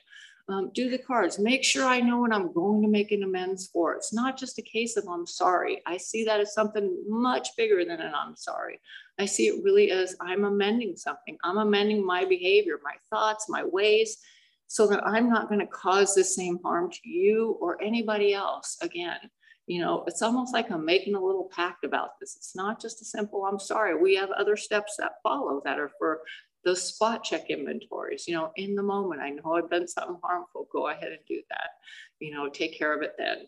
Um, 0.48 0.70
do 0.74 0.90
the 0.90 0.98
cards. 0.98 1.38
Make 1.38 1.62
sure 1.62 1.84
I 1.84 2.00
know 2.00 2.18
what 2.18 2.32
I'm 2.32 2.52
going 2.52 2.82
to 2.82 2.88
make 2.88 3.12
an 3.12 3.22
amends 3.22 3.68
for. 3.68 3.94
It's 3.94 4.12
not 4.12 4.36
just 4.36 4.58
a 4.58 4.62
case 4.62 4.96
of 4.96 5.06
I'm 5.08 5.26
sorry. 5.26 5.80
I 5.86 5.96
see 5.96 6.24
that 6.24 6.40
as 6.40 6.54
something 6.54 6.96
much 7.06 7.50
bigger 7.56 7.84
than 7.84 8.00
an 8.00 8.12
I'm 8.14 8.34
sorry. 8.34 8.80
I 9.18 9.26
see 9.26 9.46
it 9.48 9.62
really 9.62 9.90
as 9.92 10.16
I'm 10.20 10.44
amending 10.44 10.96
something. 10.96 11.36
I'm 11.44 11.58
amending 11.58 12.04
my 12.04 12.24
behavior, 12.24 12.80
my 12.82 12.94
thoughts, 13.10 13.46
my 13.48 13.62
ways, 13.64 14.16
so 14.66 14.86
that 14.88 15.06
I'm 15.06 15.28
not 15.28 15.48
going 15.48 15.60
to 15.60 15.66
cause 15.66 16.14
the 16.14 16.24
same 16.24 16.58
harm 16.64 16.90
to 16.90 17.08
you 17.08 17.58
or 17.60 17.80
anybody 17.82 18.34
else 18.34 18.76
again. 18.82 19.18
You 19.66 19.80
know, 19.80 20.04
it's 20.08 20.22
almost 20.22 20.52
like 20.52 20.70
I'm 20.70 20.84
making 20.84 21.14
a 21.14 21.24
little 21.24 21.48
pact 21.54 21.84
about 21.84 22.18
this. 22.18 22.34
It's 22.36 22.56
not 22.56 22.80
just 22.80 23.02
a 23.02 23.04
simple, 23.04 23.44
I'm 23.44 23.60
sorry. 23.60 23.94
We 23.94 24.16
have 24.16 24.30
other 24.30 24.56
steps 24.56 24.96
that 24.98 25.12
follow 25.22 25.62
that 25.64 25.78
are 25.78 25.92
for 25.98 26.22
the 26.64 26.76
spot 26.76 27.24
check 27.24 27.50
inventories, 27.50 28.28
you 28.28 28.34
know, 28.34 28.50
in 28.56 28.74
the 28.74 28.82
moment. 28.82 29.20
I 29.20 29.30
know 29.30 29.54
I've 29.54 29.70
done 29.70 29.88
something 29.88 30.18
harmful. 30.22 30.68
Go 30.72 30.88
ahead 30.88 31.08
and 31.08 31.20
do 31.28 31.40
that. 31.50 31.70
You 32.18 32.32
know, 32.32 32.48
take 32.48 32.78
care 32.78 32.94
of 32.94 33.02
it 33.02 33.14
then 33.18 33.46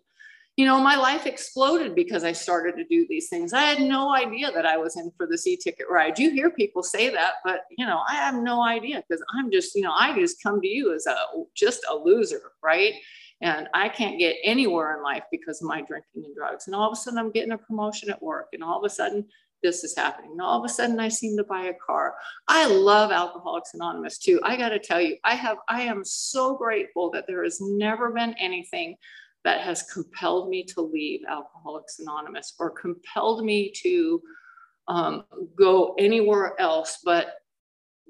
you 0.57 0.67
know, 0.67 0.79
my 0.79 0.97
life 0.97 1.25
exploded 1.25 1.95
because 1.95 2.25
I 2.25 2.33
started 2.33 2.77
to 2.77 2.85
do 2.85 3.07
these 3.09 3.29
things. 3.31 3.55
I 3.55 3.63
had 3.63 3.81
no 3.81 4.15
idea 4.15 4.51
that 4.53 4.67
I 4.67 4.77
was 4.77 4.97
in 4.97 5.11
for 5.17 5.27
the 5.27 5.39
C 5.39 5.57
ticket 5.57 5.87
ride. 5.91 6.19
You 6.19 6.31
hear 6.31 6.51
people 6.51 6.83
say 6.83 7.09
that, 7.09 7.35
but 7.43 7.63
you 7.77 7.87
know, 7.87 8.03
I 8.07 8.17
have 8.17 8.35
no 8.35 8.63
idea 8.63 9.03
because 9.09 9.25
I'm 9.35 9.51
just, 9.51 9.75
you 9.75 9.83
know, 9.83 9.93
I 9.93 10.15
just 10.19 10.43
come 10.43 10.61
to 10.61 10.69
you 10.69 10.95
as 10.95 11.07
a 11.07 11.17
just 11.55 11.85
a 11.91 11.95
loser, 11.95 12.53
right? 12.63 12.95
And 13.41 13.67
I 13.73 13.89
can't 13.89 14.19
get 14.19 14.37
anywhere 14.45 14.97
in 14.97 15.03
life 15.03 15.25
because 15.33 15.63
of 15.63 15.69
my 15.69 15.81
drinking 15.81 16.23
and 16.25 16.37
drugs. 16.37 16.67
And 16.67 16.77
all 16.77 16.87
of 16.87 16.93
a 16.93 16.97
sudden, 16.97 17.19
I'm 17.19 17.33
getting 17.33 17.53
a 17.53 17.59
promotion 17.59 18.11
at 18.11 18.23
work, 18.23 18.49
and 18.53 18.63
all 18.63 18.79
of 18.79 18.85
a 18.85 18.95
sudden, 18.95 19.27
this 19.63 19.85
is 19.85 19.97
happening. 19.97 20.33
And 20.33 20.41
all 20.41 20.59
of 20.59 20.65
a 20.65 20.73
sudden, 20.73 21.01
I 21.01 21.09
seem 21.09 21.37
to 21.37 21.45
buy 21.45 21.65
a 21.65 21.75
car. 21.75 22.15
I 22.49 22.67
love 22.67 23.11
Alcoholics 23.11 23.75
Anonymous 23.75 24.19
too. 24.19 24.41
I 24.43 24.57
got 24.57 24.71
to 24.71 24.79
tell 24.79 25.01
you, 25.01 25.17
I 25.25 25.35
have, 25.35 25.59
I 25.69 25.83
am 25.83 26.05
so 26.05 26.57
grateful 26.57 27.11
that 27.13 27.27
there 27.27 27.45
has 27.45 27.61
never 27.61 28.11
been 28.11 28.35
anything 28.39 28.97
that 29.45 29.61
has 29.61 29.83
compelled 29.85 30.49
me 30.49 30.65
to 30.65 30.81
leave 30.81 31.21
Alcoholics 31.29 31.99
Anonymous 31.99 32.55
or 32.59 32.71
compelled 32.71 33.45
me 33.45 33.73
to 33.83 34.23
um, 34.89 35.25
go 35.57 35.95
anywhere 35.99 36.61
else 36.61 36.99
but 37.05 37.35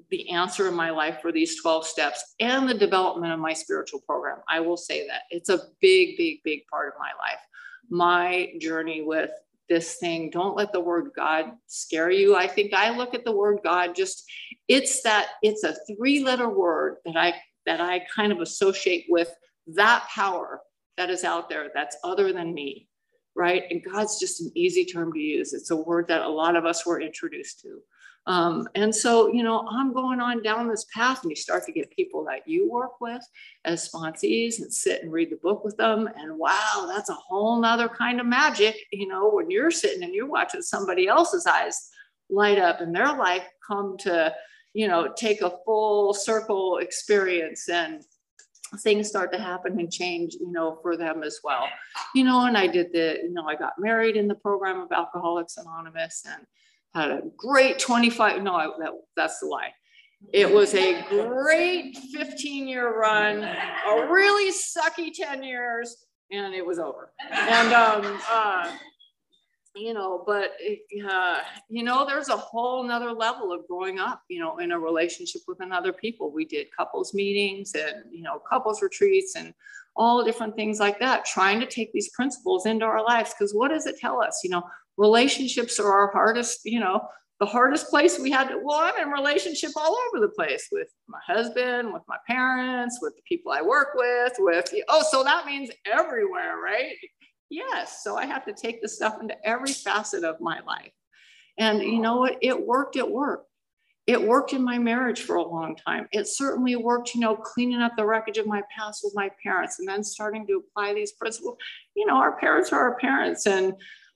the 0.09 0.29
answer 0.29 0.67
in 0.67 0.75
my 0.75 0.91
life 0.91 1.19
for 1.21 1.31
these 1.31 1.59
12 1.61 1.87
steps 1.87 2.35
and 2.39 2.69
the 2.69 2.73
development 2.73 3.33
of 3.33 3.39
my 3.39 3.53
spiritual 3.53 3.99
program. 4.01 4.37
I 4.47 4.59
will 4.59 4.77
say 4.77 5.07
that 5.07 5.23
it's 5.31 5.49
a 5.49 5.59
big, 5.81 6.17
big, 6.17 6.43
big 6.43 6.67
part 6.67 6.87
of 6.89 6.99
my 6.99 7.09
life. 7.19 7.39
My 7.89 8.53
journey 8.59 9.01
with 9.01 9.31
this 9.69 9.95
thing, 9.95 10.29
don't 10.29 10.57
let 10.57 10.73
the 10.73 10.79
word 10.79 11.11
God 11.15 11.51
scare 11.67 12.11
you. 12.11 12.35
I 12.35 12.47
think 12.47 12.73
I 12.73 12.95
look 12.95 13.13
at 13.13 13.23
the 13.23 13.35
word 13.35 13.59
God 13.63 13.95
just, 13.95 14.23
it's 14.67 15.01
that, 15.03 15.29
it's 15.41 15.63
a 15.63 15.75
three 15.87 16.23
letter 16.23 16.49
word 16.49 16.97
that 17.05 17.15
I, 17.15 17.33
that 17.65 17.79
I 17.81 18.05
kind 18.13 18.31
of 18.31 18.41
associate 18.41 19.05
with 19.09 19.33
that 19.67 20.05
power 20.13 20.61
that 20.97 21.09
is 21.09 21.23
out 21.23 21.49
there 21.49 21.69
that's 21.73 21.97
other 22.03 22.33
than 22.33 22.53
me, 22.53 22.87
right? 23.35 23.63
And 23.69 23.83
God's 23.83 24.19
just 24.19 24.41
an 24.41 24.51
easy 24.55 24.85
term 24.85 25.13
to 25.13 25.19
use. 25.19 25.53
It's 25.53 25.71
a 25.71 25.75
word 25.75 26.07
that 26.09 26.21
a 26.21 26.29
lot 26.29 26.55
of 26.55 26.65
us 26.65 26.85
were 26.85 27.01
introduced 27.01 27.61
to. 27.61 27.79
Um, 28.25 28.69
and 28.73 28.95
so, 28.95 29.27
you 29.27 29.43
know, 29.43 29.67
I'm 29.69 29.93
going 29.93 30.21
on 30.21 30.41
down 30.41 30.69
this 30.69 30.85
path, 30.93 31.23
and 31.23 31.29
you 31.29 31.35
start 31.35 31.65
to 31.65 31.73
get 31.73 31.91
people 31.91 32.23
that 32.25 32.47
you 32.47 32.71
work 32.71 33.01
with 33.01 33.21
as 33.65 33.89
sponsees 33.89 34.59
and 34.59 34.73
sit 34.73 35.03
and 35.03 35.11
read 35.11 35.29
the 35.29 35.35
book 35.37 35.65
with 35.65 35.75
them. 35.75 36.09
And 36.15 36.37
wow, 36.37 36.85
that's 36.87 37.09
a 37.09 37.15
whole 37.15 37.59
nother 37.59 37.89
kind 37.89 38.21
of 38.21 38.25
magic, 38.25 38.75
you 38.91 39.07
know, 39.07 39.29
when 39.29 39.51
you're 39.51 39.71
sitting 39.71 40.03
and 40.03 40.13
you're 40.13 40.25
watching 40.25 40.61
somebody 40.61 41.07
else's 41.07 41.45
eyes 41.45 41.89
light 42.29 42.59
up 42.59 42.79
and 42.79 42.95
their 42.95 43.15
life 43.17 43.43
come 43.67 43.97
to, 43.99 44.33
you 44.73 44.87
know, 44.87 45.11
take 45.17 45.41
a 45.41 45.57
full 45.65 46.13
circle 46.13 46.77
experience 46.77 47.67
and 47.67 48.03
things 48.79 49.07
start 49.07 49.31
to 49.31 49.37
happen 49.37 49.79
and 49.79 49.91
change, 49.91 50.33
you 50.33 50.51
know, 50.51 50.79
for 50.81 50.97
them 50.97 51.23
as 51.23 51.39
well. 51.43 51.67
You 52.15 52.23
know, 52.23 52.45
and 52.45 52.57
I 52.57 52.67
did 52.67 52.91
the, 52.93 53.19
you 53.21 53.33
know, 53.33 53.45
I 53.47 53.55
got 53.55 53.73
married 53.77 54.15
in 54.15 54.27
the 54.27 54.35
program 54.35 54.79
of 54.79 54.91
Alcoholics 54.91 55.57
Anonymous 55.57 56.23
and 56.25 56.47
had 56.93 57.11
a 57.11 57.21
great 57.37 57.79
25, 57.79 58.43
no, 58.43 58.75
that, 58.79 58.91
that's 59.15 59.39
the 59.39 59.47
lie. 59.47 59.73
It 60.31 60.51
was 60.51 60.73
a 60.73 61.03
great 61.09 61.97
15 61.97 62.67
year 62.67 62.97
run, 62.97 63.43
a 63.43 64.07
really 64.09 64.51
sucky 64.51 65.11
10 65.13 65.43
years, 65.43 66.05
and 66.31 66.53
it 66.53 66.65
was 66.65 66.79
over. 66.79 67.11
And, 67.29 67.73
um, 67.73 68.19
uh, 68.29 68.71
you 69.75 69.93
know, 69.93 70.23
but, 70.25 70.51
uh, 71.09 71.39
you 71.67 71.83
know, 71.83 72.05
there's 72.05 72.29
a 72.29 72.37
whole 72.37 72.83
nother 72.83 73.11
level 73.11 73.51
of 73.51 73.67
growing 73.67 73.99
up, 73.99 74.21
you 74.29 74.39
know, 74.39 74.59
in 74.59 74.71
a 74.71 74.79
relationship 74.79 75.41
with 75.47 75.61
another 75.61 75.91
people. 75.91 76.31
We 76.31 76.45
did 76.45 76.67
couples 76.75 77.13
meetings 77.13 77.73
and, 77.73 78.03
you 78.11 78.21
know, 78.21 78.39
couples 78.47 78.81
retreats 78.81 79.35
and 79.35 79.53
all 79.95 80.23
different 80.23 80.55
things 80.55 80.79
like 80.79 80.99
that, 80.99 81.25
trying 81.25 81.59
to 81.59 81.65
take 81.65 81.91
these 81.91 82.09
principles 82.09 82.65
into 82.65 82.85
our 82.85 83.03
lives. 83.03 83.33
Because 83.33 83.53
what 83.53 83.69
does 83.69 83.87
it 83.87 83.97
tell 83.97 84.21
us? 84.21 84.41
You 84.43 84.51
know, 84.51 84.63
relationships 84.97 85.79
are 85.79 85.91
our 85.91 86.11
hardest, 86.11 86.61
you 86.65 86.79
know, 86.79 87.01
the 87.39 87.45
hardest 87.45 87.89
place 87.89 88.19
we 88.19 88.31
had 88.31 88.47
to, 88.49 88.59
well, 88.63 88.79
I'm 88.79 89.01
in 89.01 89.09
relationship 89.09 89.71
all 89.75 89.97
over 90.07 90.25
the 90.25 90.31
place 90.31 90.69
with 90.71 90.87
my 91.07 91.19
husband, 91.25 91.91
with 91.91 92.03
my 92.07 92.17
parents, 92.27 92.99
with 93.01 93.15
the 93.15 93.21
people 93.27 93.51
I 93.51 93.61
work 93.61 93.89
with, 93.95 94.33
with, 94.39 94.73
oh, 94.87 95.03
so 95.09 95.23
that 95.23 95.45
means 95.45 95.69
everywhere, 95.85 96.57
right? 96.63 96.93
Yes. 97.49 98.01
So 98.03 98.15
I 98.17 98.25
have 98.25 98.45
to 98.45 98.53
take 98.53 98.81
this 98.81 98.95
stuff 98.95 99.17
into 99.21 99.35
every 99.45 99.73
facet 99.73 100.23
of 100.23 100.39
my 100.39 100.59
life. 100.65 100.91
And 101.57 101.81
you 101.81 101.99
know 101.99 102.17
what? 102.17 102.37
It 102.41 102.65
worked, 102.65 102.95
it 102.95 103.09
worked. 103.09 103.47
It 104.05 104.21
worked 104.21 104.53
in 104.53 104.63
my 104.63 104.79
marriage 104.79 105.21
for 105.21 105.37
a 105.37 105.47
long 105.47 105.75
time. 105.75 106.07
It 106.11 106.27
certainly 106.27 106.75
worked, 106.75 107.15
you 107.15 107.21
know, 107.21 107.35
cleaning 107.35 107.81
up 107.81 107.93
the 107.95 108.05
wreckage 108.05 108.37
of 108.37 108.47
my 108.47 108.61
past 108.75 109.01
with 109.03 109.13
my 109.15 109.29
parents 109.41 109.79
and 109.79 109.87
then 109.87 110.03
starting 110.03 110.45
to 110.47 110.61
apply 110.67 110.93
these 110.93 111.13
principles. 111.13 111.57
You 111.95 112.05
know, 112.05 112.15
our 112.15 112.37
parents 112.37 112.73
are 112.73 112.81
our 112.81 112.97
parents. 112.97 113.45
And 113.45 113.73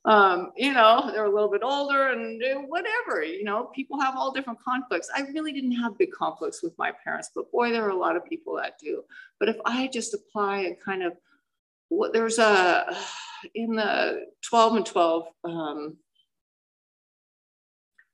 um, 0.08 0.54
you 0.56 0.72
know, 0.72 1.12
they're 1.12 1.26
a 1.26 1.30
little 1.30 1.52
bit 1.52 1.64
older 1.64 2.12
and 2.12 2.42
whatever, 2.70 3.22
you 3.24 3.44
know, 3.44 3.66
people 3.76 4.00
have 4.00 4.16
all 4.16 4.32
different 4.32 4.64
conflicts. 4.64 5.10
I 5.14 5.24
really 5.34 5.52
didn't 5.52 5.74
have 5.74 5.98
big 5.98 6.14
conflicts 6.14 6.64
with 6.64 6.78
my 6.78 6.94
parents, 7.04 7.30
but 7.36 7.52
boy, 7.52 7.72
there 7.72 7.86
are 7.86 7.90
a 7.90 7.98
lot 7.98 8.16
of 8.16 8.24
people 8.24 8.56
that 8.56 8.80
do. 8.80 9.04
But 9.38 9.50
if 9.50 9.58
I 9.66 9.88
just 9.88 10.14
apply 10.14 10.60
and 10.60 10.80
kind 10.80 11.04
of 11.04 11.18
what 11.90 12.14
there's 12.14 12.40
a 12.40 12.96
in 13.54 13.76
the 13.76 14.28
12 14.44 14.78
and 14.78 14.86
12, 14.86 15.28
um, 15.44 15.98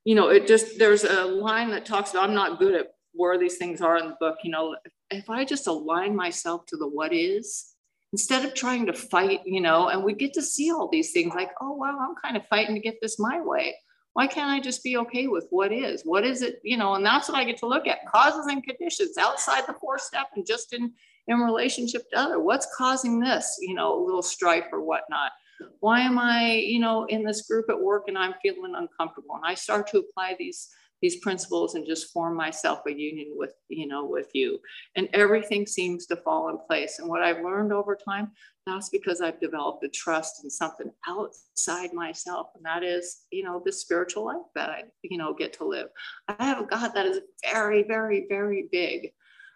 you 0.04 0.16
know, 0.16 0.30
it 0.30 0.48
just 0.48 0.80
there's 0.80 1.04
a 1.04 1.26
line 1.26 1.70
that 1.70 1.86
talks 1.86 2.10
about 2.10 2.28
I'm 2.28 2.34
not 2.34 2.58
good 2.58 2.74
at 2.74 2.96
where 3.14 3.38
these 3.38 3.58
things 3.58 3.82
are 3.82 3.98
in 3.98 4.08
the 4.08 4.18
book. 4.20 4.38
You 4.44 4.50
know, 4.50 4.76
if 5.12 5.30
I 5.30 5.46
just 5.46 5.68
align 5.68 6.16
myself 6.16 6.66
to 6.68 6.78
the 6.78 6.88
what 6.88 7.14
is, 7.14 7.73
instead 8.14 8.46
of 8.46 8.54
trying 8.54 8.86
to 8.86 8.94
fight, 8.94 9.42
you 9.44 9.60
know, 9.60 9.90
and 9.90 10.04
we 10.04 10.14
get 10.14 10.34
to 10.34 10.42
see 10.42 10.72
all 10.72 10.88
these 10.88 11.12
things 11.12 11.34
like, 11.34 11.50
oh, 11.60 11.74
wow, 11.74 11.98
I'm 12.00 12.16
kind 12.24 12.38
of 12.38 12.48
fighting 12.48 12.76
to 12.76 12.82
get 12.82 13.00
this 13.02 13.20
my 13.20 13.42
way. 13.42 13.76
Why 14.14 14.28
can't 14.28 14.52
I 14.52 14.60
just 14.60 14.84
be 14.84 14.98
okay 14.98 15.26
with 15.26 15.48
what 15.50 15.72
is? 15.72 16.04
What 16.06 16.24
is 16.24 16.44
it, 16.44 16.60
you 16.64 16.78
know? 16.78 16.94
And 16.94 17.04
that's 17.04 17.28
what 17.28 17.40
I 17.40 17.44
get 17.44 17.58
to 17.58 17.66
look 17.66 17.88
at 17.88 18.06
causes 18.06 18.46
and 18.46 18.64
conditions 18.64 19.18
outside 19.18 19.64
the 19.66 19.74
four 19.74 19.98
step 19.98 20.28
and 20.36 20.46
just 20.46 20.74
in, 20.74 20.94
in 21.28 21.40
relationship 21.40 22.08
to 22.12 22.20
other. 22.20 22.40
What's 22.40 22.68
causing 22.78 23.20
this, 23.20 23.58
you 23.62 23.74
know, 23.74 23.98
little 23.98 24.22
strife 24.22 24.66
or 24.72 24.84
whatnot? 24.84 25.32
Why 25.80 26.02
am 26.02 26.20
I, 26.20 26.54
you 26.58 26.80
know, 26.80 27.06
in 27.06 27.24
this 27.24 27.48
group 27.48 27.66
at 27.70 27.82
work 27.82 28.04
and 28.08 28.18
I'm 28.18 28.36
feeling 28.44 28.76
uncomfortable? 28.76 29.36
And 29.36 29.46
I 29.46 29.56
start 29.56 29.88
to 29.88 29.98
apply 29.98 30.36
these 30.38 30.70
these 31.04 31.18
principles 31.18 31.76
and 31.76 31.86
just 31.86 32.14
form 32.14 32.34
myself 32.34 32.80
a 32.88 32.94
union 32.94 33.34
with 33.36 33.54
you 33.68 33.86
know 33.86 34.06
with 34.06 34.30
you. 34.34 34.58
And 34.96 35.10
everything 35.12 35.68
seems 35.68 36.06
to 36.06 36.16
fall 36.16 36.48
in 36.48 36.58
place. 36.66 36.98
And 36.98 37.10
what 37.10 37.22
i've 37.22 37.44
learned 37.44 37.74
over 37.74 37.94
time 37.96 38.32
that's 38.66 38.88
because 38.88 39.20
i've 39.20 39.42
developed 39.42 39.84
a 39.84 39.90
trust 39.90 40.46
in 40.46 40.50
something 40.50 40.90
outside 41.06 41.92
myself. 41.94 42.48
And 42.56 42.64
that 42.64 42.84
is 42.84 43.26
you 43.32 43.44
know 43.44 43.62
the 43.64 43.72
spiritual 43.74 44.26
life 44.28 44.48
that 44.56 44.70
i 44.70 44.84
you 45.02 45.18
know 45.18 45.34
get 45.34 45.52
to 45.58 45.68
live. 45.68 45.90
I 46.30 46.46
have 46.46 46.62
a 46.62 46.66
god 46.66 46.94
that 46.96 47.06
is 47.06 47.20
very 47.44 47.84
very 47.84 48.26
very 48.30 48.70
big. 48.72 49.12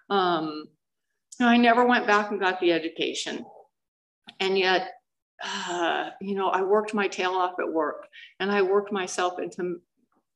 Um 0.09 0.65
i 1.39 1.55
never 1.55 1.85
went 1.85 2.07
back 2.07 2.29
and 2.29 2.41
got 2.41 2.59
the 2.59 2.73
education. 2.73 3.45
And 4.41 4.59
yet 4.59 4.91
uh, 5.43 6.09
you 6.19 6.33
know, 6.33 6.49
I 6.49 6.63
worked 6.63 6.95
my 6.95 7.07
tail 7.07 7.33
off 7.33 7.59
at 7.59 7.71
work. 7.71 8.07
And 8.39 8.51
I 8.51 8.63
worked 8.63 8.91
myself 8.91 9.39
into 9.39 9.79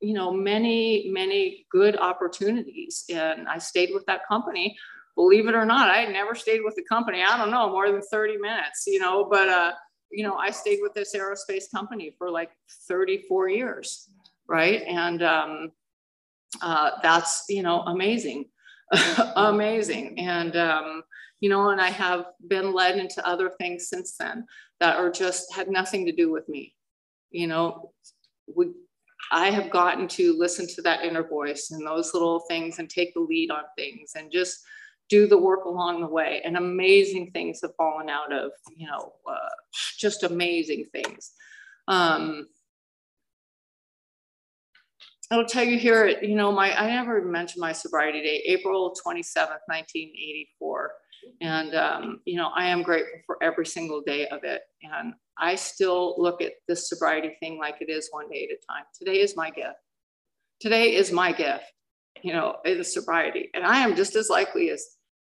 you 0.01 0.13
know, 0.13 0.31
many, 0.31 1.09
many 1.09 1.65
good 1.71 1.97
opportunities. 1.97 3.05
And 3.09 3.47
I 3.47 3.59
stayed 3.59 3.91
with 3.93 4.05
that 4.07 4.27
company. 4.27 4.75
Believe 5.15 5.47
it 5.47 5.55
or 5.55 5.65
not, 5.65 5.89
I 5.89 5.97
had 5.99 6.13
never 6.13 6.35
stayed 6.35 6.61
with 6.63 6.75
the 6.75 6.83
company. 6.83 7.21
I 7.21 7.37
don't 7.37 7.51
know, 7.51 7.69
more 7.69 7.91
than 7.91 8.01
30 8.01 8.37
minutes, 8.37 8.83
you 8.87 8.99
know, 8.99 9.27
but, 9.29 9.49
uh, 9.49 9.73
you 10.09 10.23
know, 10.23 10.35
I 10.35 10.51
stayed 10.51 10.79
with 10.81 10.93
this 10.93 11.15
aerospace 11.15 11.65
company 11.73 12.15
for 12.17 12.29
like 12.29 12.51
34 12.87 13.49
years, 13.49 14.09
right? 14.47 14.81
And 14.87 15.21
um, 15.21 15.71
uh, 16.61 16.91
that's, 17.03 17.45
you 17.49 17.61
know, 17.61 17.81
amazing, 17.81 18.45
amazing. 19.35 20.19
And, 20.19 20.55
um, 20.55 21.03
you 21.41 21.49
know, 21.49 21.69
and 21.69 21.81
I 21.81 21.89
have 21.89 22.25
been 22.47 22.73
led 22.73 22.97
into 22.97 23.25
other 23.27 23.49
things 23.49 23.89
since 23.89 24.15
then 24.17 24.45
that 24.79 24.97
are 24.97 25.11
just 25.11 25.53
had 25.53 25.69
nothing 25.69 26.05
to 26.05 26.11
do 26.11 26.31
with 26.31 26.47
me. 26.47 26.73
You 27.31 27.47
know, 27.47 27.93
we 28.53 28.71
I 29.31 29.49
have 29.49 29.69
gotten 29.69 30.07
to 30.09 30.37
listen 30.37 30.67
to 30.67 30.81
that 30.81 31.03
inner 31.03 31.23
voice 31.23 31.71
and 31.71 31.85
those 31.85 32.13
little 32.13 32.41
things 32.49 32.79
and 32.79 32.89
take 32.89 33.13
the 33.13 33.21
lead 33.21 33.49
on 33.49 33.63
things 33.77 34.11
and 34.15 34.31
just 34.31 34.59
do 35.09 35.25
the 35.25 35.37
work 35.37 35.65
along 35.65 36.01
the 36.01 36.07
way. 36.07 36.41
And 36.43 36.57
amazing 36.57 37.31
things 37.31 37.61
have 37.61 37.75
fallen 37.75 38.09
out 38.09 38.33
of, 38.33 38.51
you 38.75 38.87
know, 38.87 39.13
uh, 39.29 39.49
just 39.97 40.23
amazing 40.23 40.85
things. 40.91 41.31
Um, 41.87 42.47
I'll 45.31 45.45
tell 45.45 45.63
you 45.63 45.79
here, 45.79 46.07
you 46.07 46.35
know, 46.35 46.51
my, 46.51 46.77
I 46.77 46.87
never 46.87 47.23
mentioned 47.23 47.61
my 47.61 47.71
sobriety 47.71 48.21
date, 48.21 48.43
April 48.45 48.93
27th, 49.05 49.61
1984. 49.67 50.91
And, 51.41 51.75
um, 51.75 52.21
you 52.25 52.37
know, 52.37 52.51
I 52.55 52.67
am 52.67 52.83
grateful 52.83 53.19
for 53.25 53.41
every 53.41 53.65
single 53.65 54.01
day 54.01 54.27
of 54.27 54.43
it. 54.43 54.61
And 54.83 55.13
I 55.37 55.55
still 55.55 56.15
look 56.17 56.41
at 56.41 56.53
this 56.67 56.89
sobriety 56.89 57.35
thing 57.39 57.57
like 57.57 57.75
it 57.81 57.89
is 57.89 58.09
one 58.11 58.29
day 58.29 58.47
at 58.49 58.57
a 58.57 58.59
time. 58.71 58.85
Today 58.97 59.19
is 59.19 59.35
my 59.35 59.49
gift. 59.49 59.77
Today 60.59 60.95
is 60.95 61.11
my 61.11 61.31
gift, 61.31 61.65
you 62.21 62.33
know, 62.33 62.57
in 62.65 62.83
sobriety. 62.83 63.49
And 63.53 63.65
I 63.65 63.79
am 63.79 63.95
just 63.95 64.15
as 64.15 64.29
likely 64.29 64.69
as 64.69 64.85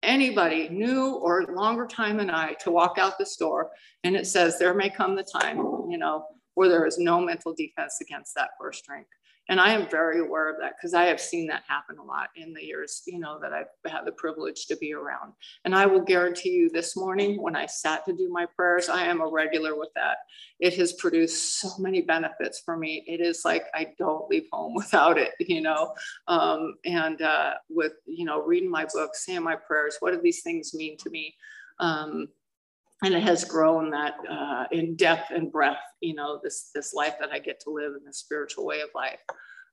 anybody 0.04 0.68
new 0.70 1.16
or 1.16 1.46
longer 1.46 1.88
time 1.88 2.18
than 2.18 2.30
I 2.30 2.54
to 2.60 2.72
walk 2.72 2.98
out 2.98 3.18
the 3.18 3.26
store 3.26 3.72
and 4.04 4.16
it 4.16 4.28
says 4.28 4.60
there 4.60 4.74
may 4.74 4.90
come 4.90 5.16
the 5.16 5.24
time, 5.24 5.58
you 5.90 5.98
know, 5.98 6.26
where 6.56 6.70
there 6.70 6.86
is 6.86 6.98
no 6.98 7.20
mental 7.20 7.54
defense 7.56 8.00
against 8.02 8.36
that 8.36 8.50
first 8.60 8.86
drink. 8.86 9.08
And 9.50 9.60
I 9.60 9.74
am 9.74 9.90
very 9.90 10.20
aware 10.20 10.50
of 10.50 10.56
that 10.62 10.74
because 10.78 10.94
I 10.94 11.04
have 11.06 11.20
seen 11.20 11.48
that 11.48 11.64
happen 11.68 11.98
a 11.98 12.04
lot 12.04 12.30
in 12.36 12.54
the 12.54 12.64
years, 12.64 13.04
you 13.06 13.20
know, 13.20 13.40
that 13.42 13.52
I've 13.52 13.92
had 13.92 14.06
the 14.06 14.14
privilege 14.14 14.68
to 14.68 14.78
be 14.78 14.94
around. 14.94 15.34
And 15.66 15.76
I 15.76 15.86
will 15.86 16.02
guarantee 16.02 16.52
you 16.52 16.70
this 16.70 16.96
morning 16.96 17.42
when 17.42 17.56
I 17.56 17.66
sat 17.66 18.06
to 18.06 18.14
do 18.14 18.30
my 18.30 18.46
prayers, 18.56 18.88
I 18.88 19.04
am 19.04 19.20
a 19.20 19.28
regular 19.28 19.78
with 19.78 19.90
that. 19.96 20.18
It 20.60 20.76
has 20.76 20.94
produced 20.94 21.60
so 21.60 21.70
many 21.78 22.02
benefits 22.02 22.62
for 22.64 22.78
me. 22.78 23.04
It 23.06 23.20
is 23.20 23.42
like 23.44 23.66
I 23.74 23.88
don't 23.98 24.30
leave 24.30 24.48
home 24.52 24.74
without 24.76 25.18
it, 25.18 25.34
you 25.40 25.62
know. 25.62 25.94
Um, 26.28 26.76
and 26.86 27.22
uh, 27.22 27.56
with, 27.70 27.94
you 28.06 28.26
know, 28.26 28.42
reading 28.42 28.72
my 28.72 28.86
books, 28.94 29.26
saying 29.26 29.44
my 29.44 29.56
prayers, 29.56 29.98
what 30.00 30.14
do 30.14 30.22
these 30.22 30.42
things 30.42 30.74
mean 30.74 30.96
to 30.98 31.10
me? 31.10 31.36
Um, 31.80 32.30
and 33.04 33.14
it 33.14 33.24
has 33.24 33.44
grown 33.44 33.90
that 33.90 34.16
uh, 34.30 34.66
in 34.72 34.96
depth 34.96 35.32
and 35.32 35.52
breadth 35.52 35.78
you 36.02 36.14
know 36.14 36.40
this 36.44 36.70
this 36.74 36.94
life 36.94 37.16
that 37.20 37.32
i 37.32 37.40
get 37.40 37.60
to 37.60 37.70
live 37.70 37.94
in 37.98 38.04
the 38.06 38.14
spiritual 38.14 38.66
way 38.66 38.82
of 38.82 38.90
life 38.96 39.20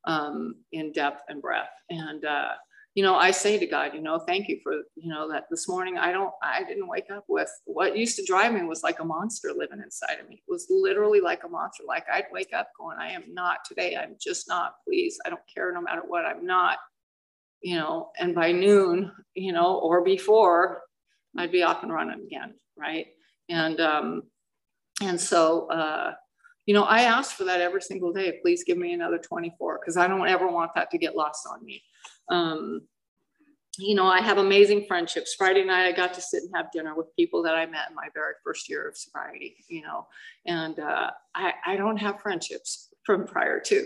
um, 0.06 0.54
in 0.72 0.92
depth 0.92 1.22
and 1.28 1.42
breadth 1.42 1.68
and 1.90 2.24
uh, 2.24 2.52
you 2.94 3.04
know, 3.04 3.14
I 3.14 3.30
say 3.30 3.56
to 3.56 3.66
God, 3.66 3.94
you 3.94 4.00
know, 4.00 4.18
thank 4.18 4.48
you 4.48 4.58
for, 4.62 4.72
you 4.96 5.12
know, 5.12 5.30
that 5.30 5.44
this 5.48 5.68
morning 5.68 5.96
I 5.96 6.10
don't, 6.10 6.32
I 6.42 6.64
didn't 6.64 6.88
wake 6.88 7.08
up 7.10 7.24
with 7.28 7.50
what 7.64 7.96
used 7.96 8.16
to 8.16 8.24
drive 8.24 8.52
me 8.52 8.62
was 8.64 8.82
like 8.82 8.98
a 8.98 9.04
monster 9.04 9.52
living 9.56 9.80
inside 9.80 10.18
of 10.20 10.28
me. 10.28 10.42
It 10.46 10.50
was 10.50 10.66
literally 10.68 11.20
like 11.20 11.44
a 11.44 11.48
monster. 11.48 11.84
Like 11.86 12.04
I'd 12.12 12.24
wake 12.32 12.52
up 12.52 12.68
going, 12.76 12.98
I 12.98 13.12
am 13.12 13.22
not 13.32 13.58
today. 13.64 13.96
I'm 13.96 14.16
just 14.20 14.48
not, 14.48 14.74
please. 14.84 15.18
I 15.24 15.30
don't 15.30 15.40
care 15.52 15.72
no 15.72 15.80
matter 15.80 16.02
what. 16.04 16.26
I'm 16.26 16.44
not, 16.44 16.78
you 17.62 17.76
know, 17.76 18.10
and 18.18 18.34
by 18.34 18.50
noon, 18.50 19.12
you 19.34 19.52
know, 19.52 19.76
or 19.78 20.02
before, 20.02 20.82
I'd 21.38 21.52
be 21.52 21.62
off 21.62 21.84
and 21.84 21.92
running 21.92 22.26
again. 22.26 22.54
Right. 22.76 23.06
And, 23.50 23.80
um, 23.80 24.22
and 25.02 25.20
so, 25.20 25.68
uh, 25.70 26.14
you 26.66 26.74
know, 26.74 26.84
I 26.84 27.02
ask 27.02 27.34
for 27.34 27.44
that 27.44 27.60
every 27.60 27.82
single 27.82 28.12
day. 28.12 28.38
Please 28.42 28.64
give 28.64 28.78
me 28.78 28.92
another 28.92 29.18
24 29.18 29.80
because 29.80 29.96
I 29.96 30.06
don't 30.06 30.28
ever 30.28 30.46
want 30.48 30.72
that 30.74 30.90
to 30.92 30.98
get 30.98 31.16
lost 31.16 31.46
on 31.50 31.64
me. 31.64 31.82
Um, 32.28 32.82
you 33.78 33.94
know, 33.94 34.06
I 34.06 34.20
have 34.20 34.38
amazing 34.38 34.84
friendships. 34.86 35.34
Friday 35.34 35.64
night, 35.64 35.86
I 35.86 35.92
got 35.92 36.12
to 36.14 36.20
sit 36.20 36.42
and 36.42 36.52
have 36.54 36.70
dinner 36.72 36.94
with 36.94 37.14
people 37.16 37.42
that 37.44 37.54
I 37.54 37.66
met 37.66 37.88
in 37.88 37.94
my 37.94 38.08
very 38.14 38.34
first 38.44 38.68
year 38.68 38.88
of 38.88 38.96
sobriety, 38.96 39.56
you 39.68 39.82
know, 39.82 40.06
and 40.46 40.78
uh, 40.78 41.10
I, 41.34 41.52
I 41.66 41.76
don't 41.76 41.96
have 41.96 42.20
friendships 42.20 42.88
from 43.04 43.26
prior 43.26 43.60
to, 43.60 43.84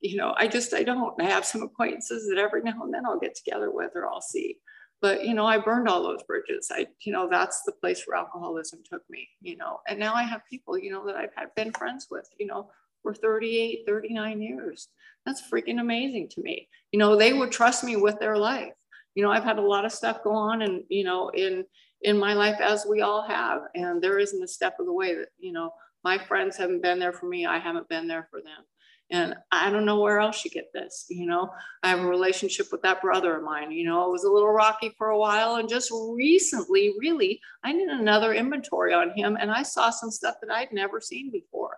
you 0.00 0.16
know, 0.16 0.34
I 0.36 0.46
just, 0.46 0.72
I 0.74 0.82
don't. 0.82 1.20
I 1.20 1.24
have 1.24 1.44
some 1.44 1.62
acquaintances 1.62 2.28
that 2.28 2.38
every 2.38 2.62
now 2.62 2.82
and 2.82 2.94
then 2.94 3.04
I'll 3.04 3.18
get 3.18 3.34
together 3.34 3.70
with 3.70 3.92
or 3.94 4.06
I'll 4.06 4.20
see. 4.20 4.58
But, 5.02 5.24
you 5.24 5.34
know, 5.34 5.46
I 5.46 5.58
burned 5.58 5.88
all 5.88 6.02
those 6.02 6.22
bridges. 6.22 6.70
I, 6.72 6.86
you 7.04 7.12
know, 7.12 7.28
that's 7.28 7.62
the 7.64 7.72
place 7.72 8.04
where 8.06 8.16
alcoholism 8.16 8.80
took 8.90 9.02
me, 9.10 9.28
you 9.40 9.56
know, 9.56 9.80
and 9.86 9.98
now 9.98 10.14
I 10.14 10.22
have 10.22 10.40
people, 10.48 10.78
you 10.78 10.90
know, 10.90 11.06
that 11.06 11.16
I've 11.16 11.34
had 11.36 11.54
been 11.54 11.72
friends 11.72 12.08
with, 12.10 12.28
you 12.38 12.46
know, 12.46 12.70
for 13.02 13.14
38, 13.14 13.84
39 13.86 14.40
years. 14.40 14.88
That's 15.24 15.42
freaking 15.50 15.80
amazing 15.80 16.28
to 16.30 16.42
me. 16.42 16.68
You 16.92 16.98
know, 16.98 17.14
they 17.16 17.32
would 17.32 17.52
trust 17.52 17.84
me 17.84 17.96
with 17.96 18.18
their 18.18 18.38
life. 18.38 18.72
You 19.14 19.22
know, 19.22 19.30
I've 19.30 19.44
had 19.44 19.58
a 19.58 19.62
lot 19.62 19.84
of 19.84 19.92
stuff 19.92 20.24
go 20.24 20.32
on 20.32 20.62
and, 20.62 20.82
you 20.88 21.04
know, 21.04 21.28
in 21.30 21.64
in 22.02 22.18
my 22.18 22.34
life 22.34 22.60
as 22.60 22.86
we 22.88 23.00
all 23.00 23.22
have. 23.22 23.62
And 23.74 24.02
there 24.02 24.18
isn't 24.18 24.42
a 24.42 24.48
step 24.48 24.78
of 24.78 24.86
the 24.86 24.92
way 24.92 25.14
that, 25.14 25.28
you 25.38 25.52
know, 25.52 25.72
my 26.04 26.18
friends 26.18 26.56
haven't 26.56 26.82
been 26.82 26.98
there 26.98 27.12
for 27.12 27.26
me. 27.26 27.46
I 27.46 27.58
haven't 27.58 27.88
been 27.88 28.06
there 28.06 28.28
for 28.30 28.40
them. 28.40 28.64
And 29.10 29.34
I 29.52 29.70
don't 29.70 29.84
know 29.84 30.00
where 30.00 30.18
else 30.18 30.44
you 30.44 30.50
get 30.50 30.72
this. 30.74 31.06
You 31.08 31.26
know, 31.26 31.50
I 31.82 31.90
have 31.90 32.00
a 32.00 32.06
relationship 32.06 32.66
with 32.72 32.82
that 32.82 33.00
brother 33.00 33.36
of 33.36 33.44
mine. 33.44 33.70
You 33.70 33.84
know, 33.84 34.06
it 34.06 34.10
was 34.10 34.24
a 34.24 34.30
little 34.30 34.50
rocky 34.50 34.92
for 34.98 35.10
a 35.10 35.18
while. 35.18 35.56
And 35.56 35.68
just 35.68 35.92
recently, 36.10 36.92
really, 36.98 37.40
I 37.62 37.72
did 37.72 37.88
another 37.88 38.34
inventory 38.34 38.92
on 38.92 39.10
him 39.10 39.36
and 39.40 39.50
I 39.50 39.62
saw 39.62 39.90
some 39.90 40.10
stuff 40.10 40.36
that 40.40 40.50
I'd 40.50 40.72
never 40.72 41.00
seen 41.00 41.30
before 41.30 41.76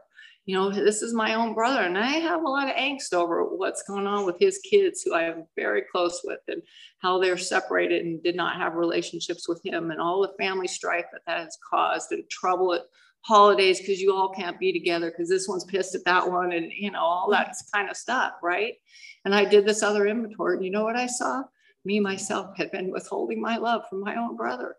you 0.48 0.54
know, 0.54 0.70
this 0.70 1.02
is 1.02 1.12
my 1.12 1.34
own 1.34 1.52
brother. 1.52 1.82
And 1.82 1.98
I 1.98 2.06
have 2.06 2.42
a 2.42 2.48
lot 2.48 2.70
of 2.70 2.74
angst 2.74 3.12
over 3.12 3.44
what's 3.44 3.82
going 3.82 4.06
on 4.06 4.24
with 4.24 4.38
his 4.38 4.58
kids, 4.60 5.02
who 5.02 5.12
I 5.12 5.24
am 5.24 5.44
very 5.56 5.82
close 5.92 6.22
with, 6.24 6.40
and 6.48 6.62
how 7.02 7.18
they're 7.18 7.36
separated 7.36 8.06
and 8.06 8.22
did 8.22 8.34
not 8.34 8.56
have 8.56 8.74
relationships 8.74 9.46
with 9.46 9.60
him, 9.62 9.90
and 9.90 10.00
all 10.00 10.22
the 10.22 10.32
family 10.42 10.66
strife 10.66 11.04
that 11.12 11.20
that 11.26 11.44
has 11.44 11.58
caused, 11.70 12.12
and 12.12 12.24
trouble 12.30 12.72
at 12.72 12.86
holidays 13.22 13.80
because 13.80 14.00
you 14.00 14.14
all 14.14 14.30
can't 14.30 14.58
be 14.58 14.72
together 14.72 15.10
because 15.10 15.28
this 15.28 15.48
one's 15.48 15.64
pissed 15.64 15.94
at 15.94 16.04
that 16.04 16.30
one, 16.30 16.52
and, 16.52 16.72
you 16.72 16.90
know, 16.90 17.00
all 17.00 17.30
that 17.30 17.48
mm-hmm. 17.48 17.76
kind 17.78 17.90
of 17.90 17.96
stuff, 17.96 18.32
right? 18.42 18.74
And 19.24 19.34
I 19.34 19.44
did 19.44 19.66
this 19.66 19.82
other 19.82 20.06
inventory. 20.06 20.56
And 20.56 20.64
you 20.64 20.70
know 20.70 20.84
what 20.84 20.96
I 20.96 21.06
saw? 21.06 21.42
Me, 21.84 22.00
myself, 22.00 22.56
had 22.56 22.70
been 22.70 22.90
withholding 22.90 23.40
my 23.40 23.56
love 23.56 23.82
from 23.88 24.00
my 24.00 24.16
own 24.16 24.36
brother, 24.36 24.76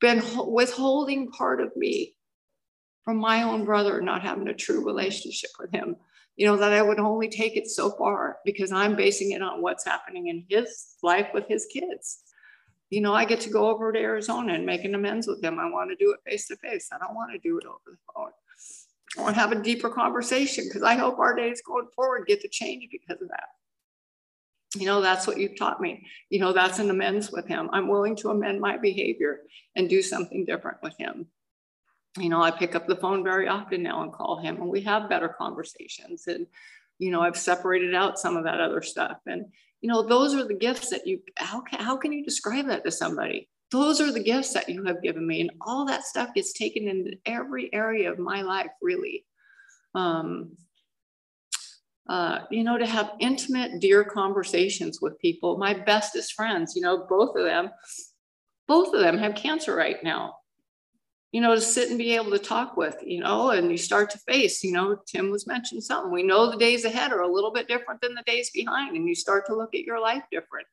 been 0.00 0.22
withholding 0.46 1.30
part 1.30 1.60
of 1.60 1.74
me 1.76 2.16
from 3.06 3.18
my 3.18 3.44
own 3.44 3.64
brother 3.64 4.00
not 4.00 4.22
having 4.22 4.48
a 4.48 4.54
true 4.54 4.84
relationship 4.84 5.50
with 5.58 5.70
him 5.70 5.96
you 6.36 6.46
know 6.46 6.56
that 6.56 6.72
i 6.72 6.82
would 6.82 6.98
only 6.98 7.28
take 7.28 7.56
it 7.56 7.68
so 7.68 7.90
far 7.92 8.38
because 8.44 8.72
i'm 8.72 8.96
basing 8.96 9.30
it 9.30 9.40
on 9.40 9.62
what's 9.62 9.86
happening 9.86 10.26
in 10.26 10.44
his 10.48 10.96
life 11.02 11.28
with 11.32 11.46
his 11.48 11.66
kids 11.72 12.22
you 12.90 13.00
know 13.00 13.14
i 13.14 13.24
get 13.24 13.40
to 13.40 13.50
go 13.50 13.68
over 13.68 13.92
to 13.92 13.98
arizona 13.98 14.54
and 14.54 14.64
make 14.66 14.84
an 14.84 14.94
amends 14.94 15.26
with 15.26 15.42
him 15.42 15.58
i 15.58 15.68
want 15.68 15.90
to 15.90 15.96
do 15.96 16.12
it 16.12 16.30
face 16.30 16.46
to 16.46 16.56
face 16.56 16.88
i 16.92 16.98
don't 16.98 17.14
want 17.14 17.32
to 17.32 17.38
do 17.38 17.58
it 17.58 17.66
over 17.66 17.78
the 17.86 17.96
phone. 18.14 18.30
I 19.18 19.22
want 19.22 19.34
to 19.34 19.40
have 19.40 19.52
a 19.52 19.62
deeper 19.62 19.88
conversation 19.88 20.64
because 20.68 20.82
i 20.82 20.94
hope 20.94 21.18
our 21.18 21.34
days 21.34 21.62
going 21.66 21.88
forward 21.94 22.26
get 22.26 22.40
to 22.42 22.48
change 22.48 22.88
because 22.90 23.22
of 23.22 23.28
that. 23.28 23.48
You 24.74 24.84
know 24.84 25.00
that's 25.00 25.26
what 25.26 25.38
you've 25.38 25.56
taught 25.56 25.80
me. 25.80 26.06
You 26.28 26.40
know 26.40 26.52
that's 26.52 26.80
an 26.80 26.90
amends 26.90 27.30
with 27.30 27.46
him. 27.46 27.70
I'm 27.72 27.88
willing 27.88 28.16
to 28.16 28.30
amend 28.30 28.60
my 28.60 28.76
behavior 28.76 29.40
and 29.74 29.88
do 29.88 30.02
something 30.02 30.44
different 30.44 30.78
with 30.82 30.94
him. 30.98 31.28
You 32.18 32.28
know, 32.30 32.42
I 32.42 32.50
pick 32.50 32.74
up 32.74 32.86
the 32.86 32.96
phone 32.96 33.22
very 33.22 33.46
often 33.46 33.82
now 33.82 34.02
and 34.02 34.12
call 34.12 34.38
him, 34.38 34.56
and 34.56 34.68
we 34.68 34.80
have 34.82 35.08
better 35.08 35.28
conversations. 35.28 36.26
And, 36.26 36.46
you 36.98 37.10
know, 37.10 37.20
I've 37.20 37.36
separated 37.36 37.94
out 37.94 38.18
some 38.18 38.36
of 38.36 38.44
that 38.44 38.60
other 38.60 38.80
stuff. 38.82 39.18
And, 39.26 39.46
you 39.86 39.92
know, 39.92 40.02
those 40.02 40.34
are 40.34 40.42
the 40.42 40.52
gifts 40.52 40.90
that 40.90 41.06
you, 41.06 41.20
how 41.36 41.60
can, 41.60 41.78
how 41.78 41.96
can 41.96 42.10
you 42.10 42.24
describe 42.24 42.66
that 42.66 42.82
to 42.82 42.90
somebody? 42.90 43.48
Those 43.70 44.00
are 44.00 44.10
the 44.10 44.18
gifts 44.18 44.52
that 44.52 44.68
you 44.68 44.82
have 44.82 45.00
given 45.00 45.24
me. 45.24 45.42
And 45.42 45.52
all 45.60 45.86
that 45.86 46.02
stuff 46.02 46.34
gets 46.34 46.52
taken 46.52 46.88
into 46.88 47.16
every 47.24 47.72
area 47.72 48.10
of 48.10 48.18
my 48.18 48.42
life, 48.42 48.72
really. 48.82 49.24
Um, 49.94 50.56
uh, 52.08 52.40
you 52.50 52.64
know, 52.64 52.76
to 52.76 52.84
have 52.84 53.12
intimate, 53.20 53.80
dear 53.80 54.02
conversations 54.02 55.00
with 55.00 55.20
people, 55.20 55.56
my 55.56 55.72
bestest 55.72 56.32
friends, 56.32 56.74
you 56.74 56.82
know, 56.82 57.06
both 57.08 57.36
of 57.36 57.44
them, 57.44 57.70
both 58.66 58.92
of 58.92 58.98
them 58.98 59.16
have 59.18 59.36
cancer 59.36 59.76
right 59.76 60.02
now 60.02 60.34
you 61.36 61.42
know, 61.42 61.54
to 61.54 61.60
sit 61.60 61.90
and 61.90 61.98
be 61.98 62.14
able 62.14 62.30
to 62.30 62.38
talk 62.38 62.78
with, 62.78 62.96
you 63.04 63.20
know, 63.20 63.50
and 63.50 63.70
you 63.70 63.76
start 63.76 64.08
to 64.08 64.16
face, 64.20 64.64
you 64.64 64.72
know, 64.72 64.96
Tim 65.06 65.30
was 65.30 65.46
mentioning 65.46 65.82
something. 65.82 66.10
We 66.10 66.22
know 66.22 66.50
the 66.50 66.56
days 66.56 66.86
ahead 66.86 67.12
are 67.12 67.20
a 67.20 67.30
little 67.30 67.52
bit 67.52 67.68
different 67.68 68.00
than 68.00 68.14
the 68.14 68.22
days 68.26 68.48
behind, 68.48 68.96
and 68.96 69.06
you 69.06 69.14
start 69.14 69.44
to 69.48 69.54
look 69.54 69.74
at 69.74 69.84
your 69.84 70.00
life 70.00 70.22
different, 70.32 70.66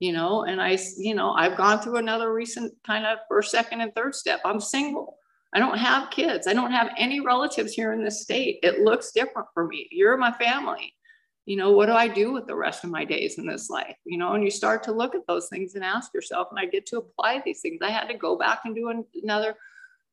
you 0.00 0.12
know. 0.12 0.44
And 0.44 0.60
I, 0.60 0.76
you 0.98 1.14
know, 1.14 1.32
I've 1.32 1.56
gone 1.56 1.80
through 1.80 1.96
another 1.96 2.30
recent 2.30 2.74
kind 2.86 3.06
of 3.06 3.20
first, 3.26 3.50
second, 3.50 3.80
and 3.80 3.94
third 3.94 4.14
step. 4.14 4.42
I'm 4.44 4.60
single. 4.60 5.16
I 5.54 5.58
don't 5.58 5.78
have 5.78 6.10
kids. 6.10 6.46
I 6.46 6.52
don't 6.52 6.72
have 6.72 6.90
any 6.98 7.20
relatives 7.20 7.72
here 7.72 7.94
in 7.94 8.04
this 8.04 8.20
state. 8.20 8.58
It 8.62 8.80
looks 8.80 9.12
different 9.12 9.48
for 9.54 9.66
me. 9.66 9.88
You're 9.90 10.18
my 10.18 10.32
family. 10.32 10.92
You 11.46 11.56
know, 11.56 11.72
what 11.72 11.86
do 11.86 11.92
I 11.92 12.06
do 12.06 12.34
with 12.34 12.46
the 12.46 12.54
rest 12.54 12.84
of 12.84 12.90
my 12.90 13.06
days 13.06 13.38
in 13.38 13.46
this 13.46 13.70
life? 13.70 13.96
You 14.04 14.18
know, 14.18 14.34
and 14.34 14.44
you 14.44 14.50
start 14.50 14.82
to 14.82 14.92
look 14.92 15.14
at 15.14 15.26
those 15.26 15.48
things 15.48 15.74
and 15.74 15.82
ask 15.82 16.12
yourself, 16.12 16.48
and 16.50 16.60
I 16.60 16.66
get 16.66 16.84
to 16.88 16.98
apply 16.98 17.40
these 17.46 17.62
things. 17.62 17.80
I 17.80 17.88
had 17.88 18.08
to 18.08 18.14
go 18.14 18.36
back 18.36 18.60
and 18.66 18.74
do 18.74 18.92
another 19.24 19.56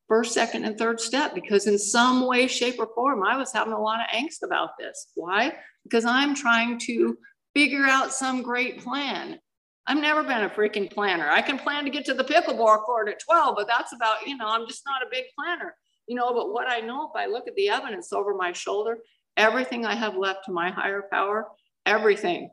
first, 0.09 0.33
second, 0.33 0.65
and 0.65 0.77
third 0.77 0.99
step 0.99 1.33
because 1.33 1.67
in 1.67 1.79
some 1.79 2.25
way, 2.25 2.47
shape, 2.47 2.75
or 2.79 2.89
form, 2.93 3.23
I 3.23 3.37
was 3.37 3.53
having 3.53 3.71
a 3.71 3.81
lot 3.81 4.01
of 4.01 4.07
angst 4.13 4.43
about 4.43 4.71
this. 4.77 5.11
Why? 5.15 5.55
Because 5.83 6.03
I'm 6.03 6.35
trying 6.35 6.79
to 6.79 7.17
figure 7.53 7.85
out 7.85 8.11
some 8.11 8.41
great 8.41 8.83
plan. 8.83 9.39
I've 9.87 9.97
never 9.97 10.23
been 10.23 10.43
a 10.43 10.49
freaking 10.49 10.91
planner. 10.91 11.29
I 11.29 11.41
can 11.41 11.57
plan 11.57 11.85
to 11.85 11.89
get 11.89 12.05
to 12.05 12.13
the 12.13 12.23
pickleball 12.23 12.83
court 12.83 13.07
at 13.07 13.19
12, 13.19 13.55
but 13.55 13.67
that's 13.67 13.93
about, 13.93 14.27
you 14.27 14.35
know, 14.35 14.47
I'm 14.47 14.67
just 14.67 14.83
not 14.85 15.01
a 15.01 15.09
big 15.09 15.25
planner. 15.37 15.73
You 16.07 16.15
know, 16.15 16.33
but 16.33 16.51
what 16.51 16.67
I 16.67 16.79
know 16.79 17.07
if 17.07 17.11
I 17.15 17.27
look 17.27 17.47
at 17.47 17.55
the 17.55 17.69
evidence 17.69 18.11
over 18.11 18.35
my 18.35 18.51
shoulder, 18.51 18.97
everything 19.37 19.85
I 19.85 19.95
have 19.95 20.17
left 20.17 20.45
to 20.45 20.51
my 20.51 20.71
higher 20.71 21.03
power, 21.11 21.47
everything 21.85 22.49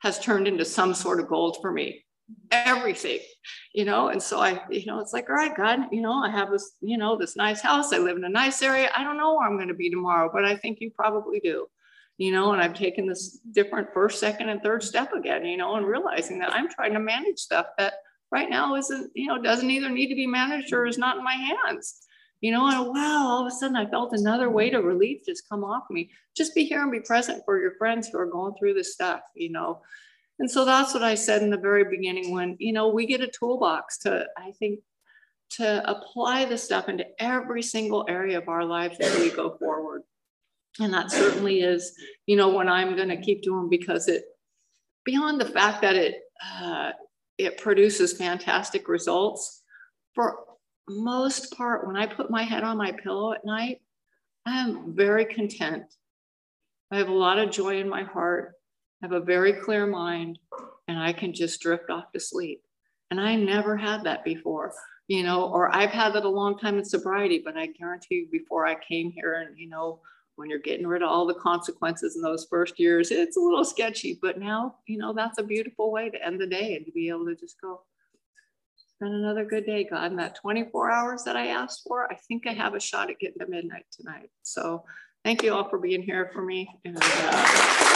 has 0.00 0.18
turned 0.18 0.48
into 0.48 0.64
some 0.64 0.94
sort 0.94 1.20
of 1.20 1.28
gold 1.28 1.58
for 1.60 1.70
me 1.70 2.04
everything, 2.50 3.20
you 3.74 3.84
know. 3.84 4.08
And 4.08 4.22
so 4.22 4.40
I, 4.40 4.62
you 4.70 4.86
know, 4.86 5.00
it's 5.00 5.12
like, 5.12 5.28
all 5.28 5.36
right, 5.36 5.56
God, 5.56 5.80
you 5.92 6.00
know, 6.00 6.12
I 6.12 6.30
have 6.30 6.50
this, 6.50 6.72
you 6.80 6.98
know, 6.98 7.16
this 7.16 7.36
nice 7.36 7.60
house. 7.60 7.92
I 7.92 7.98
live 7.98 8.16
in 8.16 8.24
a 8.24 8.28
nice 8.28 8.62
area. 8.62 8.90
I 8.96 9.04
don't 9.04 9.16
know 9.16 9.34
where 9.34 9.48
I'm 9.48 9.56
going 9.56 9.68
to 9.68 9.74
be 9.74 9.90
tomorrow, 9.90 10.30
but 10.32 10.44
I 10.44 10.56
think 10.56 10.78
you 10.80 10.90
probably 10.90 11.40
do, 11.40 11.66
you 12.18 12.32
know. 12.32 12.52
And 12.52 12.62
I've 12.62 12.74
taken 12.74 13.06
this 13.06 13.38
different 13.52 13.88
first, 13.92 14.20
second, 14.20 14.48
and 14.48 14.62
third 14.62 14.82
step 14.82 15.12
again, 15.12 15.44
you 15.44 15.56
know, 15.56 15.76
and 15.76 15.86
realizing 15.86 16.38
that 16.40 16.52
I'm 16.52 16.68
trying 16.68 16.92
to 16.94 17.00
manage 17.00 17.38
stuff 17.38 17.66
that 17.78 17.94
right 18.32 18.48
now 18.48 18.76
isn't, 18.76 19.10
you 19.14 19.26
know, 19.26 19.40
doesn't 19.40 19.70
either 19.70 19.90
need 19.90 20.08
to 20.08 20.14
be 20.14 20.26
managed 20.26 20.72
or 20.72 20.86
is 20.86 20.98
not 20.98 21.16
in 21.16 21.24
my 21.24 21.34
hands. 21.34 22.06
You 22.40 22.52
know, 22.52 22.66
and 22.66 22.88
wow, 22.88 23.26
all 23.28 23.40
of 23.42 23.46
a 23.46 23.54
sudden 23.54 23.76
I 23.76 23.84
felt 23.84 24.14
another 24.14 24.48
weight 24.48 24.72
of 24.72 24.84
relief 24.84 25.26
just 25.26 25.46
come 25.48 25.62
off 25.62 25.84
me. 25.90 26.10
Just 26.34 26.54
be 26.54 26.64
here 26.64 26.82
and 26.82 26.90
be 26.90 27.00
present 27.00 27.42
for 27.44 27.60
your 27.60 27.74
friends 27.76 28.08
who 28.08 28.18
are 28.18 28.30
going 28.30 28.54
through 28.58 28.74
this 28.74 28.94
stuff, 28.94 29.20
you 29.34 29.52
know. 29.52 29.82
And 30.40 30.50
so 30.50 30.64
that's 30.64 30.94
what 30.94 31.02
I 31.02 31.14
said 31.14 31.42
in 31.42 31.50
the 31.50 31.58
very 31.58 31.84
beginning 31.84 32.32
when, 32.32 32.56
you 32.58 32.72
know, 32.72 32.88
we 32.88 33.04
get 33.04 33.20
a 33.20 33.28
toolbox 33.28 33.98
to, 33.98 34.26
I 34.38 34.52
think, 34.52 34.80
to 35.50 35.88
apply 35.88 36.46
this 36.46 36.64
stuff 36.64 36.88
into 36.88 37.04
every 37.22 37.62
single 37.62 38.06
area 38.08 38.38
of 38.38 38.48
our 38.48 38.64
lives 38.64 38.98
as 39.00 39.18
we 39.18 39.30
go 39.30 39.58
forward. 39.58 40.02
And 40.80 40.94
that 40.94 41.10
certainly 41.10 41.60
is, 41.60 41.94
you 42.24 42.36
know, 42.36 42.48
what 42.48 42.68
I'm 42.68 42.96
going 42.96 43.10
to 43.10 43.20
keep 43.20 43.42
doing 43.42 43.68
because 43.68 44.08
it, 44.08 44.24
beyond 45.04 45.42
the 45.42 45.44
fact 45.44 45.82
that 45.82 45.94
it, 45.94 46.14
uh, 46.58 46.92
it 47.36 47.58
produces 47.58 48.16
fantastic 48.16 48.88
results, 48.88 49.62
for 50.14 50.38
most 50.88 51.52
part, 51.54 51.86
when 51.86 51.96
I 51.96 52.06
put 52.06 52.30
my 52.30 52.44
head 52.44 52.64
on 52.64 52.78
my 52.78 52.92
pillow 52.92 53.34
at 53.34 53.44
night, 53.44 53.82
I 54.46 54.58
am 54.58 54.96
very 54.96 55.26
content. 55.26 55.84
I 56.90 56.96
have 56.96 57.08
a 57.08 57.12
lot 57.12 57.38
of 57.38 57.50
joy 57.50 57.78
in 57.78 57.90
my 57.90 58.04
heart 58.04 58.54
have 59.02 59.12
a 59.12 59.20
very 59.20 59.52
clear 59.52 59.86
mind, 59.86 60.38
and 60.88 60.98
I 60.98 61.12
can 61.12 61.32
just 61.32 61.60
drift 61.60 61.90
off 61.90 62.12
to 62.12 62.20
sleep. 62.20 62.62
And 63.10 63.20
I 63.20 63.34
never 63.34 63.76
had 63.76 64.04
that 64.04 64.24
before, 64.24 64.72
you 65.08 65.22
know, 65.22 65.50
or 65.50 65.74
I've 65.74 65.90
had 65.90 66.12
that 66.14 66.24
a 66.24 66.28
long 66.28 66.58
time 66.58 66.78
in 66.78 66.84
sobriety, 66.84 67.42
but 67.44 67.56
I 67.56 67.66
guarantee 67.66 68.16
you 68.16 68.28
before 68.30 68.66
I 68.66 68.76
came 68.76 69.10
here 69.10 69.44
and, 69.46 69.58
you 69.58 69.68
know, 69.68 70.00
when 70.36 70.48
you're 70.48 70.60
getting 70.60 70.86
rid 70.86 71.02
of 71.02 71.08
all 71.10 71.26
the 71.26 71.34
consequences 71.34 72.16
in 72.16 72.22
those 72.22 72.46
first 72.48 72.78
years, 72.78 73.10
it's 73.10 73.36
a 73.36 73.40
little 73.40 73.64
sketchy, 73.64 74.18
but 74.22 74.38
now, 74.38 74.76
you 74.86 74.96
know, 74.96 75.12
that's 75.12 75.38
a 75.38 75.42
beautiful 75.42 75.90
way 75.90 76.08
to 76.08 76.24
end 76.24 76.40
the 76.40 76.46
day 76.46 76.76
and 76.76 76.86
to 76.86 76.92
be 76.92 77.08
able 77.08 77.26
to 77.26 77.34
just 77.34 77.60
go 77.60 77.82
spend 79.00 79.14
another 79.14 79.44
good 79.44 79.66
day, 79.66 79.84
God. 79.84 80.10
And 80.10 80.18
that 80.18 80.36
24 80.36 80.90
hours 80.90 81.24
that 81.24 81.36
I 81.36 81.48
asked 81.48 81.82
for, 81.86 82.10
I 82.10 82.16
think 82.28 82.46
I 82.46 82.52
have 82.52 82.74
a 82.74 82.80
shot 82.80 83.10
at 83.10 83.18
getting 83.18 83.38
to 83.40 83.46
midnight 83.46 83.86
tonight. 83.90 84.30
So 84.42 84.84
thank 85.24 85.42
you 85.42 85.52
all 85.52 85.68
for 85.68 85.78
being 85.78 86.02
here 86.02 86.30
for 86.32 86.42
me. 86.42 86.68
And, 86.84 86.96
uh, 87.00 87.89